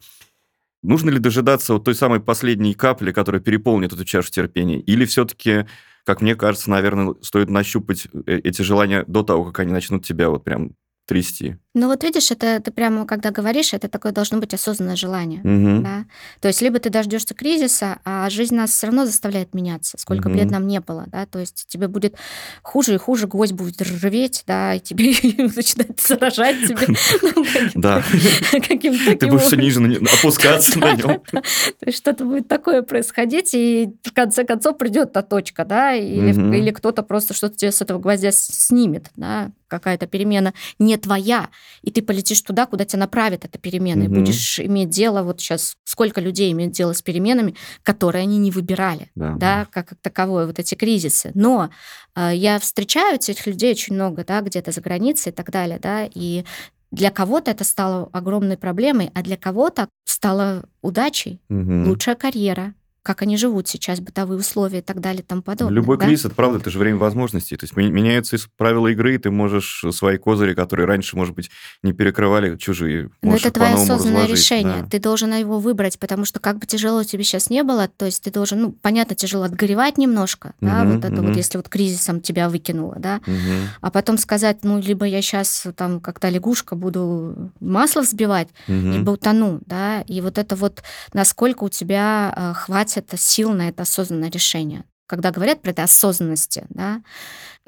Нужно 0.84 1.12
ли 1.12 1.20
дожидаться 1.20 1.74
вот 1.74 1.86
той 1.86 1.96
самой 1.96 2.20
последней 2.20 2.74
капли, 2.74 3.12
которая 3.12 3.42
переполнит 3.42 3.94
эту 3.94 4.04
чашу 4.04 4.32
терпения? 4.32 4.80
Или 4.80 5.06
все-таки 5.06 5.66
как 6.06 6.22
мне 6.22 6.36
кажется, 6.36 6.70
наверное, 6.70 7.16
стоит 7.22 7.50
нащупать 7.50 8.08
э, 8.28 8.38
эти 8.44 8.62
желания 8.62 9.04
до 9.08 9.24
того, 9.24 9.46
как 9.46 9.60
они 9.60 9.74
начнут 9.74 10.06
тебя 10.06 10.30
вот 10.30 10.44
прям 10.44 10.76
трясти. 11.06 11.58
Ну 11.74 11.88
вот 11.88 12.04
видишь, 12.04 12.32
это 12.32 12.60
ты 12.60 12.70
прямо, 12.70 13.06
когда 13.06 13.32
говоришь, 13.32 13.74
это 13.74 13.88
такое 13.88 14.12
должно 14.12 14.40
быть 14.40 14.54
осознанное 14.54 14.98
желание. 14.98 15.40
Угу. 15.40 15.84
Да? 15.84 16.06
То 16.42 16.50
есть 16.50 16.62
либо 16.62 16.80
ты 16.80 16.90
дождешься 16.90 17.34
кризиса, 17.34 18.00
а 18.04 18.30
жизнь 18.30 18.56
нас 18.56 18.72
все 18.72 18.88
равно 18.88 19.06
заставляет 19.06 19.54
меняться, 19.54 19.98
сколько 19.98 20.28
угу. 20.28 20.34
бы 20.34 20.40
лет 20.42 20.52
нам 20.52 20.68
не 20.68 20.82
было. 20.82 21.06
Да? 21.08 21.26
То 21.26 21.40
есть 21.40 21.68
тебе 21.68 21.88
будет 21.88 22.16
хуже 22.62 22.96
и 22.96 22.98
хуже, 22.98 23.28
гвоздь 23.28 23.54
будет 23.54 23.82
рветь, 23.82 24.44
да, 24.46 24.76
и 24.76 24.82
тебе 24.82 25.12
начинает 25.56 26.00
заражать 26.00 26.68
тебя. 26.68 26.82
Ну, 27.22 27.46
да. 27.76 28.04
Ты 28.52 29.28
будешь 29.28 29.44
все 29.44 29.56
ниже 29.56 29.82
опускаться 29.82 30.78
на 30.80 30.94
нем. 30.94 31.22
То 31.32 31.42
есть 31.86 31.98
что-то 31.98 32.26
будет 32.26 32.48
такое 32.48 32.82
происходить, 32.82 33.54
и 33.54 33.90
в 34.04 34.12
конце 34.14 34.44
концов 34.44 34.78
придет 34.78 35.14
та 35.14 35.22
точка, 35.22 35.64
да, 35.64 35.94
или 35.94 36.72
кто-то 36.72 37.04
просто 37.04 37.34
что-то 37.34 37.56
тебе 37.56 37.72
с 37.72 37.82
этого 37.82 38.00
гвоздя 38.00 38.32
снимет, 38.32 39.10
да, 39.16 39.52
какая-то 39.72 40.06
перемена 40.06 40.54
не 40.80 40.98
твоя, 40.98 41.50
и 41.82 41.92
ты 41.92 42.02
полетишь 42.02 42.42
туда, 42.42 42.66
куда 42.66 42.86
тебя 42.86 43.00
направит 43.00 43.46
эта 43.46 43.58
перемена, 43.58 44.06
угу. 44.06 44.14
и 44.14 44.20
будешь 44.20 44.60
иметь 44.60 44.90
дело, 44.90 45.24
вот 45.24 45.42
сейчас 45.42 45.76
сколько 45.84 46.22
людей 46.22 46.52
имеют 46.52 46.74
дело 46.74 46.94
с 46.94 47.02
переменами, 47.02 47.56
которые 47.84 48.24
они 48.24 48.38
не 48.38 48.52
выбирали, 48.52 49.10
да, 49.16 49.36
да 49.36 49.68
как, 49.72 49.90
как 49.90 50.00
таковое, 50.02 50.46
вот 50.46 50.60
эти 50.60 50.76
кризисы. 50.76 51.32
Но 51.34 51.70
э, 52.16 52.32
я 52.34 52.60
встречаю 52.60 53.16
этих 53.16 53.46
людей 53.46 53.72
очень 53.72 53.96
много, 53.96 54.24
да, 54.24 54.42
где-то 54.42 54.72
за 54.72 54.82
границей 54.82 55.32
и 55.32 55.36
так 55.36 55.52
далее, 55.52 55.80
да, 55.80 56.08
и 56.14 56.46
для 56.92 57.10
кого-то 57.10 57.52
это 57.52 57.64
стало 57.64 58.10
огромной 58.12 58.58
проблемой, 58.58 59.12
а 59.14 59.22
для 59.22 59.38
кого-то 59.38 59.88
стало 60.06 60.66
удачей, 60.82 61.40
угу. 61.50 61.90
лучшая 61.90 62.16
карьера, 62.16 62.74
как 63.04 63.24
они 63.24 63.36
живут 63.36 63.68
сейчас, 63.68 64.00
бытовые 64.00 64.40
условия 64.40 64.80
и 64.80 64.84
так 64.84 65.00
далее 65.00 65.24
и 65.24 65.26
тому 65.26 65.42
подобное. 65.42 65.76
Любой 65.76 65.98
да? 65.98 66.06
кризис, 66.06 66.26
это 66.26 66.36
правда, 66.36 66.60
это 66.60 66.70
же 66.70 66.78
время 66.78 66.98
возможностей. 66.98 67.58
То 67.58 67.64
есть 67.64 67.76
меняются 67.76 68.38
правила 68.58 68.88
игры, 68.88 69.16
и 69.16 69.18
ты 69.18 69.32
можешь 69.32 69.84
свои 69.92 70.18
козыри, 70.18 70.54
которые 70.54 70.86
раньше, 70.86 71.16
может 71.16 71.34
быть, 71.34 71.50
не 71.82 71.94
перекрывали 71.94 72.58
чужие, 72.58 73.10
Но 73.24 73.36
это 73.36 73.50
твое 73.50 73.74
осознанное 73.74 74.28
решение. 74.28 74.84
Да. 74.84 74.88
Ты 74.88 75.00
должен 75.00 75.34
его 75.34 75.60
выбрать, 75.60 75.98
потому 75.98 76.26
что 76.26 76.40
как 76.40 76.60
бы 76.60 76.68
тяжело 76.68 77.04
тебе 77.04 77.24
сейчас 77.24 77.50
не 77.50 77.64
было, 77.64 77.88
то 77.88 78.06
есть 78.06 78.24
ты 78.24 78.30
должен, 78.30 78.62
ну, 78.62 78.72
понятно, 78.72 79.16
тяжело 79.16 79.46
отгоревать 79.46 79.98
немножко, 79.98 80.54
угу, 80.62 80.70
да, 80.70 80.84
вот 80.84 81.04
это 81.04 81.14
угу. 81.14 81.30
вот, 81.30 81.38
если 81.38 81.58
вот 81.58 81.70
кризисом 81.70 82.22
тебя 82.22 82.50
выкинуло, 82.50 82.96
да, 83.00 83.22
угу. 83.26 83.36
а 83.82 83.90
потом 83.90 84.20
сказать, 84.20 84.60
ну, 84.64 84.80
либо 84.80 85.06
я 85.06 85.22
сейчас 85.24 85.66
там 85.76 86.02
как-то 86.02 86.30
лягушка 86.30 86.76
буду 86.76 87.52
масло 87.60 88.02
взбивать, 88.02 88.50
угу. 88.68 88.76
либо 88.76 89.12
утону, 89.12 89.60
да, 89.66 90.02
и 90.02 90.22
вот 90.22 90.38
это 90.38 90.56
вот, 90.56 90.84
насколько 91.14 91.64
у 91.64 91.70
тебя 91.70 92.34
э, 92.36 92.54
хватит 92.54 92.91
это 92.98 93.18
сил 93.18 93.52
на 93.52 93.70
это 93.70 93.84
осознанное 93.84 94.30
решение. 94.30 94.84
Когда 95.08 95.32
говорят 95.32 95.62
про 95.62 95.72
это 95.72 95.84
осознанности, 95.84 96.66
да, 96.70 97.02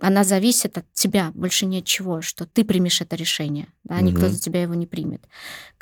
она 0.01 0.23
зависит 0.23 0.77
от 0.77 0.85
тебя, 0.93 1.31
больше 1.33 1.65
ни 1.65 1.79
от 1.79 1.85
чего, 1.85 2.21
что 2.21 2.45
ты 2.45 2.63
примешь 2.63 3.01
это 3.01 3.15
решение, 3.15 3.67
да, 3.83 3.95
угу. 3.95 4.05
никто 4.05 4.27
за 4.27 4.39
тебя 4.39 4.61
его 4.61 4.73
не 4.73 4.87
примет 4.87 5.23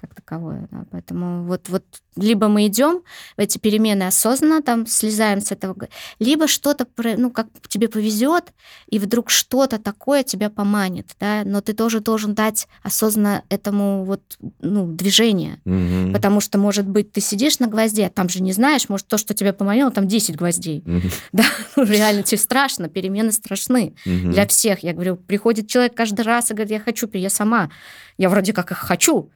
как 0.01 0.16
таковое. 0.16 0.68
Да. 0.72 0.86
Поэтому 0.91 1.43
вот, 1.43 1.70
вот 1.70 1.84
либо 2.16 2.47
мы 2.47 2.68
идем 2.68 3.03
в 3.38 3.39
эти 3.39 3.57
перемены 3.57 4.03
осознанно, 4.03 4.62
там 4.62 4.88
слезаем 4.88 5.39
с 5.41 5.51
этого, 5.51 5.76
либо 6.20 6.47
что-то, 6.47 6.88
ну, 7.18 7.30
как 7.30 7.47
тебе 7.68 7.88
повезет, 7.88 8.51
и 8.89 8.99
вдруг 8.99 9.30
что-то 9.30 9.78
такое 9.78 10.24
тебя 10.24 10.49
поманит, 10.49 11.16
да, 11.20 11.43
но 11.45 11.62
ты 11.62 11.74
тоже 11.74 11.99
должен 11.99 12.34
дать 12.34 12.68
осознанно 12.84 13.43
этому 13.49 14.03
вот, 14.03 14.22
ну, 14.59 14.88
движение, 14.88 15.62
угу. 15.66 16.14
потому 16.14 16.41
что, 16.41 16.57
может 16.57 16.88
быть, 16.88 17.12
ты 17.12 17.22
сидишь 17.22 17.59
на 17.59 17.68
гвозде, 17.68 18.07
а 18.07 18.09
там 18.09 18.28
же 18.28 18.41
не 18.41 18.51
знаешь, 18.51 18.89
может, 18.89 19.07
то, 19.07 19.18
что 19.18 19.34
тебя 19.34 19.53
поманило, 19.53 19.91
там 19.91 20.07
10 20.07 20.36
гвоздей, 20.36 20.84
угу. 20.86 21.07
да, 21.32 21.45
ну, 21.76 21.84
реально 21.84 22.24
тебе 22.24 22.39
страшно, 22.39 22.89
перемены 22.89 23.32
страшны 23.32 23.93
угу. 24.06 24.32
для 24.32 24.47
всех. 24.47 24.84
Я 24.84 24.93
говорю, 24.93 25.16
приходит 25.16 25.68
человек 25.68 25.95
каждый 25.95 26.22
раз 26.22 26.52
и 26.52 26.54
говорит, 26.54 26.72
я 26.72 26.80
хочу, 26.80 27.10
я 27.14 27.30
сама, 27.30 27.72
я 28.18 28.30
вроде 28.30 28.54
как 28.54 28.72
их 28.72 28.78
хочу, 28.78 29.32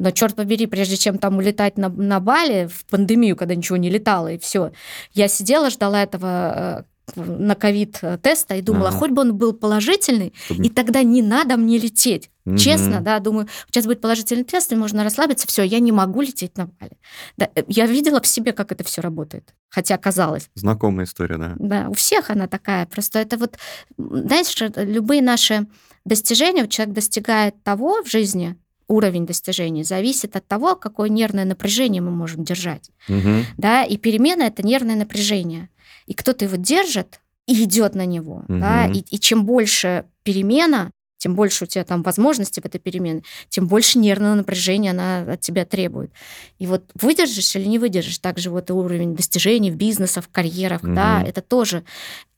но, 0.00 0.12
черт 0.12 0.34
побери, 0.34 0.66
прежде 0.66 0.96
чем 0.96 1.18
там 1.18 1.36
улетать 1.36 1.76
на, 1.76 1.90
на 1.90 2.20
Бали 2.20 2.66
в 2.66 2.86
пандемию, 2.86 3.36
когда 3.36 3.54
ничего 3.54 3.76
не 3.76 3.90
летало, 3.90 4.32
и 4.32 4.38
все, 4.38 4.72
я 5.12 5.28
сидела, 5.28 5.68
ждала 5.68 6.02
этого 6.02 6.84
э, 6.86 6.89
на 7.16 7.54
ковид-теста 7.54 8.56
и 8.56 8.62
думала, 8.62 8.88
ага. 8.88 8.98
хоть 8.98 9.10
бы 9.10 9.22
он 9.22 9.36
был 9.36 9.52
положительный, 9.52 10.32
Чтобы... 10.44 10.64
и 10.64 10.68
тогда 10.70 11.02
не 11.02 11.22
надо 11.22 11.56
мне 11.56 11.78
лететь. 11.78 12.30
Угу. 12.46 12.56
Честно, 12.56 13.00
да, 13.00 13.18
думаю, 13.18 13.48
сейчас 13.66 13.86
будет 13.86 14.00
положительный 14.00 14.44
тест, 14.44 14.72
и 14.72 14.76
можно 14.76 15.04
расслабиться, 15.04 15.46
все, 15.46 15.62
я 15.62 15.78
не 15.78 15.92
могу 15.92 16.22
лететь 16.22 16.56
на 16.56 16.66
Бали. 16.66 16.92
Да, 17.36 17.48
э, 17.54 17.62
я 17.68 17.86
видела 17.86 18.20
в 18.20 18.26
себе, 18.26 18.52
как 18.52 18.72
это 18.72 18.82
все 18.84 19.00
работает, 19.02 19.54
хотя 19.68 19.96
казалось. 19.98 20.48
Знакомая 20.54 21.06
история, 21.06 21.36
да. 21.36 21.54
Да, 21.58 21.88
у 21.88 21.94
всех 21.94 22.30
она 22.30 22.46
такая. 22.46 22.86
Просто 22.86 23.18
это 23.18 23.36
вот, 23.36 23.56
знаешь, 23.98 24.54
любые 24.76 25.22
наши 25.22 25.66
достижения, 26.04 26.66
человек 26.66 26.94
достигает 26.94 27.62
того 27.62 28.02
в 28.02 28.10
жизни, 28.10 28.56
уровень 28.90 29.24
достижений 29.24 29.84
зависит 29.84 30.36
от 30.36 30.46
того, 30.46 30.74
какое 30.74 31.08
нервное 31.08 31.44
напряжение 31.44 32.02
мы 32.02 32.10
можем 32.10 32.44
держать. 32.44 32.90
Угу. 33.08 33.44
Да, 33.56 33.84
и 33.84 33.96
перемена 33.96 34.42
это 34.42 34.66
нервное 34.66 34.96
напряжение. 34.96 35.68
И 36.10 36.14
кто-то 36.14 36.44
его 36.44 36.56
держит 36.56 37.20
и 37.46 37.62
идет 37.62 37.94
на 37.94 38.04
него. 38.04 38.44
Угу. 38.48 38.58
Да, 38.58 38.86
и, 38.86 38.98
и 38.98 39.20
чем 39.20 39.46
больше 39.46 40.06
перемена, 40.24 40.90
тем 41.18 41.36
больше 41.36 41.64
у 41.64 41.66
тебя 41.68 41.84
там 41.84 42.02
возможностей 42.02 42.60
в 42.60 42.64
этой 42.64 42.80
перемене, 42.80 43.22
тем 43.48 43.68
больше 43.68 43.96
нервного 43.98 44.34
напряжения 44.34 44.90
она 44.90 45.20
от 45.20 45.40
тебя 45.40 45.64
требует. 45.64 46.10
И 46.58 46.66
вот 46.66 46.82
выдержишь 46.94 47.54
или 47.54 47.66
не 47.66 47.78
выдержишь, 47.78 48.18
также 48.18 48.50
вот 48.50 48.70
и 48.70 48.72
уровень 48.72 49.14
достижений 49.14 49.70
в 49.70 49.76
бизнесах, 49.76 50.24
в 50.24 50.28
карьерах, 50.30 50.82
угу. 50.82 50.94
да, 50.94 51.22
это 51.22 51.42
тоже. 51.42 51.84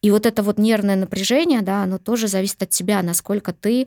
И 0.02 0.10
вот 0.10 0.26
это 0.26 0.42
вот 0.42 0.58
нервное 0.58 0.96
напряжение, 0.96 1.62
да, 1.62 1.84
оно 1.84 1.96
тоже 1.96 2.26
зависит 2.26 2.60
от 2.60 2.70
тебя, 2.70 3.00
насколько 3.02 3.52
ты 3.52 3.86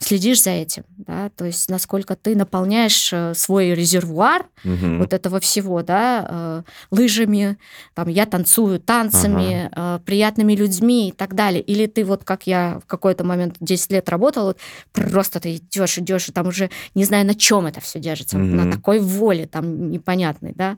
следишь 0.00 0.42
за 0.42 0.50
этим, 0.50 0.82
да, 0.96 1.30
то 1.30 1.44
есть 1.44 1.70
насколько 1.70 2.16
ты 2.16 2.34
наполняешь 2.34 3.12
э, 3.12 3.34
свой 3.34 3.72
резервуар 3.72 4.48
угу. 4.64 4.98
вот 4.98 5.12
этого 5.12 5.38
всего, 5.38 5.82
да, 5.82 6.26
э, 6.28 6.62
лыжами, 6.90 7.58
там, 7.94 8.08
я 8.08 8.26
танцую 8.26 8.80
танцами, 8.80 9.70
ага. 9.72 10.00
э, 10.00 10.04
приятными 10.04 10.54
людьми 10.54 11.10
и 11.10 11.12
так 11.12 11.36
далее. 11.36 11.62
Или 11.62 11.86
ты 11.86 12.04
вот, 12.04 12.24
как 12.24 12.48
я 12.48 12.80
в 12.82 12.86
какой-то 12.86 13.22
момент 13.22 13.56
10 13.60 13.92
лет 13.92 14.08
работала, 14.08 14.46
вот, 14.46 14.58
просто 14.92 15.38
ты 15.38 15.54
идешь, 15.54 15.98
идешь, 15.98 16.28
и 16.28 16.32
там 16.32 16.48
уже 16.48 16.70
не 16.96 17.04
знаю, 17.04 17.24
на 17.24 17.36
чем 17.36 17.66
это 17.66 17.80
все 17.80 18.00
держится, 18.00 18.36
угу. 18.36 18.44
на 18.44 18.72
такой 18.72 18.98
воле 18.98 19.46
там 19.46 19.92
непонятной, 19.92 20.54
да, 20.56 20.76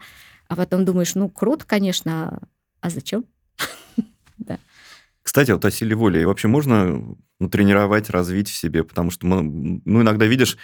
а 0.48 0.56
потом 0.56 0.84
думаешь, 0.84 1.14
ну, 1.14 1.30
круто, 1.30 1.64
конечно, 1.66 2.40
а 2.82 2.90
зачем? 2.90 3.24
Кстати, 5.24 5.50
вот 5.50 5.64
о 5.64 5.70
силе 5.70 5.96
воли. 5.96 6.20
И 6.20 6.24
вообще 6.24 6.48
можно 6.48 7.16
ну, 7.40 7.48
тренировать, 7.48 8.10
развить 8.10 8.50
в 8.50 8.54
себе? 8.54 8.84
Потому 8.84 9.10
что, 9.10 9.26
мы, 9.26 9.80
ну, 9.84 10.02
иногда 10.02 10.26
видишь, 10.26 10.58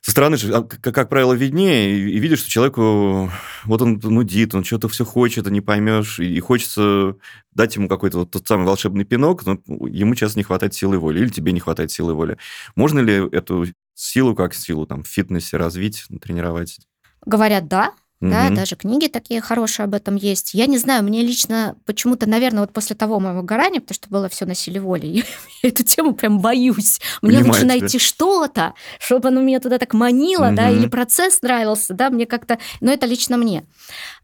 со 0.00 0.12
стороны 0.12 0.36
а, 0.52 0.62
как, 0.62 0.94
как 0.94 1.08
правило, 1.10 1.34
виднее, 1.34 1.98
и 1.98 2.18
видишь, 2.18 2.40
что 2.40 2.48
человеку, 2.48 3.30
вот 3.64 3.82
он 3.82 4.00
нудит, 4.02 4.54
он 4.54 4.64
что-то 4.64 4.88
все 4.88 5.04
хочет, 5.04 5.46
а 5.46 5.50
не 5.50 5.60
поймешь, 5.60 6.18
и, 6.18 6.24
и 6.24 6.40
хочется 6.40 7.16
дать 7.52 7.76
ему 7.76 7.88
какой-то 7.88 8.20
вот 8.20 8.30
тот 8.30 8.48
самый 8.48 8.64
волшебный 8.64 9.04
пинок, 9.04 9.44
но 9.44 9.58
ему 9.86 10.14
часто 10.14 10.38
не 10.38 10.44
хватает 10.44 10.72
силы 10.72 10.98
воли, 10.98 11.20
или 11.20 11.28
тебе 11.28 11.52
не 11.52 11.60
хватает 11.60 11.90
силы 11.90 12.14
воли. 12.14 12.38
Можно 12.74 13.00
ли 13.00 13.28
эту 13.32 13.66
силу, 13.94 14.34
как 14.34 14.54
силу 14.54 14.86
там, 14.86 15.02
в 15.02 15.08
фитнесе 15.08 15.58
развить, 15.58 16.06
тренировать? 16.22 16.78
Говорят, 17.26 17.68
да, 17.68 17.92
Угу. 18.20 18.30
Да, 18.30 18.50
даже 18.50 18.74
книги 18.74 19.06
такие 19.06 19.40
хорошие 19.40 19.84
об 19.84 19.94
этом 19.94 20.16
есть. 20.16 20.52
Я 20.52 20.66
не 20.66 20.76
знаю, 20.76 21.04
мне 21.04 21.22
лично 21.22 21.76
почему-то, 21.86 22.28
наверное, 22.28 22.62
вот 22.62 22.72
после 22.72 22.96
того 22.96 23.20
моего 23.20 23.42
горания, 23.42 23.80
потому 23.80 23.94
что 23.94 24.08
было 24.08 24.28
все 24.28 24.44
на 24.44 24.54
силе 24.54 24.80
воли, 24.80 25.06
я, 25.62 25.68
эту 25.68 25.84
тему 25.84 26.14
прям 26.14 26.40
боюсь. 26.40 27.00
Мне 27.22 27.38
Понимаю 27.38 27.46
лучше 27.46 27.60
тебя. 27.60 27.68
найти 27.68 27.98
что-то, 28.00 28.74
чтобы 28.98 29.28
оно 29.28 29.40
меня 29.40 29.60
туда 29.60 29.78
так 29.78 29.94
манило, 29.94 30.48
угу. 30.48 30.56
да, 30.56 30.68
или 30.68 30.88
процесс 30.88 31.40
нравился, 31.42 31.94
да, 31.94 32.10
мне 32.10 32.26
как-то... 32.26 32.58
Но 32.80 32.90
это 32.90 33.06
лично 33.06 33.36
мне. 33.36 33.64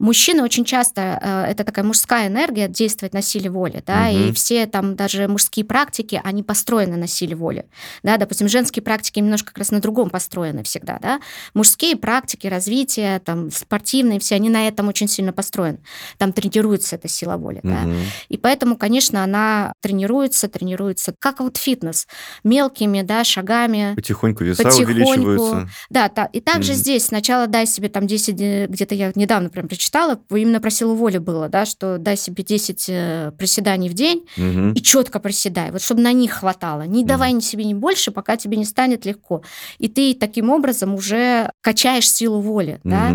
Мужчины 0.01 0.43
очень 0.43 0.65
часто, 0.65 1.21
э, 1.23 1.53
это 1.53 1.63
такая 1.63 1.85
мужская 1.85 2.27
энергия, 2.27 2.67
действует 2.67 3.15
на 3.15 3.23
силе 3.23 3.49
воли, 3.49 3.81
да, 3.87 4.09
угу. 4.09 4.19
и 4.19 4.33
все 4.33 4.67
там 4.67 4.97
даже 4.97 5.29
мужские 5.29 5.65
практики, 5.65 6.21
они 6.25 6.43
построены 6.43 6.97
на 6.97 7.07
силе 7.07 7.37
воли, 7.37 7.67
да, 8.03 8.17
допустим, 8.17 8.49
женские 8.49 8.83
практики 8.83 9.21
немножко 9.21 9.49
как 9.49 9.59
раз 9.59 9.71
на 9.71 9.79
другом 9.79 10.11
построены 10.11 10.65
всегда, 10.65 10.99
да. 11.01 11.21
Мужские 11.55 11.95
практики 11.95 12.49
развития, 12.49 13.21
там, 13.25 13.53
спорт 13.53 13.84
спортивные 13.85 14.19
все, 14.19 14.37
они 14.37 14.49
на 14.49 14.67
этом 14.67 14.89
очень 14.89 15.09
сильно 15.09 15.33
построены. 15.33 15.79
Там 16.19 16.33
тренируется 16.33 16.97
эта 16.97 17.09
сила 17.09 17.37
воли. 17.37 17.61
Угу. 17.63 17.69
Да? 17.69 17.85
И 18.29 18.39
поэтому, 18.39 18.77
конечно, 18.77 19.23
она 19.23 19.73
тренируется, 19.81 20.49
тренируется, 20.49 21.15
как 21.19 21.41
вот 21.41 21.57
фитнес, 21.57 22.07
мелкими 22.45 23.03
да, 23.03 23.25
шагами. 23.25 23.95
Потихоньку 23.95 24.45
веса 24.45 24.63
потихоньку. 24.63 24.93
увеличиваются. 24.93 25.69
Да, 25.91 26.09
да. 26.09 26.25
и 26.27 26.41
также 26.41 26.73
угу. 26.73 26.79
здесь 26.79 27.07
сначала 27.07 27.47
дай 27.47 27.67
себе 27.67 27.89
там 27.89 28.07
10, 28.07 28.41
э, 28.41 28.67
где-то 28.69 28.95
я 28.95 29.13
недавно 29.15 29.51
прям 29.51 29.69
прочитала, 29.69 30.19
именно 30.31 30.61
про 30.61 30.71
силу 30.71 30.95
воли 30.95 31.19
было, 31.19 31.49
да, 31.49 31.67
что 31.67 31.99
дай 31.99 32.17
себе 32.17 32.43
10 32.43 32.87
э, 32.89 33.33
приседаний 33.37 33.89
в 33.89 33.95
день 33.95 34.27
угу. 34.37 34.73
и 34.75 34.83
четко 34.83 35.21
приседай, 35.21 35.71
вот 35.71 35.83
чтобы 35.83 36.01
на 36.01 36.13
них 36.13 36.33
хватало. 36.33 36.83
Не 36.83 37.01
угу. 37.01 37.09
давай 37.09 37.35
себе 37.41 37.65
не 37.65 37.75
больше, 37.75 38.11
пока 38.11 38.37
тебе 38.37 38.57
не 38.57 38.65
станет 38.65 39.05
легко. 39.05 39.43
И 39.79 39.89
ты 39.89 40.15
таким 40.15 40.51
образом 40.51 40.95
уже 40.95 41.51
качаешь 41.61 42.11
силу 42.11 42.41
воли, 42.41 42.81
угу. 42.83 42.91
да, 42.91 43.13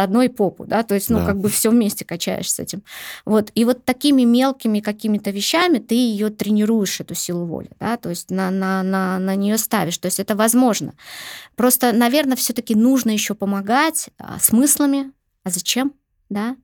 заодно 0.00 0.22
и 0.22 0.28
попу, 0.28 0.64
да, 0.64 0.82
то 0.82 0.94
есть, 0.94 1.10
ну, 1.10 1.18
да. 1.18 1.26
как 1.26 1.38
бы 1.38 1.48
все 1.48 1.70
вместе 1.70 2.04
качаешь 2.04 2.50
с 2.50 2.58
этим. 2.58 2.82
Вот, 3.24 3.50
и 3.54 3.64
вот 3.64 3.84
такими 3.84 4.22
мелкими 4.22 4.80
какими-то 4.80 5.30
вещами 5.30 5.78
ты 5.78 5.94
ее 5.94 6.30
тренируешь, 6.30 7.00
эту 7.00 7.14
силу 7.14 7.44
воли, 7.44 7.70
да, 7.78 7.96
то 7.96 8.08
есть 8.08 8.30
на, 8.30 8.50
на, 8.50 8.82
на, 8.82 9.18
на 9.18 9.34
нее 9.34 9.58
ставишь, 9.58 9.98
то 9.98 10.06
есть 10.06 10.20
это 10.20 10.34
возможно. 10.34 10.94
Просто, 11.54 11.92
наверное, 11.92 12.36
все-таки 12.36 12.74
нужно 12.74 13.10
еще 13.10 13.34
помогать 13.34 14.08
а, 14.18 14.38
смыслами, 14.40 15.12
а 15.44 15.50
зачем, 15.50 15.92
да, 16.30 16.56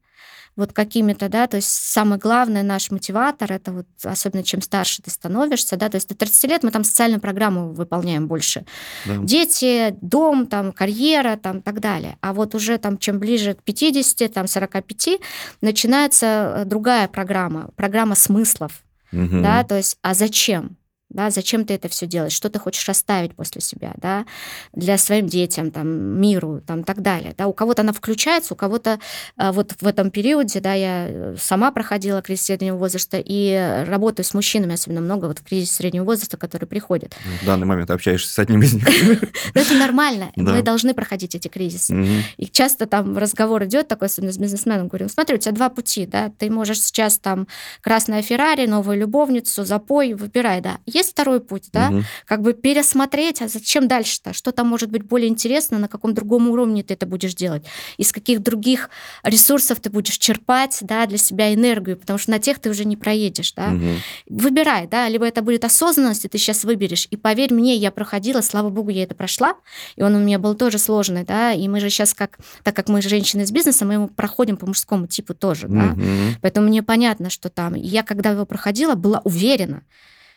вот 0.57 0.73
какими-то, 0.73 1.29
да, 1.29 1.47
то 1.47 1.57
есть 1.57 1.69
самый 1.69 2.19
главный 2.19 2.63
наш 2.63 2.91
мотиватор, 2.91 3.53
это 3.53 3.73
вот, 3.73 3.87
особенно 4.03 4.43
чем 4.43 4.63
старше 4.63 5.03
ты 5.03 5.11
становишься, 5.11 5.77
да, 5.77 5.89
то 5.89 5.97
есть 5.97 6.09
до 6.09 6.15
30 6.15 6.51
лет 6.51 6.63
мы 6.63 6.71
там 6.71 6.83
социальную 6.83 7.21
программу 7.21 7.73
выполняем 7.73 8.27
больше. 8.27 8.65
Да. 9.05 9.17
Дети, 9.19 9.95
дом, 10.01 10.47
там, 10.47 10.73
карьера, 10.73 11.37
там, 11.37 11.61
так 11.61 11.81
далее. 11.81 12.17
А 12.23 12.33
вот 12.33 12.55
уже 12.55 12.79
там, 12.79 12.97
чем 12.97 13.19
ближе 13.19 13.55
к 13.55 13.63
50, 13.63 14.33
там, 14.33 14.49
45, 14.49 15.21
начинается 15.61 16.27
э, 16.27 16.65
другая 16.65 17.07
программа, 17.09 17.69
программа 17.77 18.15
смыслов, 18.15 18.83
угу. 19.13 19.43
да, 19.43 19.63
то 19.63 19.77
есть, 19.77 19.99
а 20.03 20.15
зачем? 20.15 20.77
Да, 21.17 21.31
зачем 21.31 21.65
ты 21.65 21.75
это 21.75 21.89
все 21.89 22.07
делаешь, 22.07 22.33
что 22.33 22.51
ты 22.51 22.59
хочешь 22.59 22.89
оставить 22.89 23.35
после 23.35 23.61
себя, 23.61 23.93
да, 23.97 24.27
для 24.75 24.99
своим 24.99 25.27
детям, 25.27 25.71
там, 25.71 25.89
миру, 25.89 26.63
там, 26.67 26.85
так 26.85 27.01
далее, 27.01 27.35
да, 27.37 27.47
у 27.47 27.53
кого-то 27.53 27.83
она 27.83 27.93
включается, 27.93 28.55
у 28.55 28.57
кого-то 28.57 29.01
а, 29.37 29.53
вот 29.53 29.75
в 29.81 29.87
этом 29.87 30.11
периоде, 30.11 30.61
да, 30.61 30.75
я 30.75 31.07
э, 31.09 31.37
сама 31.41 31.73
проходила 31.73 32.21
кризис 32.21 32.47
среднего 32.47 32.77
возраста 32.77 33.21
и 33.25 33.85
работаю 33.87 34.25
с 34.25 34.35
мужчинами, 34.35 34.75
особенно 34.75 35.01
много 35.01 35.27
вот 35.27 35.39
в 35.39 35.43
кризис 35.43 35.73
среднего 35.73 36.05
возраста, 36.05 36.37
которые 36.37 36.69
приходят. 36.69 37.17
В 37.43 37.47
данный 37.47 37.67
момент 37.67 37.91
общаешься 37.91 38.33
с 38.33 38.39
одним 38.39 38.63
из 38.63 38.75
них. 38.75 38.87
Это 39.55 39.75
нормально, 39.75 40.31
мы 40.37 40.63
должны 40.63 40.93
проходить 40.95 41.35
эти 41.35 41.49
кризисы. 41.49 41.97
И 42.37 42.47
часто 42.47 42.87
там 42.87 43.17
разговор 43.17 43.65
идет 43.65 43.89
такой, 43.89 44.09
особенно 44.09 44.33
с 44.33 44.39
бизнесменом, 44.39 44.89
говорю, 44.89 45.09
смотри, 45.09 45.37
у 45.37 45.39
тебя 45.39 45.53
два 45.53 45.71
пути, 45.71 46.07
да, 46.07 46.31
ты 46.39 46.51
можешь 46.51 46.81
сейчас 46.81 47.19
там 47.19 47.49
красная 47.81 48.21
Феррари, 48.21 48.67
новую 48.67 48.99
любовницу, 48.99 49.65
запой, 49.65 50.13
выбирай, 50.13 50.61
да. 50.61 50.79
Есть 51.07 51.13
второй 51.13 51.41
путь, 51.41 51.69
да, 51.73 51.91
угу. 51.91 52.03
как 52.25 52.43
бы 52.43 52.53
пересмотреть, 52.53 53.41
а 53.41 53.47
зачем 53.47 53.87
дальше-то, 53.87 54.33
что 54.33 54.51
там 54.51 54.67
может 54.67 54.91
быть 54.91 55.05
более 55.05 55.29
интересно, 55.29 55.79
на 55.79 55.87
каком 55.87 56.15
другом 56.15 56.49
уровне 56.49 56.83
ты 56.83 56.95
это 56.95 57.07
будешь 57.07 57.35
делать, 57.35 57.65
из 57.97 58.11
каких 58.11 58.43
других 58.43 58.91
ресурсов 59.23 59.79
ты 59.81 59.89
будешь 59.89 60.19
черпать, 60.19 60.79
да, 60.81 61.07
для 61.07 61.17
себя 61.17 61.55
энергию, 61.55 61.97
потому 61.97 62.19
что 62.19 62.33
на 62.33 62.41
тех 62.41 62.59
ты 62.59 62.71
уже 62.71 62.85
не 62.85 62.97
проедешь, 62.97 63.53
да. 63.53 63.69
Угу. 63.69 64.41
Выбирай, 64.41 64.89
да, 64.89 65.09
либо 65.09 65.25
это 65.25 65.43
будет 65.43 65.65
осознанность, 65.65 66.25
и 66.25 66.29
ты 66.29 66.39
сейчас 66.39 66.65
выберешь, 66.65 67.07
и 67.11 67.17
поверь 67.17 67.55
мне, 67.55 67.77
я 67.77 67.93
проходила, 67.93 68.41
слава 68.41 68.69
богу, 68.69 68.91
я 68.91 69.05
это 69.05 69.15
прошла, 69.15 69.55
и 69.95 70.03
он 70.03 70.17
у 70.17 70.19
меня 70.19 70.41
был 70.41 70.57
тоже 70.57 70.79
сложный, 70.79 71.25
да, 71.25 71.53
и 71.53 71.69
мы 71.69 71.79
же 71.79 71.89
сейчас 71.89 72.15
как, 72.15 72.39
так 72.65 72.75
как 72.75 72.89
мы 72.89 73.01
женщины 73.01 73.43
из 73.43 73.53
бизнеса, 73.53 73.85
мы 73.85 73.95
его 73.95 74.09
проходим 74.09 74.57
по 74.57 74.67
мужскому 74.67 75.07
типу 75.07 75.35
тоже, 75.35 75.69
угу. 75.69 75.77
да, 75.77 75.95
поэтому 76.43 76.67
мне 76.67 76.83
понятно, 76.83 77.31
что 77.31 77.49
там, 77.49 77.75
я 77.75 78.03
когда 78.03 78.33
его 78.33 78.45
проходила, 78.45 78.97
была 78.97 79.21
уверена, 79.23 79.83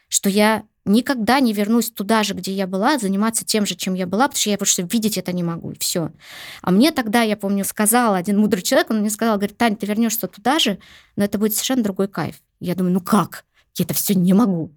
что 0.10 0.30
я 0.30 0.64
никогда 0.86 1.40
не 1.40 1.54
вернусь 1.54 1.92
туда 1.92 2.24
же, 2.24 2.34
где 2.34 2.52
я 2.52 2.68
была, 2.68 2.98
заниматься 2.98 3.46
тем 3.46 3.66
же, 3.66 3.76
чем 3.76 3.94
я 3.94 4.08
была, 4.08 4.28
потому 4.28 4.40
что 4.40 4.50
я 4.50 4.58
просто 4.58 4.82
видеть 4.82 5.18
это 5.18 5.32
не 5.32 5.44
могу, 5.44 5.72
и 5.72 5.80
все. 5.80 6.12
А 6.62 6.72
мне 6.72 6.92
тогда, 6.92 7.22
я 7.22 7.38
помню, 7.38 7.64
сказал 7.64 8.16
один 8.16 8.40
мудрый 8.40 8.64
человек, 8.64 8.90
он 8.90 9.00
мне 9.00 9.10
сказал, 9.10 9.38
говорит, 9.38 9.58
Таня, 9.58 9.76
ты 9.76 9.86
вернешься 9.86 10.28
туда 10.28 10.60
же, 10.60 10.80
но 11.16 11.24
это 11.24 11.38
будет 11.38 11.54
совершенно 11.54 11.84
другой 11.84 12.08
кайф. 12.08 12.42
Я 12.60 12.76
думаю, 12.76 12.94
ну 12.94 13.02
как? 13.02 13.46
Я 13.78 13.86
это 13.86 13.94
все 13.94 14.16
не 14.16 14.34
могу. 14.34 14.76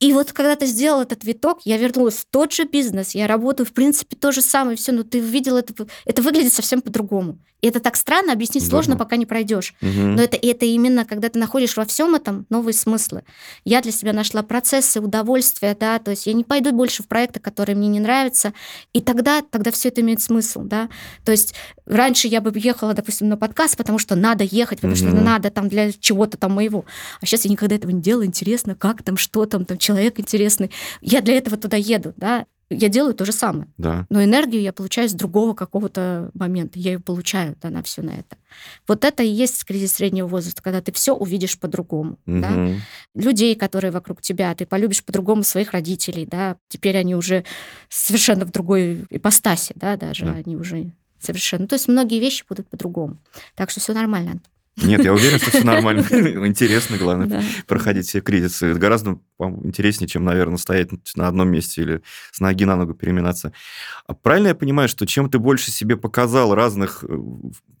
И 0.00 0.12
вот 0.12 0.32
когда 0.32 0.56
ты 0.56 0.66
сделал 0.66 1.02
этот 1.02 1.24
виток, 1.24 1.60
я 1.64 1.78
вернулась 1.78 2.16
в 2.16 2.26
тот 2.26 2.52
же 2.52 2.64
бизнес, 2.64 3.14
я 3.14 3.26
работаю, 3.26 3.66
в 3.66 3.72
принципе, 3.72 4.16
то 4.16 4.32
же 4.32 4.42
самое, 4.42 4.76
все, 4.76 4.92
но 4.92 5.02
ты 5.02 5.20
видел 5.20 5.56
это, 5.56 5.86
это 6.04 6.20
выглядит 6.22 6.52
совсем 6.52 6.82
по-другому. 6.82 7.38
И 7.64 7.68
это 7.68 7.80
так 7.80 7.96
странно, 7.96 8.34
объяснить 8.34 8.68
сложно, 8.68 8.94
пока 8.94 9.16
не 9.16 9.24
пройдешь. 9.24 9.74
Угу. 9.80 9.88
Но 9.90 10.22
это, 10.22 10.36
это 10.36 10.66
именно, 10.66 11.06
когда 11.06 11.30
ты 11.30 11.38
находишь 11.38 11.78
во 11.78 11.86
всем 11.86 12.14
этом 12.14 12.44
новые 12.50 12.74
смыслы. 12.74 13.22
Я 13.64 13.80
для 13.80 13.90
себя 13.90 14.12
нашла 14.12 14.42
процессы, 14.42 15.00
удовольствия, 15.00 15.74
да, 15.74 15.98
то 15.98 16.10
есть 16.10 16.26
я 16.26 16.34
не 16.34 16.44
пойду 16.44 16.72
больше 16.72 17.02
в 17.02 17.08
проекты, 17.08 17.40
которые 17.40 17.74
мне 17.74 17.88
не 17.88 18.00
нравятся, 18.00 18.52
и 18.92 19.00
тогда, 19.00 19.40
тогда 19.40 19.70
все 19.70 19.88
это 19.88 20.02
имеет 20.02 20.20
смысл, 20.20 20.60
да. 20.60 20.90
То 21.24 21.32
есть 21.32 21.54
раньше 21.86 22.28
я 22.28 22.40
бы 22.40 22.52
ехала, 22.54 22.94
допустим, 22.94 23.28
на 23.28 23.36
подкаст, 23.36 23.76
потому 23.76 23.98
что 23.98 24.14
надо 24.16 24.44
ехать, 24.44 24.78
потому 24.78 24.94
угу. 24.94 24.98
что 24.98 25.10
надо 25.12 25.50
там 25.50 25.68
для 25.68 25.92
чего-то 25.92 26.36
там 26.36 26.52
моего. 26.52 26.84
А 27.20 27.26
сейчас 27.26 27.44
я 27.44 27.50
никогда 27.50 27.76
этого 27.76 27.90
не 27.90 28.02
делаю, 28.02 28.26
интересно, 28.26 28.74
как 28.74 29.02
там, 29.02 29.16
что 29.16 29.46
там, 29.46 29.64
там 29.64 29.78
человек 29.78 30.18
интересный. 30.18 30.70
Я 31.00 31.20
для 31.20 31.36
этого 31.36 31.56
туда 31.56 31.76
еду, 31.76 32.14
да 32.16 32.46
я 32.70 32.88
делаю 32.88 33.14
то 33.14 33.24
же 33.24 33.32
самое. 33.32 33.68
Да. 33.76 34.06
Но 34.10 34.22
энергию 34.22 34.62
я 34.62 34.72
получаю 34.72 35.08
с 35.08 35.12
другого 35.12 35.54
какого-то 35.54 36.30
момента. 36.34 36.78
Я 36.78 36.92
ее 36.92 37.00
получаю 37.00 37.56
да, 37.60 37.70
на 37.70 37.82
все 37.82 38.02
на 38.02 38.10
это. 38.10 38.36
Вот 38.86 39.04
это 39.04 39.22
и 39.22 39.28
есть 39.28 39.64
кризис 39.64 39.92
среднего 39.92 40.26
возраста, 40.26 40.62
когда 40.62 40.80
ты 40.80 40.92
все 40.92 41.14
увидишь 41.14 41.58
по-другому. 41.58 42.18
Угу. 42.26 42.40
Да? 42.40 42.68
Людей, 43.14 43.54
которые 43.54 43.90
вокруг 43.90 44.22
тебя, 44.22 44.54
ты 44.54 44.66
полюбишь 44.66 45.04
по-другому 45.04 45.42
своих 45.42 45.72
родителей, 45.72 46.26
да, 46.26 46.56
теперь 46.68 46.96
они 46.96 47.14
уже 47.14 47.44
совершенно 47.88 48.44
в 48.44 48.50
другой 48.50 49.04
ипостаси, 49.10 49.72
да, 49.76 49.96
даже 49.96 50.24
да. 50.24 50.32
они 50.32 50.56
уже 50.56 50.92
совершенно. 51.24 51.66
То 51.66 51.74
есть 51.74 51.88
многие 51.88 52.20
вещи 52.20 52.44
будут 52.48 52.68
по-другому. 52.68 53.18
Так 53.54 53.70
что 53.70 53.80
все 53.80 53.92
нормально. 53.92 54.40
Нет, 54.76 55.04
я 55.04 55.12
уверен, 55.12 55.38
что 55.38 55.50
все 55.50 55.64
нормально. 55.64 56.00
Интересно, 56.46 56.96
главное, 56.96 57.44
проходить 57.66 58.06
все 58.06 58.20
кризисы. 58.20 58.66
Это 58.66 58.78
гораздо 58.78 59.18
интереснее, 59.38 60.08
чем, 60.08 60.24
наверное, 60.24 60.56
стоять 60.56 60.90
на 61.14 61.28
одном 61.28 61.48
месте 61.48 61.82
или 61.82 62.02
с 62.32 62.40
ноги 62.40 62.64
на 62.64 62.76
ногу 62.76 62.94
переминаться. 62.94 63.52
А 64.06 64.14
правильно 64.14 64.48
я 64.48 64.54
понимаю, 64.54 64.88
что 64.88 65.06
чем 65.06 65.30
ты 65.30 65.38
больше 65.38 65.70
себе 65.70 65.96
показал 65.96 66.54
разных 66.54 67.04
э, 67.08 67.16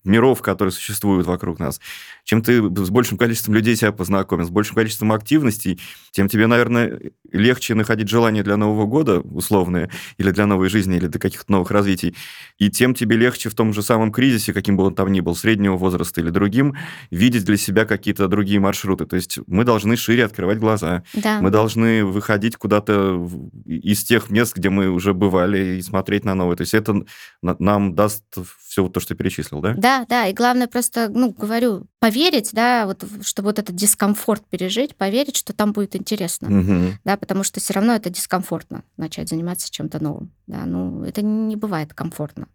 миров, 0.04 0.42
которые 0.42 0.72
существуют 0.72 1.26
вокруг 1.26 1.58
нас, 1.58 1.80
чем 2.24 2.42
ты 2.42 2.62
с 2.62 2.90
большим 2.90 3.18
количеством 3.18 3.54
людей 3.54 3.76
себя 3.76 3.92
познакомил, 3.92 4.44
с 4.46 4.50
большим 4.50 4.76
количеством 4.76 5.12
активностей, 5.12 5.80
тем 6.10 6.28
тебе, 6.28 6.46
наверное, 6.46 7.00
легче 7.32 7.74
находить 7.74 8.08
желание 8.08 8.42
для 8.42 8.56
Нового 8.56 8.86
года 8.86 9.20
условное, 9.20 9.90
или 10.18 10.30
для 10.30 10.46
новой 10.46 10.68
жизни, 10.68 10.96
или 10.96 11.06
для 11.06 11.20
каких-то 11.20 11.50
новых 11.50 11.70
развитий. 11.70 12.14
И 12.58 12.70
тем 12.70 12.94
тебе 12.94 13.16
легче 13.16 13.48
в 13.48 13.54
том 13.54 13.72
же 13.72 13.82
самом 13.82 14.12
кризисе, 14.12 14.52
каким 14.52 14.76
бы 14.76 14.84
он 14.84 14.94
там 14.94 15.10
ни 15.10 15.20
был, 15.20 15.34
среднего 15.34 15.76
возраста 15.76 16.20
или 16.20 16.30
другим, 16.30 16.76
видеть 17.10 17.44
для 17.44 17.56
себя 17.56 17.84
какие-то 17.84 18.28
другие 18.28 18.60
маршруты. 18.60 19.06
То 19.06 19.16
есть 19.16 19.38
мы 19.46 19.64
должны 19.64 19.96
шире 19.96 20.24
открывать 20.24 20.58
глаза. 20.58 21.02
Да. 21.14 21.40
Мы 21.40 21.50
должны 21.50 22.04
выходить 22.04 22.56
куда-то 22.56 23.28
из 23.66 24.04
тех 24.04 24.30
мест, 24.30 24.56
где 24.56 24.70
мы 24.70 24.88
уже 24.88 25.14
бывали, 25.14 25.78
и 25.78 25.82
смотреть 25.82 26.24
на 26.24 26.34
новые. 26.34 26.56
То 26.56 26.62
есть 26.62 26.74
это 26.74 27.04
нам 27.42 27.94
даст 27.94 28.24
все 28.66 28.88
то, 28.88 29.00
что 29.00 29.14
ты 29.14 29.18
перечислил, 29.18 29.60
да? 29.60 29.74
Да, 29.76 29.93
да. 30.08 30.26
И 30.26 30.32
главное 30.32 30.66
просто, 30.66 31.08
ну, 31.08 31.30
говорю, 31.30 31.86
поверить, 32.00 32.50
да, 32.52 32.86
вот, 32.86 33.04
чтобы 33.22 33.48
вот 33.48 33.58
этот 33.58 33.74
дискомфорт 33.74 34.44
пережить, 34.48 34.94
поверить, 34.94 35.36
что 35.36 35.52
там 35.52 35.72
будет 35.72 35.96
интересно. 35.96 36.60
Угу. 36.60 36.98
Да, 37.04 37.16
потому 37.16 37.44
что 37.44 37.60
все 37.60 37.72
равно 37.72 37.94
это 37.94 38.10
дискомфортно 38.10 38.84
начать 38.96 39.28
заниматься 39.28 39.70
чем-то 39.70 40.02
новым. 40.02 40.30
Да, 40.46 40.66
ну, 40.66 41.02
это 41.04 41.22
не 41.22 41.56
бывает 41.56 41.94
комфортно. 41.94 42.48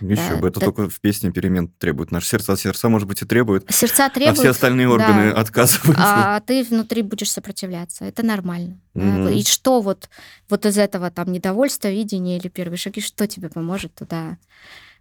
Еще 0.00 0.16
да, 0.30 0.36
бы, 0.36 0.48
это, 0.48 0.58
это 0.58 0.60
только 0.60 0.90
в 0.90 1.00
песне 1.00 1.30
перемен 1.30 1.68
требует. 1.68 2.10
Наше 2.10 2.28
сердце 2.28 2.52
от 2.52 2.60
сердца, 2.60 2.88
может 2.88 3.06
быть, 3.06 3.22
и 3.22 3.24
требует. 3.24 3.72
Сердца 3.72 4.08
требуют. 4.08 4.38
А 4.38 4.40
все 4.40 4.50
остальные 4.50 4.88
органы 4.88 5.32
да. 5.32 5.40
отказываются. 5.40 6.02
А 6.04 6.40
ты 6.40 6.64
внутри 6.64 7.02
будешь 7.02 7.30
сопротивляться. 7.30 8.04
Это 8.04 8.24
нормально. 8.24 8.80
Угу. 8.94 9.24
Да? 9.24 9.30
И 9.30 9.44
что 9.44 9.80
вот, 9.80 10.08
вот 10.48 10.66
из 10.66 10.78
этого 10.78 11.10
там 11.10 11.30
недовольства, 11.30 11.88
видения 11.88 12.38
или 12.38 12.48
первые 12.48 12.78
шаги, 12.78 13.00
что 13.00 13.26
тебе 13.28 13.48
поможет 13.48 13.94
туда 13.94 14.38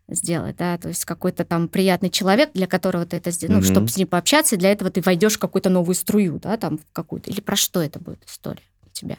сделать, 0.07 0.57
да, 0.57 0.77
то 0.77 0.87
есть 0.89 1.05
какой-то 1.05 1.45
там 1.45 1.67
приятный 1.67 2.09
человек, 2.09 2.51
для 2.53 2.67
которого 2.67 3.05
ты 3.05 3.17
это 3.17 3.31
сделал, 3.31 3.55
mm-hmm. 3.55 3.65
ну, 3.67 3.71
чтобы 3.71 3.87
с 3.87 3.97
ним 3.97 4.07
пообщаться, 4.07 4.57
для 4.57 4.71
этого 4.71 4.91
ты 4.91 5.01
войдешь 5.01 5.35
в 5.35 5.39
какую-то 5.39 5.69
новую 5.69 5.95
струю, 5.95 6.39
да, 6.39 6.57
там 6.57 6.77
в 6.77 6.81
какую-то, 6.93 7.31
или 7.31 7.41
про 7.41 7.55
что 7.55 7.81
это 7.81 7.99
будет 7.99 8.23
история 8.25 8.63
у 8.85 8.89
тебя? 8.91 9.17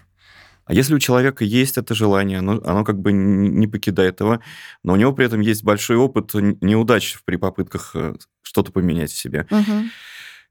А 0.65 0.75
если 0.75 0.95
у 0.95 0.99
человека 0.99 1.45
есть 1.45 1.79
это 1.79 1.95
желание, 1.95 2.41
оно, 2.41 2.61
оно 2.65 2.85
как 2.85 3.01
бы 3.01 3.13
не 3.13 3.69
покидает 3.69 4.21
его, 4.21 4.41
но 4.83 4.95
у 4.95 4.97
него 4.97 5.13
при 5.13 5.27
этом 5.27 5.41
есть 5.41 5.63
большой 5.63 5.97
опыт 5.97 6.35
неудач 6.35 7.19
при 7.25 7.37
попытках 7.37 7.93
э, 7.95 8.15
что-то 8.43 8.73
поменять 8.73 9.13
в 9.13 9.17
себе. 9.17 9.47
Угу. 9.49 9.73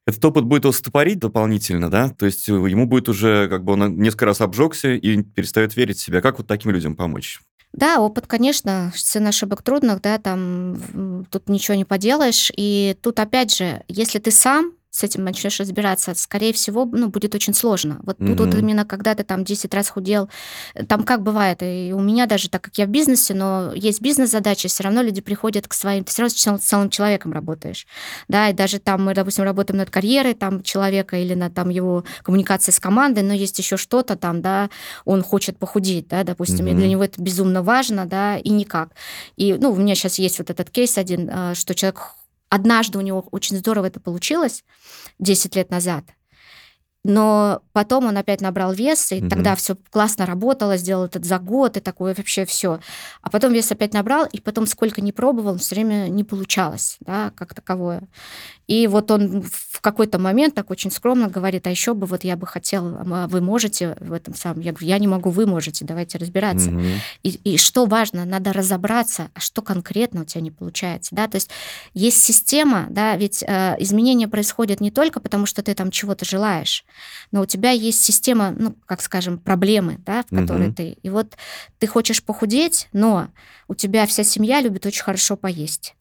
Этот 0.08 0.24
опыт 0.24 0.46
будет 0.46 0.64
его 0.64 0.72
стопорить 0.72 1.20
дополнительно, 1.20 1.90
да, 1.90 2.10
то 2.10 2.26
есть 2.26 2.48
ему 2.48 2.86
будет 2.86 3.10
уже, 3.10 3.50
как 3.50 3.66
бы 3.66 3.74
он 3.74 4.00
несколько 4.00 4.26
раз 4.26 4.40
обжегся 4.40 4.94
и 4.94 5.22
перестает 5.22 5.76
верить 5.76 5.98
в 5.98 6.02
себя. 6.02 6.22
Как 6.22 6.38
вот 6.38 6.48
таким 6.48 6.72
людям 6.72 6.96
помочь? 6.96 7.42
Да, 7.76 8.00
опыт, 8.00 8.26
конечно, 8.26 8.94
цена 8.96 9.30
ошибок 9.30 9.62
трудных, 9.62 10.02
да, 10.02 10.18
там 10.18 11.26
тут 11.30 11.50
ничего 11.50 11.76
не 11.76 11.84
поделаешь. 11.84 12.50
И 12.56 12.96
тут, 13.02 13.20
опять 13.20 13.54
же, 13.54 13.84
если 13.90 14.18
ты 14.20 14.32
сам 14.32 14.72
с 14.96 15.04
этим 15.04 15.24
начнешь 15.24 15.60
разбираться, 15.60 16.14
скорее 16.16 16.54
всего, 16.54 16.86
ну, 16.86 17.10
будет 17.10 17.36
очень 17.36 17.54
сложно. 17.54 18.00
Вот 18.04 18.18
mm-hmm. 18.18 18.36
тут 18.36 18.48
вот 18.48 18.56
именно 18.56 18.86
когда 18.86 19.14
ты 19.14 19.24
там 19.24 19.44
10 19.44 19.74
раз 19.74 19.90
худел, 19.90 20.30
там 20.88 21.04
как 21.04 21.22
бывает, 21.22 21.62
и 21.62 21.92
у 21.94 22.00
меня 22.00 22.26
даже, 22.26 22.50
так 22.50 22.62
как 22.62 22.78
я 22.78 22.86
в 22.86 22.90
бизнесе, 22.90 23.34
но 23.34 23.74
есть 23.74 24.02
бизнес-задачи, 24.02 24.68
все 24.70 24.84
равно 24.84 25.02
люди 25.02 25.22
приходят 25.22 25.68
к 25.68 25.74
своим, 25.74 26.04
ты 26.04 26.12
все 26.12 26.22
равно 26.24 26.58
с 26.58 26.62
целым 26.62 26.90
человеком 26.90 27.34
работаешь, 27.34 27.86
да, 28.28 28.50
и 28.50 28.54
даже 28.54 28.80
там 28.80 29.04
мы, 29.06 29.14
допустим, 29.14 29.44
работаем 29.44 29.78
над 29.78 29.90
карьерой 29.90 30.34
там 30.34 30.64
человека 30.64 31.18
или 31.18 31.34
над 31.34 31.54
там 31.54 31.70
его 31.70 32.06
коммуникацией 32.24 32.74
с 32.74 32.80
командой, 32.80 33.24
но 33.24 33.34
есть 33.34 33.60
еще 33.60 33.78
что-то 33.78 34.16
там, 34.16 34.42
да, 34.42 34.70
он 35.04 35.24
хочет 35.24 35.58
похудеть, 35.58 36.08
да, 36.08 36.24
допустим, 36.24 36.68
mm-hmm. 36.68 36.72
и 36.72 36.76
для 36.76 36.88
него 36.88 37.04
это 37.04 37.22
безумно 37.22 37.62
важно, 37.62 38.06
да, 38.06 38.38
и 38.38 38.50
никак. 38.50 38.90
И, 39.36 39.54
ну, 39.54 39.72
у 39.72 39.76
меня 39.76 39.96
сейчас 39.96 40.20
есть 40.20 40.40
вот 40.40 40.50
этот 40.50 40.70
кейс 40.70 40.98
один, 40.98 41.30
э, 41.30 41.56
что 41.56 41.76
человек 41.76 42.16
Однажды 42.50 42.98
у 42.98 43.02
него 43.02 43.28
очень 43.32 43.58
здорово 43.58 43.88
это 43.88 44.00
получилось, 44.00 44.64
10 45.20 45.56
лет 45.56 45.70
назад. 45.70 46.06
Но 47.08 47.62
потом 47.72 48.08
он 48.08 48.18
опять 48.18 48.42
набрал 48.42 48.74
вес, 48.74 49.12
и 49.12 49.20
угу. 49.20 49.30
тогда 49.30 49.56
все 49.56 49.78
классно 49.92 50.26
работало, 50.26 50.76
сделал 50.76 51.06
этот 51.06 51.24
за 51.24 51.38
год, 51.38 51.78
и 51.78 51.80
такое 51.80 52.16
вообще 52.16 52.46
все. 52.46 52.80
А 53.22 53.30
потом 53.30 53.54
вес 53.54 53.72
опять 53.72 53.94
набрал, 53.94 54.26
и 54.26 54.42
потом 54.42 54.66
сколько 54.66 55.02
не 55.02 55.12
пробовал, 55.12 55.60
все 55.60 55.76
время 55.76 56.08
не 56.08 56.24
получалось, 56.24 56.98
да, 57.02 57.32
как 57.36 57.54
таковое. 57.54 58.08
И 58.68 58.88
вот 58.88 59.12
он 59.12 59.42
в 59.42 59.82
какой-то 59.82 60.18
момент 60.18 60.56
так 60.56 60.72
очень 60.72 60.92
скромно 60.92 61.28
говорит, 61.28 61.68
а 61.68 61.70
еще 61.70 61.94
бы 61.94 62.08
вот 62.08 62.24
я 62.24 62.36
бы 62.36 62.48
хотел, 62.48 62.98
а 63.00 63.28
вы 63.28 63.42
можете 63.42 63.96
в 64.00 64.14
этом 64.14 64.34
самом? 64.34 64.62
Я 64.62 64.72
говорю, 64.72 64.88
я 64.88 65.00
не 65.00 65.08
могу, 65.08 65.30
вы 65.30 65.46
можете, 65.46 65.86
давайте 65.86 66.18
разбираться. 66.18 66.72
Угу. 66.72 66.82
И, 67.24 67.30
и 67.30 67.58
что 67.58 67.86
важно, 67.86 68.26
надо 68.26 68.54
разобраться, 68.54 69.30
а 69.34 69.40
что 69.40 69.62
конкретно 69.62 70.22
у 70.22 70.26
тебя 70.26 70.42
не 70.42 70.52
получается, 70.52 71.14
да, 71.16 71.28
то 71.28 71.36
есть 71.36 71.50
есть 71.94 72.22
система, 72.24 72.88
да, 72.90 73.16
ведь 73.16 73.44
э, 73.44 73.76
изменения 73.80 74.28
происходят 74.28 74.82
не 74.82 74.92
только 74.92 75.20
потому, 75.20 75.46
что 75.46 75.62
ты 75.62 75.74
там 75.74 75.92
чего-то 75.92 76.26
желаешь, 76.26 76.86
но 77.32 77.42
у 77.42 77.46
тебя 77.46 77.72
есть 77.72 78.04
система, 78.04 78.52
ну, 78.52 78.76
как 78.86 79.02
скажем, 79.02 79.38
проблемы, 79.38 80.00
да, 80.06 80.24
в 80.30 80.36
которой 80.36 80.68
угу. 80.70 80.76
ты, 80.76 80.98
и 81.02 81.10
вот 81.10 81.38
ты 81.78 81.88
хочешь 81.88 82.24
похудеть, 82.24 82.88
но 82.94 83.28
у 83.68 83.76
тебя 83.76 84.06
вся 84.08 84.24
семья 84.24 84.62
любит 84.62 84.86
очень 84.86 85.04
хорошо 85.04 85.36
поесть 85.36 85.96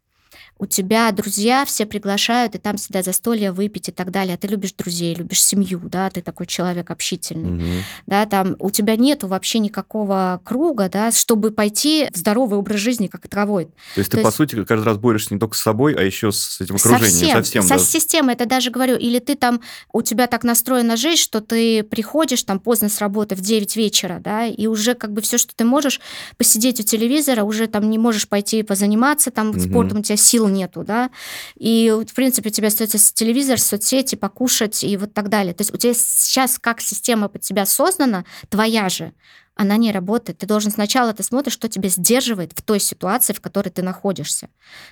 у 0.58 0.66
тебя 0.66 1.10
друзья 1.12 1.64
все 1.64 1.84
приглашают, 1.84 2.54
и 2.54 2.58
там 2.58 2.76
всегда 2.76 3.02
застолье 3.02 3.50
выпить 3.52 3.88
и 3.88 3.92
так 3.92 4.10
далее. 4.10 4.34
А 4.34 4.38
ты 4.38 4.46
любишь 4.46 4.72
друзей, 4.72 5.14
любишь 5.14 5.42
семью, 5.42 5.80
да, 5.84 6.08
ты 6.10 6.22
такой 6.22 6.46
человек 6.46 6.90
общительный, 6.90 7.56
угу. 7.56 7.84
да, 8.06 8.24
там 8.26 8.54
у 8.60 8.70
тебя 8.70 8.96
нету 8.96 9.26
вообще 9.26 9.58
никакого 9.58 10.40
круга, 10.44 10.88
да, 10.88 11.10
чтобы 11.10 11.50
пойти 11.50 12.08
в 12.12 12.16
здоровый 12.16 12.58
образ 12.58 12.80
жизни 12.80 13.08
как 13.08 13.26
таковой. 13.28 13.66
То 13.66 13.98
есть 14.00 14.10
То 14.10 14.16
ты, 14.16 14.22
есть... 14.22 14.30
по 14.30 14.36
сути, 14.36 14.64
каждый 14.64 14.84
раз 14.84 14.96
борешься 14.96 15.34
не 15.34 15.40
только 15.40 15.56
с 15.56 15.60
собой, 15.60 15.94
а 15.94 16.02
еще 16.02 16.30
с 16.30 16.60
этим 16.60 16.76
окружением. 16.76 17.10
Совсем, 17.10 17.30
совсем 17.30 17.62
со 17.62 17.74
да. 17.74 17.78
системой, 17.78 18.34
это 18.34 18.46
даже 18.46 18.70
говорю, 18.70 18.96
или 18.96 19.18
ты 19.18 19.34
там, 19.34 19.60
у 19.92 20.02
тебя 20.02 20.28
так 20.28 20.44
настроена 20.44 20.96
жизнь, 20.96 21.20
что 21.20 21.40
ты 21.40 21.82
приходишь 21.82 22.42
там 22.44 22.60
поздно 22.60 22.88
с 22.88 22.98
работы 23.00 23.34
в 23.34 23.40
9 23.40 23.76
вечера, 23.76 24.20
да, 24.22 24.46
и 24.46 24.66
уже 24.66 24.94
как 24.94 25.12
бы 25.12 25.20
все, 25.20 25.36
что 25.36 25.54
ты 25.54 25.64
можешь, 25.64 26.00
посидеть 26.36 26.80
у 26.80 26.82
телевизора, 26.84 27.42
уже 27.42 27.66
там 27.66 27.90
не 27.90 27.98
можешь 27.98 28.28
пойти 28.28 28.62
позаниматься 28.62 29.30
там 29.30 29.50
угу. 29.50 29.60
спортом, 29.60 29.98
у 29.98 30.02
тебя 30.02 30.16
сил 30.16 30.43
сил 30.44 30.48
нету, 30.48 30.84
да, 30.84 31.10
и, 31.56 31.90
в 31.90 32.14
принципе, 32.14 32.48
у 32.50 32.52
тебя 32.52 32.68
остается 32.68 32.98
телевизор, 33.14 33.58
соцсети, 33.58 34.16
покушать 34.16 34.84
и 34.84 34.96
вот 34.96 35.14
так 35.14 35.28
далее. 35.28 35.54
То 35.54 35.62
есть 35.62 35.74
у 35.74 35.76
тебя 35.76 35.94
сейчас 35.94 36.58
как 36.58 36.80
система 36.80 37.28
под 37.28 37.42
тебя 37.42 37.66
создана, 37.66 38.24
твоя 38.48 38.88
же, 38.88 39.12
она 39.56 39.76
не 39.76 39.92
работает. 39.92 40.38
Ты 40.38 40.46
должен 40.46 40.72
сначала 40.72 41.12
ты 41.12 41.22
смотришь, 41.22 41.52
что 41.52 41.68
тебя 41.68 41.88
сдерживает 41.88 42.52
в 42.56 42.62
той 42.62 42.80
ситуации, 42.80 43.32
в 43.32 43.40
которой 43.40 43.68
ты 43.68 43.82
находишься, 43.82 44.48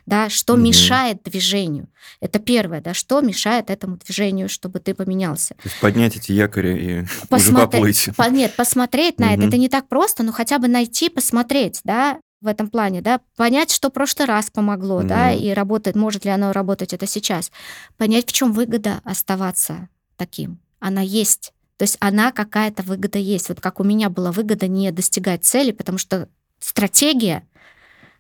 да, 0.06 0.30
что 0.30 0.52
угу. 0.52 0.62
мешает 0.62 1.22
движению. 1.24 1.88
Это 2.20 2.38
первое, 2.38 2.80
да, 2.80 2.94
что 2.94 3.20
мешает 3.20 3.70
этому 3.70 3.96
движению, 3.96 4.48
чтобы 4.48 4.78
ты 4.78 4.94
поменялся. 4.94 5.54
То 5.54 5.68
есть 5.68 5.80
поднять 5.80 6.16
эти 6.16 6.30
якори 6.30 6.78
и 6.78 7.06
Посмотри... 7.28 7.40
уже 7.40 7.52
поплыть. 7.52 8.08
По... 8.16 8.30
Нет, 8.30 8.54
посмотреть 8.54 9.18
на 9.18 9.26
угу. 9.26 9.34
это, 9.34 9.48
это 9.48 9.56
не 9.56 9.68
так 9.68 9.88
просто, 9.88 10.22
но 10.22 10.30
хотя 10.30 10.58
бы 10.58 10.68
найти, 10.68 11.08
посмотреть, 11.08 11.80
да, 11.82 12.20
в 12.42 12.46
этом 12.46 12.68
плане, 12.68 13.00
да, 13.00 13.20
понять, 13.36 13.70
что 13.70 13.88
в 13.88 13.92
прошлый 13.92 14.26
раз 14.26 14.50
помогло, 14.50 15.00
mm-hmm. 15.00 15.06
да, 15.06 15.32
и 15.32 15.50
работает, 15.50 15.96
может 15.96 16.24
ли 16.24 16.30
оно 16.30 16.52
работать 16.52 16.92
это 16.92 17.06
сейчас, 17.06 17.50
понять, 17.96 18.28
в 18.28 18.32
чем 18.32 18.52
выгода 18.52 19.00
оставаться 19.04 19.88
таким. 20.16 20.58
Она 20.80 21.00
есть. 21.00 21.52
То 21.76 21.84
есть 21.84 21.96
она 22.00 22.32
какая-то 22.32 22.82
выгода 22.82 23.18
есть. 23.18 23.48
Вот 23.48 23.60
как 23.60 23.80
у 23.80 23.84
меня 23.84 24.10
была 24.10 24.32
выгода 24.32 24.68
не 24.68 24.90
достигать 24.90 25.44
цели, 25.44 25.72
потому 25.72 25.98
что 25.98 26.28
стратегия 26.58 27.44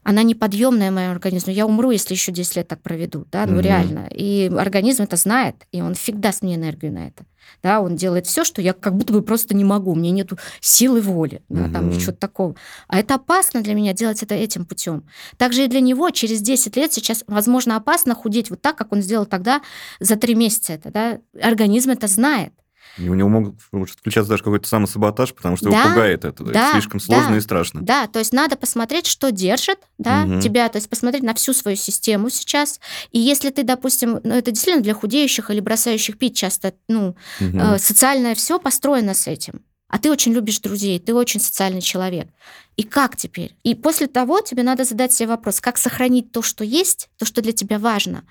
она 0.02 0.22
неподъемная 0.22 0.90
моему 0.90 1.12
организму. 1.12 1.52
Я 1.52 1.66
умру, 1.66 1.90
если 1.90 2.14
еще 2.14 2.32
10 2.32 2.56
лет 2.56 2.68
так 2.68 2.82
проведу, 2.82 3.26
да, 3.30 3.46
ну 3.46 3.54
угу. 3.54 3.62
реально. 3.62 4.08
И 4.10 4.50
организм 4.56 5.02
это 5.04 5.16
знает, 5.16 5.56
и 5.70 5.80
он 5.80 5.94
фиг 5.94 6.16
даст 6.18 6.42
мне 6.42 6.56
энергию 6.56 6.92
на 6.92 7.06
это. 7.08 7.24
Да, 7.62 7.80
он 7.80 7.96
делает 7.96 8.26
все, 8.26 8.44
что 8.44 8.62
я 8.62 8.72
как 8.72 8.96
будто 8.96 9.12
бы 9.12 9.22
просто 9.22 9.54
не 9.54 9.64
могу, 9.64 9.94
мне 9.94 10.10
нету 10.10 10.38
силы 10.60 11.00
воли, 11.00 11.42
да, 11.48 11.64
угу. 11.64 11.72
там 11.72 12.00
что-то 12.00 12.18
такого. 12.18 12.56
А 12.88 12.98
это 12.98 13.14
опасно 13.14 13.62
для 13.62 13.74
меня 13.74 13.92
делать 13.92 14.22
это 14.22 14.34
этим 14.34 14.64
путем. 14.64 15.04
Также 15.36 15.64
и 15.64 15.68
для 15.68 15.80
него 15.80 16.10
через 16.10 16.40
10 16.40 16.76
лет 16.76 16.92
сейчас, 16.92 17.24
возможно, 17.26 17.76
опасно 17.76 18.14
худеть 18.14 18.50
вот 18.50 18.60
так, 18.60 18.76
как 18.76 18.92
он 18.92 19.02
сделал 19.02 19.26
тогда 19.26 19.62
за 20.00 20.16
3 20.16 20.34
месяца 20.34 20.72
это, 20.72 20.90
да. 20.90 21.20
Организм 21.40 21.90
это 21.90 22.06
знает. 22.06 22.52
И 22.98 23.08
у 23.08 23.14
него 23.14 23.28
могут, 23.28 23.60
включаться 23.90 24.28
даже 24.28 24.42
какой-то 24.42 24.68
самосаботаж, 24.68 25.34
потому 25.34 25.56
что 25.56 25.70
да, 25.70 25.80
его 25.80 25.88
пугает 25.90 26.24
это. 26.24 26.44
Да, 26.44 26.50
это 26.50 26.72
слишком 26.72 27.00
сложно 27.00 27.30
да, 27.30 27.36
и 27.36 27.40
страшно. 27.40 27.80
Да, 27.82 28.06
то 28.06 28.18
есть 28.18 28.32
надо 28.32 28.56
посмотреть, 28.56 29.06
что 29.06 29.30
держит 29.30 29.78
да, 29.98 30.24
угу. 30.24 30.40
тебя, 30.40 30.68
то 30.68 30.76
есть 30.76 30.88
посмотреть 30.88 31.22
на 31.22 31.34
всю 31.34 31.52
свою 31.54 31.76
систему 31.76 32.28
сейчас. 32.28 32.80
И 33.10 33.18
если 33.18 33.50
ты, 33.50 33.62
допустим, 33.62 34.20
ну, 34.22 34.34
это 34.34 34.50
действительно 34.50 34.82
для 34.82 34.94
худеющих 34.94 35.50
или 35.50 35.60
бросающих 35.60 36.18
пить 36.18 36.36
часто, 36.36 36.74
ну, 36.88 37.16
угу. 37.40 37.58
э, 37.58 37.78
социальное 37.78 38.34
все 38.34 38.58
построено 38.58 39.14
с 39.14 39.26
этим. 39.26 39.62
А 39.88 39.98
ты 39.98 40.10
очень 40.10 40.32
любишь 40.32 40.58
друзей, 40.60 40.98
ты 40.98 41.14
очень 41.14 41.38
социальный 41.38 41.82
человек. 41.82 42.28
И 42.76 42.82
как 42.82 43.16
теперь? 43.16 43.54
И 43.62 43.74
после 43.74 44.06
того 44.06 44.40
тебе 44.40 44.62
надо 44.62 44.84
задать 44.84 45.12
себе 45.12 45.28
вопрос, 45.28 45.60
как 45.60 45.76
сохранить 45.76 46.32
то, 46.32 46.40
что 46.40 46.64
есть, 46.64 47.10
то, 47.18 47.26
что 47.26 47.42
для 47.42 47.52
тебя 47.52 47.78
важно, 47.78 48.24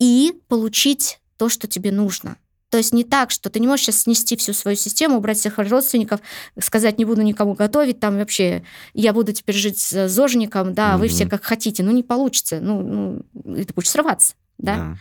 и 0.00 0.34
получить 0.48 1.20
то, 1.36 1.48
что 1.48 1.68
тебе 1.68 1.92
нужно. 1.92 2.36
То 2.74 2.78
есть 2.78 2.92
не 2.92 3.04
так, 3.04 3.30
что 3.30 3.50
ты 3.50 3.60
не 3.60 3.68
можешь 3.68 3.86
сейчас 3.86 3.98
снести 4.00 4.36
всю 4.36 4.52
свою 4.52 4.76
систему, 4.76 5.18
убрать 5.18 5.38
всех 5.38 5.58
родственников, 5.58 6.18
сказать, 6.58 6.98
не 6.98 7.04
буду 7.04 7.22
никому 7.22 7.54
готовить, 7.54 8.00
там 8.00 8.16
вообще 8.18 8.64
я 8.94 9.12
буду 9.12 9.32
теперь 9.32 9.54
жить 9.54 9.78
с 9.78 10.08
зожником, 10.08 10.74
да, 10.74 10.94
угу. 10.94 11.02
вы 11.02 11.08
все 11.08 11.26
как 11.26 11.44
хотите. 11.44 11.84
Ну, 11.84 11.92
не 11.92 12.02
получится. 12.02 12.58
Ну, 12.60 13.22
ну 13.32 13.54
ты 13.54 13.72
будешь 13.72 13.90
срываться, 13.90 14.34
да? 14.58 14.76
да. 14.76 14.96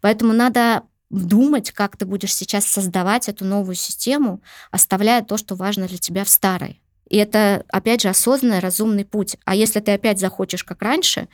Поэтому 0.00 0.32
надо 0.32 0.84
думать, 1.10 1.70
как 1.72 1.98
ты 1.98 2.06
будешь 2.06 2.34
сейчас 2.34 2.64
создавать 2.64 3.28
эту 3.28 3.44
новую 3.44 3.74
систему, 3.74 4.40
оставляя 4.70 5.22
то, 5.22 5.36
что 5.36 5.54
важно 5.54 5.86
для 5.86 5.98
тебя 5.98 6.24
в 6.24 6.30
старой. 6.30 6.80
И 7.10 7.18
это, 7.18 7.62
опять 7.68 8.00
же, 8.00 8.08
осознанный, 8.08 8.60
разумный 8.60 9.04
путь. 9.04 9.36
А 9.44 9.54
если 9.54 9.80
ты 9.80 9.92
опять 9.92 10.18
захочешь, 10.18 10.64
как 10.64 10.80
раньше, 10.80 11.28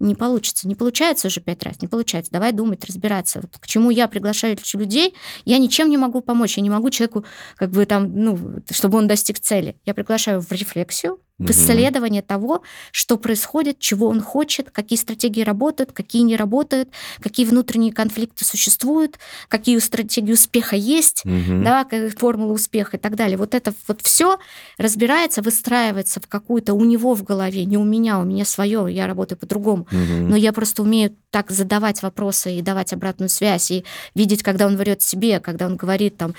не 0.00 0.14
получится. 0.14 0.66
Не 0.66 0.74
получается 0.74 1.28
уже 1.28 1.40
пять 1.40 1.62
раз, 1.62 1.80
не 1.80 1.88
получается. 1.88 2.32
Давай 2.32 2.52
думать, 2.52 2.84
разбираться. 2.84 3.40
Вот 3.42 3.58
к 3.58 3.66
чему 3.66 3.90
я 3.90 4.08
приглашаю 4.08 4.56
людей, 4.74 5.14
я 5.44 5.58
ничем 5.58 5.88
не 5.90 5.98
могу 5.98 6.20
помочь. 6.20 6.56
Я 6.56 6.62
не 6.62 6.70
могу 6.70 6.90
человеку, 6.90 7.24
как 7.56 7.70
бы 7.70 7.86
там, 7.86 8.12
ну, 8.12 8.60
чтобы 8.70 8.98
он 8.98 9.06
достиг 9.06 9.38
цели. 9.38 9.76
Я 9.84 9.94
приглашаю 9.94 10.40
в 10.40 10.50
рефлексию, 10.50 11.20
в 11.40 11.50
исследование 11.50 12.22
того, 12.22 12.62
что 12.92 13.16
происходит, 13.16 13.78
чего 13.78 14.08
он 14.08 14.20
хочет, 14.20 14.70
какие 14.70 14.98
стратегии 14.98 15.42
работают, 15.42 15.92
какие 15.92 16.22
не 16.22 16.36
работают, 16.36 16.90
какие 17.20 17.46
внутренние 17.46 17.92
конфликты 17.92 18.44
существуют, 18.44 19.18
какие 19.48 19.78
стратегии 19.78 20.32
успеха 20.32 20.76
есть, 20.76 21.22
угу. 21.24 21.62
да, 21.64 21.86
формулы 22.16 22.52
успеха 22.52 22.96
и 22.96 23.00
так 23.00 23.16
далее. 23.16 23.36
Вот 23.36 23.54
это 23.54 23.72
вот 23.88 24.02
все 24.02 24.38
разбирается, 24.78 25.42
выстраивается 25.42 26.20
в 26.20 26.26
какую-то 26.26 26.74
у 26.74 26.84
него 26.84 27.14
в 27.14 27.22
голове, 27.22 27.64
не 27.64 27.76
у 27.76 27.84
меня, 27.84 28.18
у 28.18 28.24
меня 28.24 28.44
свое, 28.44 28.86
я 28.90 29.06
работаю 29.06 29.38
по-другому. 29.38 29.86
Угу. 29.90 30.28
Но 30.28 30.36
я 30.36 30.52
просто 30.52 30.82
умею 30.82 31.16
так 31.30 31.50
задавать 31.50 32.02
вопросы 32.02 32.56
и 32.56 32.62
давать 32.62 32.92
обратную 32.92 33.28
связь, 33.28 33.70
и 33.70 33.84
видеть, 34.14 34.42
когда 34.42 34.66
он 34.66 34.76
врет 34.76 35.00
себе, 35.02 35.40
когда 35.40 35.66
он 35.66 35.76
говорит 35.76 36.16
там, 36.16 36.34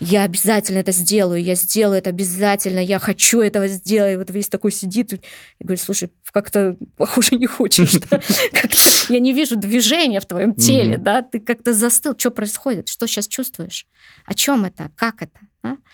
я 0.00 0.22
обязательно 0.22 0.78
это 0.78 0.92
сделаю, 0.92 1.42
я 1.42 1.54
сделаю 1.54 1.98
это 1.98 2.10
обязательно, 2.10 2.78
я 2.78 2.98
хочу 2.98 3.40
этого 3.40 3.68
сделать. 3.68 4.18
Вот 4.18 4.30
весь 4.30 4.45
такой 4.50 4.72
сидит 4.72 5.12
и 5.12 5.20
говорит, 5.60 5.82
слушай, 5.82 6.10
как-то, 6.32 6.76
похоже, 6.96 7.36
не 7.36 7.46
хочешь. 7.46 7.94
Я 9.08 9.20
не 9.20 9.32
вижу 9.32 9.56
движения 9.56 10.20
в 10.20 10.26
твоем 10.26 10.54
теле, 10.54 10.98
да, 10.98 11.22
ты 11.22 11.40
как-то 11.40 11.72
застыл. 11.72 12.14
Что 12.16 12.30
происходит? 12.30 12.88
Что 12.88 13.06
сейчас 13.06 13.28
чувствуешь? 13.28 13.86
О 14.24 14.34
чем 14.34 14.64
это? 14.64 14.90
Как 14.96 15.22
это? 15.22 15.38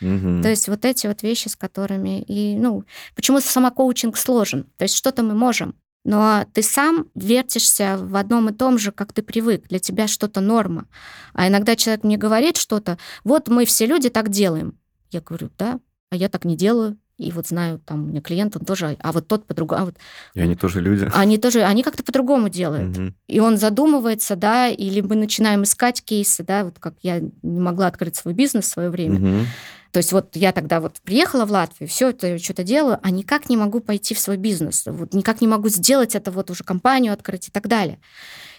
Угу. 0.00 0.42
То 0.42 0.48
есть 0.48 0.68
вот 0.68 0.84
эти 0.84 1.07
вот 1.07 1.22
вещи, 1.22 1.48
с 1.48 1.57
которыми... 1.57 2.22
И, 2.22 2.57
ну, 2.57 2.84
почему 3.14 3.40
самокоучинг 3.40 4.16
сложен? 4.16 4.64
То 4.76 4.84
есть 4.84 4.96
что-то 4.96 5.22
мы 5.22 5.34
можем, 5.34 5.74
но 6.05 6.44
ты 6.53 6.62
сам 6.62 7.07
вертишься 7.14 7.96
в 8.00 8.16
одном 8.16 8.48
и 8.48 8.53
том 8.53 8.78
же, 8.78 8.90
как 8.90 9.12
ты 9.12 9.22
привык. 9.22 9.68
Для 9.68 9.78
тебя 9.78 10.09
что-то 10.09 10.40
норма. 10.40 10.86
А 11.32 11.46
иногда 11.48 11.76
человек 11.76 12.05
мне 12.05 12.16
говорит 12.16 12.57
что-то, 12.57 12.98
вот 13.24 13.48
мы 13.48 13.64
все 13.64 13.86
люди 13.86 14.09
так 14.09 14.28
делаем. 14.28 14.78
Я 15.11 15.20
говорю, 15.20 15.50
да, 15.59 15.78
а 16.11 16.16
я 16.16 16.28
так 16.28 16.44
не 16.44 16.57
делаю. 16.57 16.98
И 17.22 17.30
вот 17.30 17.46
знаю, 17.46 17.78
там 17.78 18.04
у 18.04 18.06
меня 18.08 18.20
клиент, 18.20 18.56
он 18.56 18.64
тоже, 18.64 18.96
а 19.00 19.12
вот 19.12 19.28
тот 19.28 19.46
по-другому. 19.46 19.80
А 19.80 19.84
вот, 19.86 19.96
и 20.34 20.40
они 20.40 20.56
тоже 20.56 20.80
люди. 20.80 21.08
Они 21.14 21.38
тоже, 21.38 21.62
они 21.62 21.82
как-то 21.82 22.02
по-другому 22.02 22.48
делают. 22.48 22.96
Угу. 22.96 23.12
И 23.28 23.40
он 23.40 23.56
задумывается, 23.56 24.36
да, 24.36 24.68
или 24.68 25.00
мы 25.00 25.14
начинаем 25.16 25.62
искать 25.62 26.02
кейсы, 26.02 26.42
да, 26.42 26.64
вот 26.64 26.78
как 26.78 26.94
я 27.02 27.20
не 27.20 27.60
могла 27.60 27.86
открыть 27.86 28.16
свой 28.16 28.34
бизнес 28.34 28.64
в 28.66 28.68
свое 28.68 28.90
время. 28.90 29.16
Угу. 29.16 29.46
То 29.92 29.98
есть 29.98 30.12
вот 30.12 30.36
я 30.36 30.52
тогда 30.52 30.80
вот 30.80 31.00
приехала 31.02 31.44
в 31.44 31.50
Латвию, 31.50 31.88
все 31.88 32.10
это 32.10 32.38
что-то 32.38 32.64
делаю, 32.64 32.98
а 33.02 33.10
никак 33.10 33.50
не 33.50 33.58
могу 33.58 33.80
пойти 33.80 34.14
в 34.14 34.18
свой 34.18 34.38
бизнес, 34.38 34.84
вот 34.86 35.12
никак 35.12 35.42
не 35.42 35.46
могу 35.46 35.68
сделать 35.68 36.14
это 36.14 36.30
вот 36.30 36.50
уже 36.50 36.64
компанию 36.64 37.12
открыть 37.12 37.48
и 37.48 37.50
так 37.50 37.68
далее. 37.68 37.98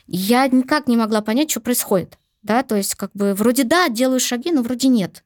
я 0.05 0.47
никак 0.47 0.87
не 0.87 0.95
могла 0.95 1.21
понять, 1.21 1.49
что 1.49 1.59
происходит. 1.59 2.17
Да, 2.43 2.61
то 2.61 2.75
есть 2.75 2.95
как 2.95 3.11
бы 3.13 3.33
вроде 3.33 3.63
да, 3.63 3.87
делаю 3.87 4.19
шаги, 4.19 4.51
но 4.51 4.61
вроде 4.61 4.89
нет. 4.89 5.23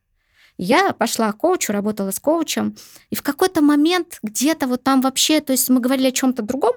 Я 0.57 0.93
пошла 0.93 1.31
к 1.31 1.37
коучу, 1.37 1.71
работала 1.71 2.11
с 2.11 2.19
коучем, 2.19 2.75
и 3.09 3.15
в 3.15 3.21
какой-то 3.21 3.61
момент 3.61 4.19
где-то 4.23 4.67
вот 4.67 4.83
там 4.83 5.01
вообще, 5.01 5.39
то 5.39 5.51
есть 5.53 5.69
мы 5.69 5.79
говорили 5.79 6.07
о 6.07 6.11
чем-то 6.11 6.41
другом, 6.41 6.73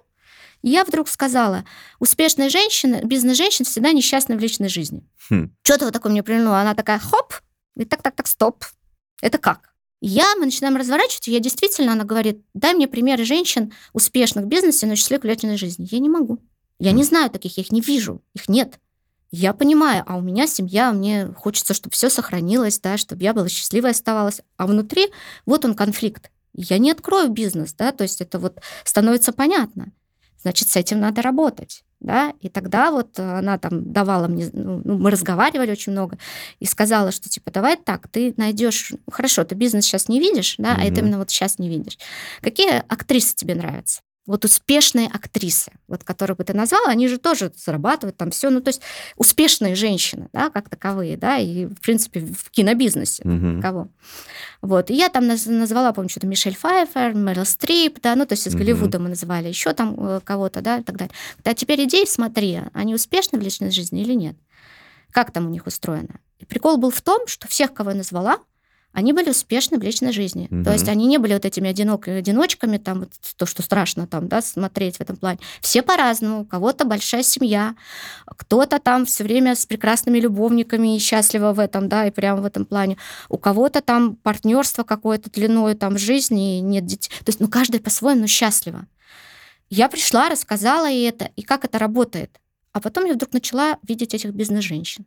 и 0.62 0.70
я 0.70 0.84
вдруг 0.84 1.08
сказала, 1.08 1.64
успешная 1.98 2.50
женщина, 2.50 3.00
бизнес-женщина 3.02 3.66
всегда 3.66 3.92
несчастна 3.92 4.36
в 4.36 4.40
личной 4.40 4.68
жизни. 4.68 5.08
Хм. 5.30 5.54
Что-то 5.62 5.86
вот 5.86 5.94
такое 5.94 6.12
мне 6.12 6.22
прильнуло. 6.22 6.60
Она 6.60 6.74
такая, 6.74 6.98
хоп, 6.98 7.34
и 7.76 7.84
так-так-так, 7.84 8.26
стоп. 8.26 8.64
Это 9.22 9.38
как? 9.38 9.70
Я, 10.02 10.34
мы 10.36 10.46
начинаем 10.46 10.76
разворачивать, 10.76 11.28
и 11.28 11.32
я 11.32 11.40
действительно, 11.40 11.92
она 11.92 12.04
говорит, 12.04 12.42
дай 12.54 12.74
мне 12.74 12.88
примеры 12.88 13.24
женщин 13.24 13.72
успешных 13.92 14.46
в 14.46 14.48
бизнесе, 14.48 14.86
но 14.86 14.96
счастливых 14.96 15.24
в 15.24 15.26
личной 15.26 15.56
жизни. 15.56 15.86
Я 15.90 15.98
не 15.98 16.08
могу. 16.08 16.38
Я 16.78 16.92
не 16.92 17.04
знаю 17.04 17.30
таких, 17.30 17.58
я 17.58 17.62
их 17.62 17.72
не 17.72 17.82
вижу, 17.82 18.22
их 18.34 18.48
нет. 18.48 18.80
Я 19.30 19.52
понимаю, 19.52 20.04
а 20.06 20.16
у 20.16 20.20
меня 20.20 20.46
семья, 20.46 20.92
мне 20.92 21.32
хочется, 21.36 21.74
чтобы 21.74 21.92
все 21.92 22.10
сохранилось, 22.10 22.80
да, 22.80 22.96
чтобы 22.96 23.22
я 23.22 23.32
была 23.32 23.48
счастливой 23.48 23.90
оставалась. 23.90 24.40
А 24.56 24.66
внутри 24.66 25.08
вот 25.46 25.64
он 25.64 25.74
конфликт. 25.74 26.30
Я 26.52 26.78
не 26.78 26.90
открою 26.90 27.30
бизнес, 27.30 27.72
да, 27.74 27.92
то 27.92 28.02
есть 28.02 28.20
это 28.20 28.38
вот 28.38 28.60
становится 28.84 29.32
понятно. 29.32 29.92
Значит, 30.42 30.68
с 30.68 30.76
этим 30.76 31.00
надо 31.00 31.22
работать 31.22 31.84
да, 32.00 32.32
и 32.40 32.48
тогда 32.48 32.90
вот 32.90 33.18
она 33.18 33.58
там 33.58 33.92
давала 33.92 34.26
мне, 34.26 34.48
ну, 34.52 34.80
ну, 34.84 34.98
мы 34.98 35.10
разговаривали 35.10 35.70
очень 35.70 35.92
много, 35.92 36.18
и 36.58 36.64
сказала, 36.64 37.12
что 37.12 37.28
типа, 37.28 37.50
давай 37.50 37.76
так, 37.76 38.08
ты 38.08 38.34
найдешь, 38.36 38.92
хорошо, 39.10 39.44
ты 39.44 39.54
бизнес 39.54 39.84
сейчас 39.84 40.08
не 40.08 40.18
видишь, 40.18 40.54
да, 40.58 40.74
mm-hmm. 40.74 40.80
а 40.80 40.84
это 40.84 41.00
именно 41.00 41.18
вот 41.18 41.30
сейчас 41.30 41.58
не 41.58 41.68
видишь. 41.68 41.98
Какие 42.40 42.82
актрисы 42.88 43.34
тебе 43.36 43.54
нравятся? 43.54 44.00
Вот 44.30 44.44
успешные 44.44 45.08
актрисы, 45.08 45.72
вот 45.88 46.04
которые 46.04 46.36
бы 46.36 46.44
ты 46.44 46.54
назвала, 46.54 46.88
они 46.88 47.08
же 47.08 47.18
тоже 47.18 47.52
зарабатывают 47.56 48.16
там 48.16 48.30
все, 48.30 48.48
ну 48.50 48.60
то 48.60 48.68
есть 48.68 48.80
успешные 49.16 49.74
женщины, 49.74 50.28
да, 50.32 50.50
как 50.50 50.68
таковые, 50.68 51.16
да, 51.16 51.38
и 51.38 51.66
в 51.66 51.80
принципе 51.80 52.20
в 52.20 52.50
кинобизнесе 52.50 53.24
mm-hmm. 53.24 53.60
кого. 53.60 53.88
Вот, 54.62 54.90
и 54.90 54.94
я 54.94 55.08
там 55.08 55.26
назвала, 55.26 55.92
помню, 55.92 56.08
что-то 56.08 56.28
Мишель 56.28 56.54
Пфайфер, 56.54 57.14
Мэрил 57.14 57.44
Стрип, 57.44 58.00
да, 58.00 58.14
ну 58.14 58.24
то 58.24 58.34
есть 58.34 58.46
из 58.46 58.54
mm-hmm. 58.54 58.58
Голливуда 58.58 58.98
мы 59.00 59.08
называли, 59.08 59.48
еще 59.48 59.72
там 59.72 59.96
э, 59.98 60.20
кого-то, 60.22 60.60
да, 60.60 60.78
и 60.78 60.82
так 60.84 60.96
далее. 60.96 61.14
А 61.42 61.54
теперь 61.54 61.84
идей 61.84 62.06
смотри, 62.06 62.60
они 62.72 62.94
успешны 62.94 63.38
в 63.38 63.42
личной 63.42 63.72
жизни 63.72 64.02
или 64.02 64.14
нет? 64.14 64.36
Как 65.10 65.32
там 65.32 65.46
у 65.46 65.50
них 65.50 65.66
устроено? 65.66 66.20
И 66.38 66.44
прикол 66.44 66.76
был 66.76 66.90
в 66.90 67.02
том, 67.02 67.26
что 67.26 67.48
всех, 67.48 67.74
кого 67.74 67.90
я 67.90 67.96
назвала, 67.96 68.38
они 68.92 69.12
были 69.12 69.30
успешны 69.30 69.78
в 69.78 69.82
личной 69.82 70.12
жизни. 70.12 70.48
Угу. 70.50 70.64
То 70.64 70.72
есть 70.72 70.88
они 70.88 71.06
не 71.06 71.18
были 71.18 71.34
вот 71.34 71.44
этими 71.44 71.70
одинок... 71.70 72.08
одиночками, 72.08 72.78
там, 72.78 73.00
вот, 73.00 73.10
то, 73.36 73.46
что 73.46 73.62
страшно 73.62 74.06
там, 74.06 74.28
да, 74.28 74.42
смотреть 74.42 74.96
в 74.96 75.00
этом 75.00 75.16
плане. 75.16 75.38
Все 75.60 75.82
по-разному. 75.82 76.42
У 76.42 76.44
кого-то 76.44 76.84
большая 76.84 77.22
семья, 77.22 77.74
кто-то 78.26 78.78
там 78.78 79.06
все 79.06 79.22
время 79.24 79.54
с 79.54 79.66
прекрасными 79.66 80.18
любовниками 80.18 80.96
и 80.96 80.98
счастливо 80.98 81.52
в 81.52 81.60
этом, 81.60 81.88
да, 81.88 82.06
и 82.06 82.10
прямо 82.10 82.42
в 82.42 82.44
этом 82.44 82.64
плане. 82.64 82.96
У 83.28 83.38
кого-то 83.38 83.80
там 83.80 84.16
партнерство 84.16 84.82
какое-то 84.82 85.30
длиной 85.30 85.74
там 85.74 85.96
жизни, 85.96 86.58
и 86.58 86.60
нет 86.60 86.84
детей. 86.84 87.10
То 87.18 87.28
есть, 87.28 87.40
ну, 87.40 87.48
каждый 87.48 87.80
по-своему, 87.80 88.22
но 88.22 88.26
счастливо. 88.26 88.86
Я 89.68 89.88
пришла, 89.88 90.28
рассказала 90.28 90.88
ей 90.88 91.08
это, 91.08 91.30
и 91.36 91.42
как 91.42 91.64
это 91.64 91.78
работает. 91.78 92.40
А 92.72 92.80
потом 92.80 93.04
я 93.04 93.14
вдруг 93.14 93.32
начала 93.32 93.78
видеть 93.86 94.14
этих 94.14 94.30
бизнес-женщин. 94.30 95.06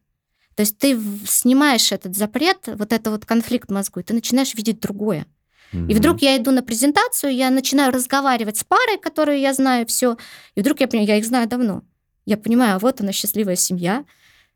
То 0.56 0.62
есть 0.62 0.78
ты 0.78 1.00
снимаешь 1.28 1.92
этот 1.92 2.16
запрет, 2.16 2.68
вот 2.68 2.94
это 2.94 3.12
вот 3.12 3.26
конфликт 3.26 3.70
в 3.70 3.74
мозгу, 3.74 4.00
и 4.00 4.04
ты 4.04 4.14
начинаешь 4.14 4.54
видеть 4.54 4.80
другое. 4.80 5.26
Mm-hmm. 5.74 5.92
И 5.92 5.94
вдруг 5.96 6.22
я 6.22 6.38
иду 6.38 6.52
на 6.52 6.62
презентацию, 6.62 7.34
я 7.34 7.50
начинаю 7.50 7.92
разговаривать 7.92 8.58
с 8.58 8.64
парой, 8.64 8.98
которую 9.00 9.40
я 9.40 9.54
знаю, 9.54 9.88
все, 9.88 10.18
и 10.56 10.62
вдруг 10.62 10.80
я 10.80 10.88
понимаю, 10.88 11.08
я 11.08 11.18
их 11.18 11.26
знаю 11.26 11.48
давно. 11.48 11.82
Я 12.26 12.38
понимаю, 12.38 12.76
а 12.76 12.80
вот 12.80 13.02
она 13.02 13.12
счастливая 13.12 13.56
семья, 13.56 14.06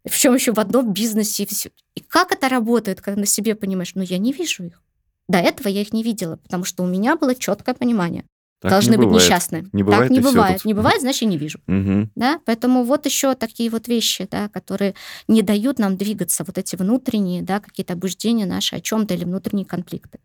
причем 0.03 0.35
еще 0.35 0.53
в 0.53 0.59
одном 0.59 0.93
бизнесе 0.93 1.43
и 1.43 1.45
все. 1.45 1.71
И 1.95 2.01
как 2.01 2.31
это 2.31 2.47
работает, 2.47 3.01
когда 3.01 3.19
на 3.19 3.25
себе 3.25 3.55
понимаешь, 3.55 3.93
ну 3.95 4.03
я 4.03 4.17
не 4.17 4.31
вижу 4.31 4.63
их. 4.63 4.81
До 5.27 5.39
этого 5.39 5.67
я 5.67 5.81
их 5.81 5.91
не 5.91 6.03
видела, 6.03 6.37
потому 6.37 6.63
что 6.63 6.83
у 6.83 6.87
меня 6.87 7.17
было 7.17 7.35
четкое 7.35 7.75
понимание. 7.75 8.23
Так 8.59 8.71
должны 8.71 8.91
не 8.91 8.97
быть 8.97 9.05
бывает. 9.05 9.23
несчастны. 9.23 9.69
Не 9.71 9.83
бывает, 9.83 10.03
так 10.03 10.11
не 10.11 10.19
бывает. 10.19 10.65
Не 10.65 10.73
бывает, 10.73 11.01
значит, 11.01 11.21
я 11.21 11.27
не 11.27 11.37
вижу. 11.37 11.59
Угу. 11.67 12.09
Да? 12.15 12.39
Поэтому 12.45 12.83
вот 12.83 13.05
еще 13.05 13.35
такие 13.35 13.69
вот 13.69 13.87
вещи, 13.87 14.27
да, 14.29 14.49
которые 14.49 14.95
не 15.27 15.43
дают 15.43 15.77
нам 15.77 15.95
двигаться, 15.95 16.43
вот 16.43 16.57
эти 16.57 16.75
внутренние, 16.75 17.43
да, 17.43 17.59
какие-то 17.59 17.93
обуждения 17.93 18.45
наши 18.45 18.75
о 18.75 18.81
чем-то 18.81 19.13
или 19.13 19.25
внутренние 19.25 19.65
конфликты, 19.65 20.19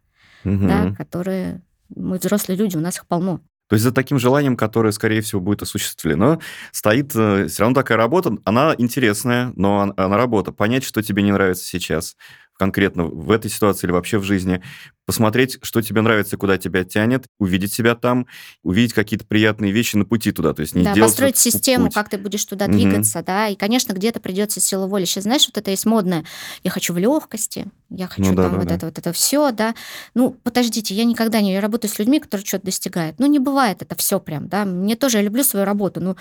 угу. 0.44 0.66
да, 0.66 0.94
которые 0.96 1.62
мы 1.94 2.18
взрослые 2.18 2.56
люди, 2.56 2.76
у 2.76 2.80
нас 2.80 2.96
их 2.96 3.06
полно. 3.06 3.40
То 3.68 3.74
есть 3.74 3.84
за 3.84 3.92
таким 3.92 4.18
желанием, 4.18 4.56
которое, 4.56 4.92
скорее 4.92 5.22
всего, 5.22 5.40
будет 5.40 5.62
осуществлено, 5.62 6.40
стоит 6.72 7.12
э, 7.14 7.46
все 7.48 7.62
равно 7.62 7.74
такая 7.74 7.96
работа. 7.96 8.36
Она 8.44 8.74
интересная, 8.76 9.52
но 9.56 9.94
она 9.96 10.16
работа. 10.18 10.52
Понять, 10.52 10.84
что 10.84 11.02
тебе 11.02 11.22
не 11.22 11.32
нравится 11.32 11.64
сейчас, 11.64 12.16
конкретно 12.62 13.06
в 13.06 13.32
этой 13.32 13.50
ситуации 13.50 13.88
или 13.88 13.92
вообще 13.92 14.18
в 14.18 14.22
жизни, 14.22 14.62
посмотреть, 15.04 15.58
что 15.62 15.82
тебе 15.82 16.00
нравится, 16.00 16.36
куда 16.36 16.58
тебя 16.58 16.84
тянет, 16.84 17.26
увидеть 17.40 17.72
себя 17.72 17.96
там, 17.96 18.28
увидеть 18.62 18.92
какие-то 18.92 19.26
приятные 19.26 19.72
вещи 19.72 19.96
на 19.96 20.04
пути 20.04 20.30
туда. 20.30 20.54
То 20.54 20.62
есть 20.62 20.76
не 20.76 20.84
да, 20.84 20.94
делать 20.94 21.10
построить 21.10 21.36
систему, 21.36 21.86
путь. 21.86 21.94
как 21.94 22.08
ты 22.08 22.18
будешь 22.18 22.44
туда 22.44 22.66
угу. 22.66 22.74
двигаться, 22.74 23.20
да, 23.26 23.48
и, 23.48 23.56
конечно, 23.56 23.94
где-то 23.94 24.20
придется 24.20 24.60
силу 24.60 24.86
воли. 24.86 25.04
Сейчас, 25.04 25.24
знаешь, 25.24 25.44
вот 25.48 25.58
это 25.58 25.72
есть 25.72 25.86
модное. 25.86 26.24
Я 26.62 26.70
хочу 26.70 26.92
в 26.92 26.98
легкости, 26.98 27.66
я 27.90 28.06
хочу 28.06 28.30
ну, 28.30 28.36
да, 28.36 28.44
там 28.44 28.52
да, 28.52 28.58
вот 28.58 28.68
да. 28.68 28.74
это 28.76 28.86
вот 28.86 28.98
это 28.98 29.12
все, 29.12 29.50
да. 29.50 29.74
Ну, 30.14 30.36
подождите, 30.44 30.94
я 30.94 31.04
никогда 31.04 31.40
не 31.40 31.52
я 31.52 31.60
работаю 31.60 31.90
с 31.90 31.98
людьми, 31.98 32.20
которые 32.20 32.46
что-то 32.46 32.66
достигают. 32.66 33.18
Ну, 33.18 33.26
не 33.26 33.40
бывает 33.40 33.82
это 33.82 33.96
все 33.96 34.20
прям, 34.20 34.46
да. 34.46 34.64
Мне 34.64 34.94
тоже, 34.94 35.18
я 35.18 35.24
люблю 35.24 35.42
свою 35.42 35.66
работу, 35.66 36.00
ну, 36.00 36.16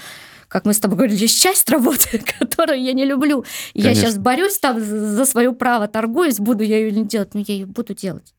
как 0.51 0.65
мы 0.65 0.73
с 0.73 0.79
тобой 0.79 0.97
говорили, 0.97 1.17
есть 1.17 1.41
часть 1.41 1.69
работы, 1.69 2.21
которую 2.39 2.81
я 2.83 2.93
не 2.93 3.05
люблю. 3.05 3.45
Конечно. 3.73 3.89
Я 3.89 3.95
сейчас 3.95 4.17
борюсь 4.17 4.57
там 4.59 4.79
за 4.79 5.25
свое 5.25 5.53
право, 5.53 5.87
торгуюсь, 6.31 6.39
буду 6.39 6.63
я 6.63 6.77
ее 6.77 6.91
не 6.91 7.05
делать, 7.05 7.33
но 7.33 7.41
я 7.41 7.53
ее 7.53 7.65
буду 7.65 7.93
делать 7.93 8.33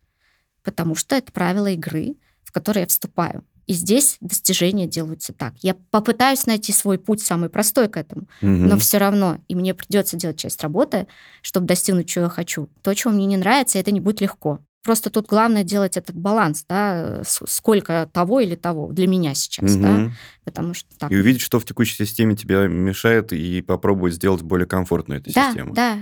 потому 0.62 0.94
что 0.94 1.16
это 1.16 1.32
правила 1.32 1.70
игры, 1.70 2.16
в 2.44 2.52
которые 2.52 2.82
я 2.82 2.86
вступаю. 2.86 3.44
И 3.66 3.74
здесь 3.74 4.16
достижения 4.20 4.86
делаются 4.86 5.32
так. 5.32 5.54
Я 5.62 5.74
попытаюсь 5.90 6.46
найти 6.46 6.72
свой 6.72 6.98
путь 6.98 7.22
самый 7.22 7.48
простой 7.48 7.88
к 7.88 7.96
этому, 7.96 8.22
угу. 8.42 8.50
но 8.50 8.76
все 8.76 8.98
равно, 8.98 9.38
и 9.46 9.54
мне 9.54 9.72
придется 9.72 10.16
делать 10.16 10.38
часть 10.38 10.62
работы, 10.62 11.06
чтобы 11.42 11.66
достигнуть, 11.66 12.08
чего 12.08 12.24
я 12.24 12.30
хочу. 12.30 12.68
То, 12.82 12.92
чего 12.94 13.12
мне 13.12 13.26
не 13.26 13.36
нравится, 13.36 13.78
это 13.78 13.92
не 13.92 14.00
будет 14.00 14.20
легко. 14.20 14.58
Просто 14.82 15.10
тут 15.10 15.26
главное 15.26 15.62
делать 15.62 15.96
этот 15.96 16.16
баланс, 16.16 16.64
да, 16.68 17.22
сколько 17.24 18.10
того 18.12 18.40
или 18.40 18.56
того 18.56 18.90
для 18.90 19.06
меня 19.06 19.32
сейчас, 19.34 19.76
угу. 19.76 19.82
да, 19.82 20.12
потому 20.42 20.74
что 20.74 20.88
так. 20.98 21.12
И 21.12 21.16
увидеть, 21.16 21.40
что 21.40 21.60
в 21.60 21.64
текущей 21.64 22.04
системе 22.04 22.34
тебе 22.34 22.66
мешает, 22.66 23.32
и 23.32 23.62
попробовать 23.62 24.14
сделать 24.14 24.42
более 24.42 24.66
комфортную 24.66 25.20
эту 25.20 25.32
да, 25.32 25.50
систему. 25.50 25.72
Да, 25.72 25.98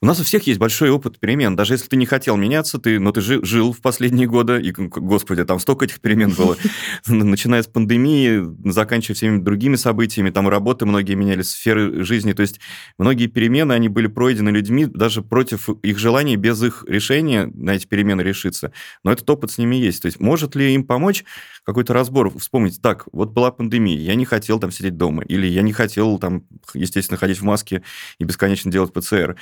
у 0.00 0.06
нас 0.06 0.20
у 0.20 0.24
всех 0.24 0.46
есть 0.46 0.60
большой 0.60 0.90
опыт 0.90 1.18
перемен. 1.18 1.56
Даже 1.56 1.74
если 1.74 1.88
ты 1.88 1.96
не 1.96 2.06
хотел 2.06 2.36
меняться, 2.36 2.78
ты, 2.78 3.00
но 3.00 3.10
ты 3.10 3.20
жил, 3.20 3.44
жил 3.44 3.72
в 3.72 3.80
последние 3.80 4.28
годы, 4.28 4.60
и, 4.60 4.70
господи, 4.70 5.44
там 5.44 5.58
столько 5.58 5.86
этих 5.86 6.00
перемен 6.00 6.30
было. 6.30 6.56
Начиная 7.06 7.62
с 7.62 7.66
пандемии, 7.66 8.44
заканчивая 8.70 9.16
всеми 9.16 9.42
другими 9.42 9.76
событиями, 9.76 10.30
там 10.30 10.48
работы 10.48 10.86
многие 10.86 11.14
меняли, 11.14 11.42
сферы 11.42 12.04
жизни. 12.04 12.32
То 12.32 12.42
есть 12.42 12.60
многие 12.96 13.26
перемены, 13.26 13.72
они 13.72 13.88
были 13.88 14.06
пройдены 14.06 14.50
людьми 14.50 14.86
даже 14.86 15.22
против 15.22 15.68
их 15.68 15.98
желаний, 15.98 16.36
без 16.36 16.62
их 16.62 16.84
решения 16.86 17.50
на 17.52 17.72
эти 17.72 17.86
перемены 17.86 18.20
решиться. 18.22 18.72
Но 19.02 19.10
этот 19.10 19.28
опыт 19.28 19.50
с 19.50 19.58
ними 19.58 19.76
есть. 19.76 20.02
То 20.02 20.06
есть 20.06 20.20
может 20.20 20.54
ли 20.54 20.74
им 20.74 20.84
помочь 20.84 21.24
какой-то 21.64 21.92
разбор, 21.92 22.30
вспомнить, 22.38 22.80
так, 22.80 23.06
вот 23.12 23.32
была 23.32 23.50
пандемия, 23.50 23.98
я 23.98 24.14
не 24.14 24.24
хотел 24.24 24.58
там 24.58 24.70
сидеть 24.70 24.96
дома, 24.96 25.22
или 25.24 25.46
я 25.46 25.62
не 25.62 25.72
хотел 25.72 26.18
там, 26.18 26.44
естественно, 26.72 27.18
ходить 27.18 27.40
в 27.40 27.44
маске 27.44 27.82
и 28.18 28.24
бесконечно 28.24 28.70
делать 28.70 28.92
ПЦР 28.92 29.36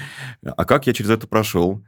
а 0.56 0.64
как 0.64 0.86
я 0.86 0.92
через 0.92 1.10
это 1.10 1.26
прошел, 1.26 1.82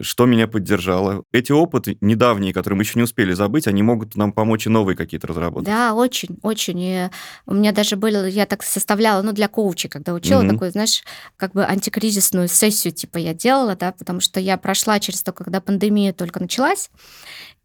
что 0.00 0.26
меня 0.26 0.46
поддержало. 0.46 1.24
Эти 1.32 1.52
опыты 1.52 1.98
недавние, 2.00 2.52
которые 2.52 2.76
мы 2.76 2.82
еще 2.82 2.98
не 2.98 3.02
успели 3.02 3.32
забыть, 3.32 3.66
они 3.66 3.82
могут 3.82 4.16
нам 4.16 4.32
помочь 4.32 4.66
и 4.66 4.70
новые 4.70 4.96
какие-то 4.96 5.26
разработать. 5.26 5.66
Да, 5.66 5.94
очень, 5.94 6.38
очень. 6.42 6.80
И 6.80 7.08
у 7.46 7.54
меня 7.54 7.72
даже 7.72 7.96
были, 7.96 8.30
я 8.30 8.46
так 8.46 8.62
составляла, 8.62 9.22
ну, 9.22 9.32
для 9.32 9.48
коуча, 9.48 9.88
когда 9.88 10.14
учила, 10.14 10.42
mm-hmm. 10.42 10.50
такую, 10.50 10.70
знаешь, 10.70 11.02
как 11.36 11.52
бы 11.52 11.64
антикризисную 11.64 12.48
сессию, 12.48 12.92
типа, 12.92 13.18
я 13.18 13.34
делала, 13.34 13.76
да, 13.76 13.92
потому 13.92 14.20
что 14.20 14.40
я 14.40 14.56
прошла 14.56 15.00
через 15.00 15.22
то, 15.22 15.32
когда 15.32 15.60
пандемия 15.60 16.12
только 16.12 16.40
началась, 16.40 16.90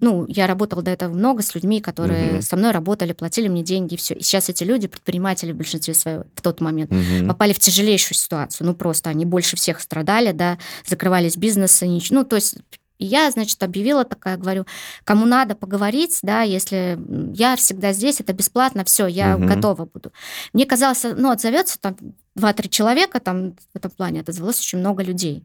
ну, 0.02 0.26
я 0.28 0.48
работала 0.48 0.82
до 0.82 0.90
этого 0.90 1.14
много 1.14 1.44
с 1.44 1.54
людьми, 1.54 1.80
которые 1.80 2.34
угу. 2.34 2.42
со 2.42 2.58
мной 2.58 2.72
работали, 2.72 3.14
платили 3.14 3.48
мне 3.48 3.62
деньги, 3.62 3.94
и 3.94 3.98
все. 3.98 4.16
И 4.16 4.24
сейчас 4.24 4.50
эти 4.50 4.64
люди, 4.64 4.88
предприниматели 4.88 5.52
в 5.52 5.56
большинстве 5.56 5.94
своем 5.94 6.24
в 6.36 6.42
тот 6.42 6.60
момент, 6.60 6.92
угу. 6.92 7.28
попали 7.28 7.54
в 7.54 7.60
тяжелейшую 7.60 8.18
ситуацию. 8.18 8.66
Ну, 8.66 8.74
просто 8.74 9.12
они 9.12 9.26
больше 9.26 9.56
всех 9.56 9.80
страдали, 9.80 10.32
да, 10.32 10.58
закрывались 10.86 11.38
бизнесы, 11.38 11.88
ничего. 11.88 12.20
Ну, 12.20 12.21
то 12.24 12.36
есть 12.36 12.58
я, 13.02 13.32
значит, 13.32 13.62
объявила 13.64 14.06
такая, 14.06 14.38
говорю, 14.38 14.66
кому 15.04 15.26
надо 15.26 15.56
поговорить, 15.56 16.20
да, 16.22 16.44
если 16.44 17.00
я 17.34 17.56
всегда 17.56 17.94
здесь, 17.94 18.22
это 18.22 18.32
бесплатно, 18.32 18.84
все, 18.84 19.08
я 19.08 19.36
угу. 19.36 19.46
готова 19.46 19.86
буду. 19.86 20.12
Мне 20.54 20.66
казалось, 20.66 21.04
ну, 21.04 21.32
отзовется 21.32 21.80
там 21.80 21.98
два-три 22.36 22.70
человека, 22.70 23.20
там 23.20 23.54
в 23.54 23.76
этом 23.76 23.92
плане 23.92 24.22
отозвалось 24.22 24.60
очень 24.60 24.80
много 24.80 25.02
людей. 25.04 25.44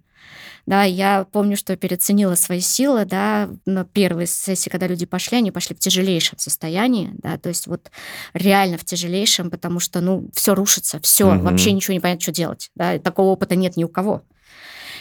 Да, 0.67 0.83
я 0.83 1.25
помню, 1.31 1.57
что 1.57 1.77
переоценила 1.77 2.35
свои 2.35 2.61
силы, 2.61 3.05
да, 3.05 3.49
на 3.65 3.85
первой 3.85 4.27
сессии, 4.27 4.69
когда 4.69 4.89
люди 4.89 5.07
пошли, 5.07 5.39
они 5.39 5.53
пошли 5.53 5.77
в 5.77 5.79
тяжелейшем 5.79 6.39
состоянии, 6.39 7.13
да, 7.19 7.39
то 7.39 7.49
есть 7.49 7.69
вот 7.69 7.91
реально 8.35 8.77
в 8.77 8.85
тяжелейшем, 8.85 9.49
потому 9.49 9.79
что, 9.79 10.01
ну, 10.01 10.29
все 10.35 10.55
рушится, 10.55 11.01
все, 11.01 11.37
угу. 11.37 11.45
вообще 11.45 11.73
ничего 11.73 11.95
не 11.95 12.01
понятно, 12.01 12.21
что 12.21 12.33
делать, 12.33 12.71
да, 12.75 12.99
такого 12.99 13.29
опыта 13.29 13.55
нет 13.55 13.77
ни 13.77 13.85
у 13.85 13.89
кого. 13.89 14.25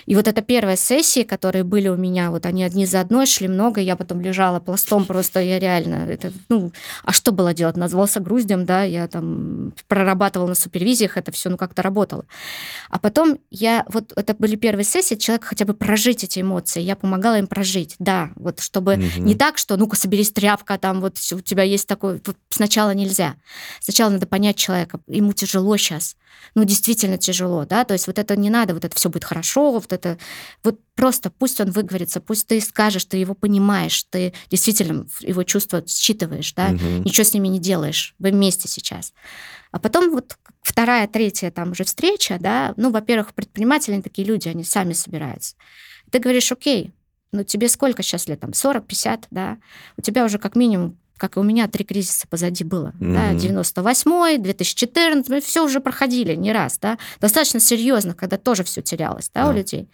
И 0.05 0.15
вот 0.15 0.27
это 0.27 0.41
первая 0.41 0.75
сессия, 0.75 1.23
которые 1.23 1.63
были 1.63 1.87
у 1.87 1.95
меня, 1.95 2.29
вот 2.31 2.45
они 2.45 2.63
одни 2.63 2.85
за 2.85 3.01
одной 3.01 3.25
шли 3.25 3.47
много, 3.47 3.81
я 3.81 3.95
потом 3.95 4.21
лежала 4.21 4.59
пластом 4.59 5.05
просто, 5.05 5.39
я 5.39 5.59
реально, 5.59 6.07
это, 6.07 6.31
ну, 6.49 6.71
а 7.03 7.11
что 7.11 7.31
было 7.31 7.53
делать? 7.53 7.75
Назвался 7.75 8.19
груздем, 8.19 8.65
да, 8.65 8.83
я 8.83 9.07
там 9.07 9.73
прорабатывала 9.87 10.49
на 10.49 10.55
супервизиях, 10.55 11.17
это 11.17 11.31
все, 11.31 11.49
ну, 11.49 11.57
как-то 11.57 11.81
работало. 11.81 12.25
А 12.89 12.99
потом 12.99 13.39
я, 13.49 13.85
вот 13.89 14.13
это 14.15 14.35
были 14.37 14.55
первые 14.55 14.85
сессии, 14.85 15.15
человек 15.15 15.45
хотя 15.45 15.65
бы 15.65 15.73
прожить 15.73 16.23
эти 16.23 16.41
эмоции, 16.41 16.81
я 16.81 16.95
помогала 16.95 17.39
им 17.39 17.47
прожить, 17.47 17.95
да, 17.99 18.31
вот 18.35 18.59
чтобы 18.59 18.93
угу. 18.93 19.21
не 19.21 19.35
так, 19.35 19.57
что, 19.57 19.77
ну-ка, 19.77 19.95
соберись 19.95 20.31
тряпка, 20.31 20.77
там 20.77 21.01
вот 21.01 21.17
у 21.31 21.41
тебя 21.41 21.63
есть 21.63 21.87
такой, 21.87 22.21
вот 22.25 22.37
сначала 22.49 22.93
нельзя. 22.93 23.35
Сначала 23.79 24.11
надо 24.11 24.27
понять 24.27 24.57
человека, 24.57 24.99
ему 25.07 25.33
тяжело 25.33 25.77
сейчас, 25.77 26.15
ну, 26.53 26.63
действительно 26.63 27.17
тяжело, 27.17 27.65
да, 27.65 27.85
то 27.85 27.93
есть 27.93 28.07
вот 28.07 28.19
это 28.19 28.35
не 28.35 28.49
надо, 28.49 28.73
вот 28.73 28.85
это 28.85 28.95
все 28.95 29.09
будет 29.09 29.23
хорошо, 29.23 29.71
вот 29.71 29.91
это, 29.95 30.17
вот 30.63 30.79
просто 30.95 31.29
пусть 31.29 31.59
он 31.59 31.71
выговорится, 31.71 32.21
пусть 32.21 32.47
ты 32.47 32.61
скажешь, 32.61 33.05
ты 33.05 33.17
его 33.17 33.33
понимаешь, 33.33 34.03
ты 34.09 34.33
действительно 34.49 35.07
его 35.21 35.43
чувства 35.43 35.83
считываешь, 35.87 36.53
да, 36.53 36.67
угу. 36.67 37.03
ничего 37.03 37.23
с 37.23 37.33
ними 37.33 37.47
не 37.47 37.59
делаешь, 37.59 38.15
вы 38.19 38.31
вместе 38.31 38.67
сейчас. 38.67 39.13
А 39.71 39.79
потом 39.79 40.11
вот 40.11 40.37
вторая, 40.61 41.07
третья 41.07 41.51
там 41.51 41.71
уже 41.71 41.83
встреча, 41.83 42.37
да, 42.39 42.73
ну, 42.77 42.91
во-первых, 42.91 43.33
предприниматели 43.33 44.01
такие 44.01 44.27
люди, 44.27 44.47
они 44.47 44.63
сами 44.63 44.93
собираются. 44.93 45.55
Ты 46.11 46.19
говоришь, 46.19 46.51
окей, 46.51 46.93
ну 47.31 47.43
тебе 47.43 47.67
сколько 47.67 48.03
сейчас 48.03 48.27
лет, 48.27 48.39
там, 48.39 48.53
40, 48.53 48.85
50, 48.85 49.27
да, 49.31 49.57
у 49.97 50.01
тебя 50.01 50.25
уже 50.25 50.37
как 50.37 50.55
минимум 50.55 50.97
как 51.17 51.37
и 51.37 51.39
у 51.39 51.43
меня 51.43 51.67
три 51.67 51.85
кризиса 51.85 52.27
позади 52.27 52.63
было. 52.63 52.93
Mm-hmm. 52.99 53.13
Да, 53.13 53.33
98-й, 53.33 54.37
2014 54.39 55.29
мы 55.29 55.41
все 55.41 55.63
уже 55.63 55.79
проходили 55.79 56.35
не 56.35 56.51
раз, 56.51 56.77
да, 56.79 56.97
достаточно 57.19 57.59
серьезно, 57.59 58.13
когда 58.13 58.37
тоже 58.37 58.63
все 58.63 58.81
терялось, 58.81 59.29
да, 59.33 59.41
yeah. 59.41 59.49
у 59.49 59.53
людей. 59.53 59.89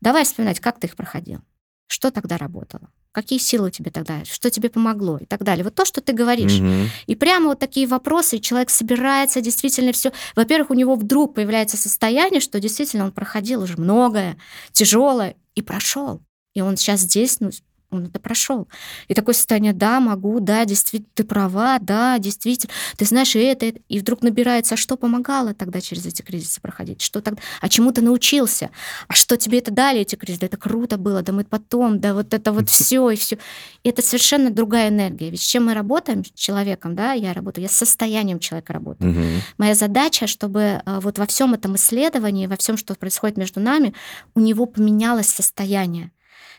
Давай 0.00 0.24
вспоминать, 0.24 0.60
как 0.60 0.80
ты 0.80 0.86
их 0.86 0.96
проходил, 0.96 1.40
что 1.86 2.10
тогда 2.10 2.38
работало, 2.38 2.88
какие 3.12 3.38
силы 3.38 3.68
у 3.68 3.70
тебя 3.70 3.90
тогда, 3.90 4.24
что 4.24 4.50
тебе 4.50 4.68
помогло 4.68 5.18
и 5.18 5.26
так 5.26 5.42
далее. 5.42 5.64
Вот 5.64 5.74
то, 5.74 5.84
что 5.84 6.00
ты 6.00 6.12
говоришь. 6.12 6.58
Mm-hmm. 6.58 6.88
И 7.06 7.14
прямо 7.14 7.48
вот 7.48 7.58
такие 7.58 7.86
вопросы, 7.86 8.36
и 8.36 8.42
человек 8.42 8.70
собирается 8.70 9.40
действительно 9.40 9.92
все. 9.92 10.12
Во-первых, 10.34 10.70
у 10.70 10.74
него 10.74 10.96
вдруг 10.96 11.34
появляется 11.34 11.76
состояние, 11.76 12.40
что 12.40 12.60
действительно 12.60 13.04
он 13.04 13.12
проходил 13.12 13.62
уже 13.62 13.76
многое, 13.76 14.36
тяжелое, 14.72 15.36
и 15.54 15.62
прошел. 15.62 16.20
И 16.54 16.60
он 16.60 16.76
сейчас 16.76 17.00
здесь, 17.00 17.40
ну, 17.40 17.50
он 17.90 18.06
это 18.06 18.18
прошел. 18.18 18.68
И 19.08 19.14
такое 19.14 19.34
состояние, 19.34 19.72
да, 19.72 20.00
могу, 20.00 20.40
да, 20.40 20.64
действительно, 20.64 21.10
ты 21.14 21.24
права, 21.24 21.78
да, 21.80 22.18
действительно, 22.18 22.72
ты 22.96 23.04
знаешь, 23.04 23.34
и 23.36 23.38
это, 23.38 23.66
и, 23.66 23.68
это. 23.70 23.80
и 23.88 23.98
вдруг 23.98 24.22
набирается, 24.22 24.74
а 24.74 24.76
что 24.76 24.96
помогало 24.96 25.54
тогда 25.54 25.80
через 25.80 26.06
эти 26.06 26.22
кризисы 26.22 26.60
проходить, 26.60 27.00
что 27.00 27.20
тогда, 27.20 27.40
а 27.60 27.68
чему 27.68 27.92
ты 27.92 28.02
научился, 28.02 28.70
а 29.08 29.14
что 29.14 29.36
тебе 29.36 29.58
это 29.58 29.70
дали, 29.70 30.00
эти 30.00 30.16
кризисы, 30.16 30.40
да 30.40 30.46
это 30.46 30.56
круто 30.56 30.96
было, 30.96 31.22
да 31.22 31.32
мы 31.32 31.44
потом, 31.44 32.00
да 32.00 32.14
вот 32.14 32.34
это 32.34 32.52
вот 32.52 32.68
все 32.68 33.10
и 33.10 33.16
все. 33.16 33.38
И 33.82 33.88
это 33.88 34.02
совершенно 34.02 34.50
другая 34.50 34.88
энергия. 34.88 35.30
Ведь 35.30 35.40
с 35.40 35.44
чем 35.44 35.66
мы 35.66 35.74
работаем 35.74 36.24
с 36.24 36.30
человеком, 36.32 36.94
да, 36.94 37.12
я 37.12 37.32
работаю, 37.32 37.62
я 37.62 37.68
с 37.68 37.76
состоянием 37.76 38.38
человека 38.38 38.72
работаю. 38.72 39.10
Угу. 39.10 39.22
Моя 39.58 39.74
задача, 39.74 40.26
чтобы 40.26 40.82
а, 40.84 41.00
вот 41.00 41.18
во 41.18 41.26
всем 41.26 41.54
этом 41.54 41.76
исследовании, 41.76 42.46
во 42.46 42.56
всем, 42.56 42.76
что 42.76 42.94
происходит 42.94 43.36
между 43.36 43.60
нами, 43.60 43.94
у 44.34 44.40
него 44.40 44.66
поменялось 44.66 45.28
состояние 45.28 46.10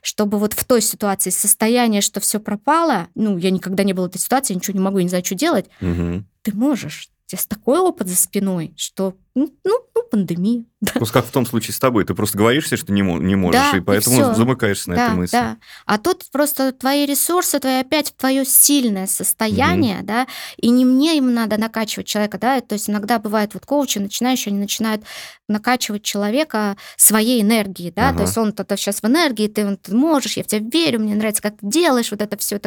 чтобы 0.01 0.39
вот 0.39 0.53
в 0.53 0.63
той 0.65 0.81
ситуации 0.81 1.29
состояние, 1.29 2.01
что 2.01 2.19
все 2.19 2.39
пропало, 2.39 3.07
ну, 3.15 3.37
я 3.37 3.51
никогда 3.51 3.83
не 3.83 3.93
была 3.93 4.07
в 4.07 4.09
этой 4.09 4.19
ситуации, 4.19 4.53
ничего 4.53 4.77
не 4.77 4.83
могу, 4.83 4.99
не 4.99 5.09
знаю, 5.09 5.25
что 5.25 5.35
делать, 5.35 5.65
угу. 5.81 6.23
ты 6.41 6.53
можешь. 6.53 7.09
У 7.27 7.29
тебя 7.29 7.41
такой 7.47 7.79
опыт 7.79 8.07
за 8.07 8.15
спиной, 8.15 8.73
что 8.77 9.15
ну, 9.37 9.53
ну, 9.63 9.79
ну 9.93 10.03
пандемия. 10.09 10.65
Да. 10.79 10.91
Просто 10.91 11.13
как 11.15 11.25
в 11.25 11.31
том 11.31 11.43
случае 11.47 11.73
с 11.73 11.79
тобой, 11.79 12.05
ты 12.05 12.13
просто 12.13 12.37
говоришь 12.37 12.67
себе, 12.67 12.77
что 12.77 12.93
не, 12.93 13.01
не 13.01 13.35
можешь, 13.35 13.59
да, 13.59 13.77
и 13.77 13.81
поэтому 13.81 14.31
и 14.31 14.35
замыкаешься 14.35 14.91
на 14.91 14.95
да, 14.95 15.05
этой 15.07 15.15
мысли. 15.15 15.35
Да. 15.35 15.57
А 15.87 15.97
тут 15.97 16.25
просто 16.31 16.71
твои 16.71 17.07
ресурсы, 17.07 17.57
твои 17.57 17.79
опять 17.79 18.13
твое 18.15 18.45
сильное 18.45 19.07
состояние, 19.07 19.97
угу. 19.97 20.05
да, 20.05 20.27
и 20.57 20.69
не 20.69 20.85
мне 20.85 21.17
им 21.17 21.33
надо 21.33 21.57
накачивать 21.57 22.05
человека, 22.05 22.37
да, 22.37 22.61
то 22.61 22.73
есть 22.73 22.91
иногда 22.91 23.17
бывает 23.17 23.55
вот 23.55 23.65
коучи 23.65 23.97
начинающие, 23.97 24.51
они 24.51 24.59
начинают 24.59 25.01
накачивать 25.49 26.03
человека 26.03 26.77
своей 26.95 27.41
энергией, 27.41 27.91
да, 27.91 28.09
ага. 28.09 28.19
то 28.19 28.23
есть 28.25 28.37
он 28.37 28.53
то 28.53 28.77
сейчас 28.77 29.01
в 29.01 29.05
энергии, 29.05 29.47
ты, 29.47 29.77
ты 29.77 29.95
можешь, 29.95 30.37
я 30.37 30.43
в 30.43 30.47
тебя 30.47 30.61
верю, 30.71 30.99
мне 30.99 31.15
нравится, 31.15 31.41
как 31.41 31.57
ты 31.57 31.65
делаешь 31.65 32.11
вот 32.11 32.21
это 32.21 32.37
все, 32.37 32.59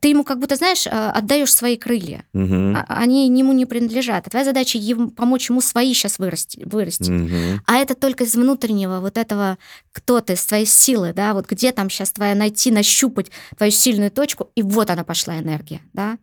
ты 0.00 0.08
ему 0.08 0.24
как 0.24 0.38
будто, 0.38 0.56
знаешь, 0.56 0.86
а, 0.86 1.10
отдаешь 1.10 1.52
свои 1.52 1.76
крылья, 1.76 2.24
угу. 2.32 2.76
они 2.88 3.26
ему 3.26 3.52
не 3.52 3.66
принадлежат, 3.66 4.26
а 4.26 4.30
твоя 4.30 4.44
задача 4.44 4.78
ему, 4.78 5.10
помочь 5.10 5.50
ему 5.50 5.60
свои 5.60 5.80
свои 5.80 5.94
сейчас 5.94 6.18
вырасти, 6.18 6.62
вырасти. 6.64 7.10
Угу. 7.10 7.60
А 7.66 7.76
это 7.76 7.94
только 7.94 8.24
из 8.24 8.34
внутреннего 8.34 9.00
вот 9.00 9.16
этого, 9.16 9.56
кто 9.92 10.20
ты, 10.20 10.36
с 10.36 10.44
твоей 10.44 10.66
силы, 10.66 11.12
да, 11.14 11.32
вот 11.32 11.46
где 11.48 11.72
там 11.72 11.88
сейчас 11.88 12.12
твоя 12.12 12.34
найти, 12.34 12.70
нащупать 12.70 13.30
твою 13.56 13.72
сильную 13.72 14.10
точку, 14.10 14.50
и 14.54 14.62
вот 14.62 14.90
она 14.90 15.04
пошла 15.04 15.38
энергия, 15.38 15.80
да. 15.92 16.18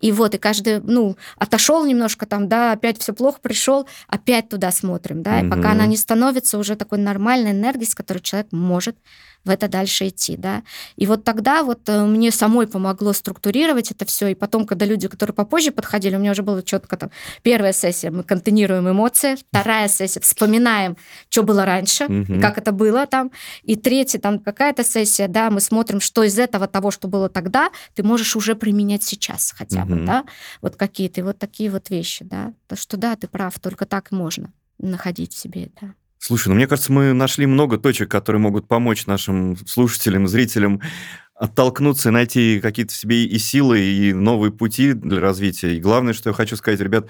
И 0.00 0.12
вот, 0.12 0.34
и 0.34 0.38
каждый, 0.38 0.80
ну, 0.80 1.16
отошел 1.36 1.84
немножко 1.84 2.26
там, 2.26 2.48
да, 2.48 2.72
опять 2.72 3.00
все 3.00 3.12
плохо, 3.12 3.38
пришел, 3.40 3.86
опять 4.06 4.48
туда 4.48 4.70
смотрим, 4.70 5.22
да, 5.22 5.38
угу. 5.38 5.46
и 5.46 5.50
пока 5.50 5.72
она 5.72 5.86
не 5.86 5.96
становится 5.96 6.58
уже 6.58 6.76
такой 6.76 6.98
нормальной 6.98 7.52
энергией, 7.52 7.88
с 7.88 7.94
которой 7.94 8.20
человек 8.20 8.48
может 8.52 8.96
в 9.44 9.50
это 9.50 9.68
дальше 9.68 10.08
идти, 10.08 10.36
да. 10.36 10.62
И 10.96 11.06
вот 11.06 11.24
тогда 11.24 11.62
вот 11.62 11.88
э, 11.88 12.04
мне 12.04 12.30
самой 12.30 12.66
помогло 12.66 13.12
структурировать 13.12 13.90
это 13.90 14.04
все, 14.04 14.28
и 14.28 14.34
потом, 14.34 14.66
когда 14.66 14.84
люди, 14.84 15.08
которые 15.08 15.34
попозже 15.34 15.70
подходили, 15.70 16.16
у 16.16 16.18
меня 16.18 16.32
уже 16.32 16.42
было 16.42 16.62
четко 16.62 16.96
там 16.96 17.10
первая 17.42 17.72
сессия, 17.72 18.10
мы 18.10 18.24
контейнируем 18.24 18.90
эмоции, 18.90 19.36
вторая 19.50 19.88
сессия, 19.88 20.20
вспоминаем, 20.20 20.96
что 21.30 21.42
было 21.42 21.64
раньше, 21.64 22.04
угу. 22.04 22.40
как 22.40 22.58
это 22.58 22.72
было 22.72 23.06
там, 23.06 23.30
и 23.62 23.76
третья 23.76 24.18
там 24.18 24.38
какая-то 24.38 24.84
сессия, 24.84 25.28
да, 25.28 25.50
мы 25.50 25.60
смотрим, 25.60 26.00
что 26.00 26.24
из 26.24 26.38
этого 26.38 26.66
того, 26.66 26.90
что 26.90 27.08
было 27.08 27.28
тогда, 27.28 27.70
ты 27.94 28.02
можешь 28.02 28.36
уже 28.36 28.54
применять 28.54 29.02
сейчас 29.02 29.54
хотя 29.56 29.84
бы, 29.84 29.87
да, 29.96 30.24
вот 30.60 30.76
какие-то 30.76 31.24
вот 31.24 31.38
такие 31.38 31.70
вот 31.70 31.90
вещи, 31.90 32.24
да, 32.24 32.52
то 32.66 32.76
что 32.76 32.96
да, 32.96 33.16
ты 33.16 33.28
прав, 33.28 33.58
только 33.58 33.86
так 33.86 34.10
можно 34.10 34.52
находить 34.78 35.32
в 35.32 35.38
себе, 35.38 35.70
да. 35.80 35.94
Слушай, 36.20 36.48
ну 36.48 36.56
мне 36.56 36.66
кажется, 36.66 36.92
мы 36.92 37.12
нашли 37.12 37.46
много 37.46 37.78
точек, 37.78 38.10
которые 38.10 38.42
могут 38.42 38.66
помочь 38.66 39.06
нашим 39.06 39.56
слушателям, 39.66 40.26
зрителям 40.26 40.80
оттолкнуться, 41.38 42.10
найти 42.10 42.58
какие-то 42.60 42.92
в 42.92 42.96
себе 42.96 43.24
и 43.24 43.38
силы, 43.38 43.80
и 43.80 44.12
новые 44.12 44.50
пути 44.50 44.92
для 44.92 45.20
развития. 45.20 45.76
И 45.76 45.80
главное, 45.80 46.12
что 46.12 46.30
я 46.30 46.34
хочу 46.34 46.56
сказать, 46.56 46.80
ребят, 46.80 47.06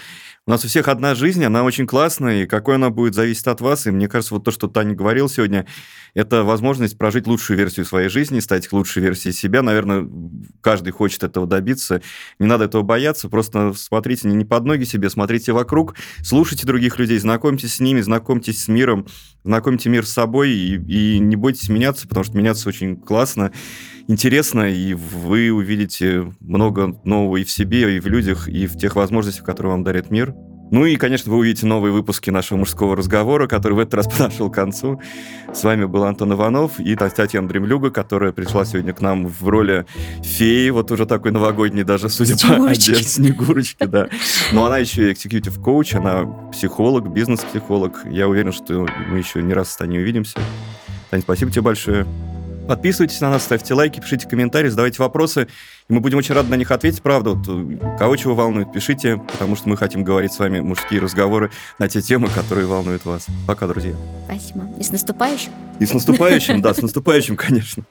у 0.47 0.51
нас 0.51 0.64
у 0.64 0.68
всех 0.68 0.89
одна 0.89 1.14
жизнь, 1.14 1.43
она 1.45 1.64
очень 1.64 1.87
классная, 1.87 2.43
и 2.43 2.47
какой 2.47 2.74
она 2.74 2.91
будет 2.91 3.14
зависеть 3.14 3.47
от 3.47 3.62
вас. 3.62 3.87
И 3.87 3.91
мне 3.91 4.07
кажется, 4.07 4.35
вот 4.35 4.45
то, 4.45 4.51
что 4.51 4.68
Таня 4.68 4.95
говорил 4.95 5.31
сегодня, 5.31 5.66
это 6.12 6.45
возможность 6.45 6.99
прожить 6.99 7.26
лучшую 7.26 7.57
версию 7.57 7.87
своей 7.87 8.11
жизни, 8.11 8.41
стать 8.41 8.70
лучшей 8.70 9.03
версией 9.03 9.33
себя. 9.33 9.62
Наверное, 9.62 10.07
каждый 10.61 10.91
хочет 10.91 11.22
этого 11.22 11.47
добиться. 11.47 12.03
Не 12.39 12.47
надо 12.47 12.64
этого 12.64 12.83
бояться, 12.83 13.31
просто 13.31 13.72
смотрите 13.74 14.29
не 14.29 14.45
под 14.45 14.64
ноги 14.64 14.85
себе, 14.85 15.09
смотрите 15.09 15.53
вокруг, 15.53 15.95
слушайте 16.22 16.66
других 16.66 16.99
людей, 16.99 17.18
знакомьтесь 17.18 17.74
с 17.74 17.81
ними, 17.81 18.03
знакомьтесь 18.03 18.64
с 18.64 18.68
миром, 18.68 19.07
знакомьте 19.43 19.89
мир 19.89 20.05
с 20.05 20.11
собой 20.11 20.51
и, 20.51 20.74
и 20.74 21.18
не 21.18 21.37
бойтесь 21.37 21.70
меняться, 21.70 22.07
потому 22.07 22.24
что 22.24 22.37
меняться 22.37 22.68
очень 22.68 22.97
классно, 22.97 23.53
интересно, 24.09 24.68
и 24.68 24.94
вы 24.94 25.52
увидите 25.52 26.32
много 26.40 26.98
нового 27.04 27.36
и 27.36 27.44
в 27.44 27.50
себе, 27.50 27.96
и 27.96 28.00
в 28.00 28.06
людях, 28.06 28.48
и 28.48 28.66
в 28.66 28.76
тех 28.76 28.96
возможностях, 28.96 29.44
которые 29.44 29.72
вам 29.72 29.84
дарит 29.84 30.11
мир. 30.11 30.34
Ну 30.70 30.84
и, 30.84 30.96
конечно, 30.96 31.32
вы 31.32 31.38
увидите 31.38 31.66
новые 31.66 31.92
выпуски 31.92 32.28
нашего 32.30 32.59
мужского 32.59 32.94
разговора, 32.94 33.46
который 33.46 33.74
в 33.74 33.78
этот 33.78 33.94
раз 33.94 34.06
подошел 34.18 34.50
к 34.50 34.54
концу. 34.54 35.00
С 35.52 35.64
вами 35.64 35.86
был 35.86 36.04
Антон 36.04 36.32
Иванов 36.32 36.78
и 36.78 36.94
Татьяна 36.94 37.48
Дремлюга, 37.48 37.90
которая 37.90 38.32
пришла 38.32 38.64
сегодня 38.64 38.92
к 38.92 39.00
нам 39.00 39.26
в 39.26 39.48
роли 39.48 39.86
феи, 40.22 40.68
вот 40.70 40.90
уже 40.90 41.06
такой 41.06 41.30
новогодней 41.30 41.84
даже, 41.84 42.09
судя 42.09 42.36
по 42.46 42.66
одежде, 42.68 43.02
Снегурочки, 43.02 43.84
да. 43.84 44.09
Но 44.52 44.66
она 44.66 44.78
еще 44.78 45.09
и 45.09 45.12
экзекьютив 45.12 45.59
коуч, 45.61 45.94
она 45.94 46.26
психолог, 46.52 47.09
бизнес-психолог. 47.11 48.02
Я 48.11 48.28
уверен, 48.28 48.52
что 48.52 48.86
мы 49.09 49.18
еще 49.18 49.42
не 49.42 49.54
раз 49.54 49.72
с 49.72 49.76
Таней 49.76 50.02
увидимся. 50.02 50.38
Тань, 51.11 51.22
спасибо 51.22 51.50
тебе 51.50 51.62
большое. 51.62 52.06
Подписывайтесь 52.68 53.18
на 53.22 53.30
нас, 53.30 53.44
ставьте 53.44 53.72
лайки, 53.72 53.98
пишите 53.98 54.28
комментарии, 54.28 54.68
задавайте 54.68 55.02
вопросы. 55.02 55.48
И 55.88 55.92
мы 55.92 56.00
будем 56.00 56.18
очень 56.18 56.34
рады 56.34 56.50
на 56.50 56.54
них 56.54 56.70
ответить. 56.70 57.00
Правда, 57.00 57.30
вот, 57.30 57.48
э, 57.48 57.96
кого 57.98 58.14
чего 58.16 58.34
волнует, 58.34 58.70
пишите, 58.70 59.16
потому 59.16 59.56
что 59.56 59.70
мы 59.70 59.78
хотим 59.78 60.04
говорить 60.04 60.34
с 60.34 60.38
вами 60.38 60.60
мужские 60.60 61.00
разговоры 61.00 61.50
на 61.78 61.88
те 61.88 62.02
темы, 62.02 62.28
которые 62.28 62.66
волнуют 62.66 63.06
вас. 63.06 63.26
Пока, 63.46 63.66
друзья. 63.66 63.94
Спасибо. 64.26 64.68
И 64.78 64.82
с 64.82 64.92
наступающим. 64.92 65.50
И 65.80 65.86
с 65.86 65.94
наступающим, 65.94 66.60
да, 66.60 66.74
с 66.74 66.82
наступающим, 66.82 67.36
конечно. 67.36 67.84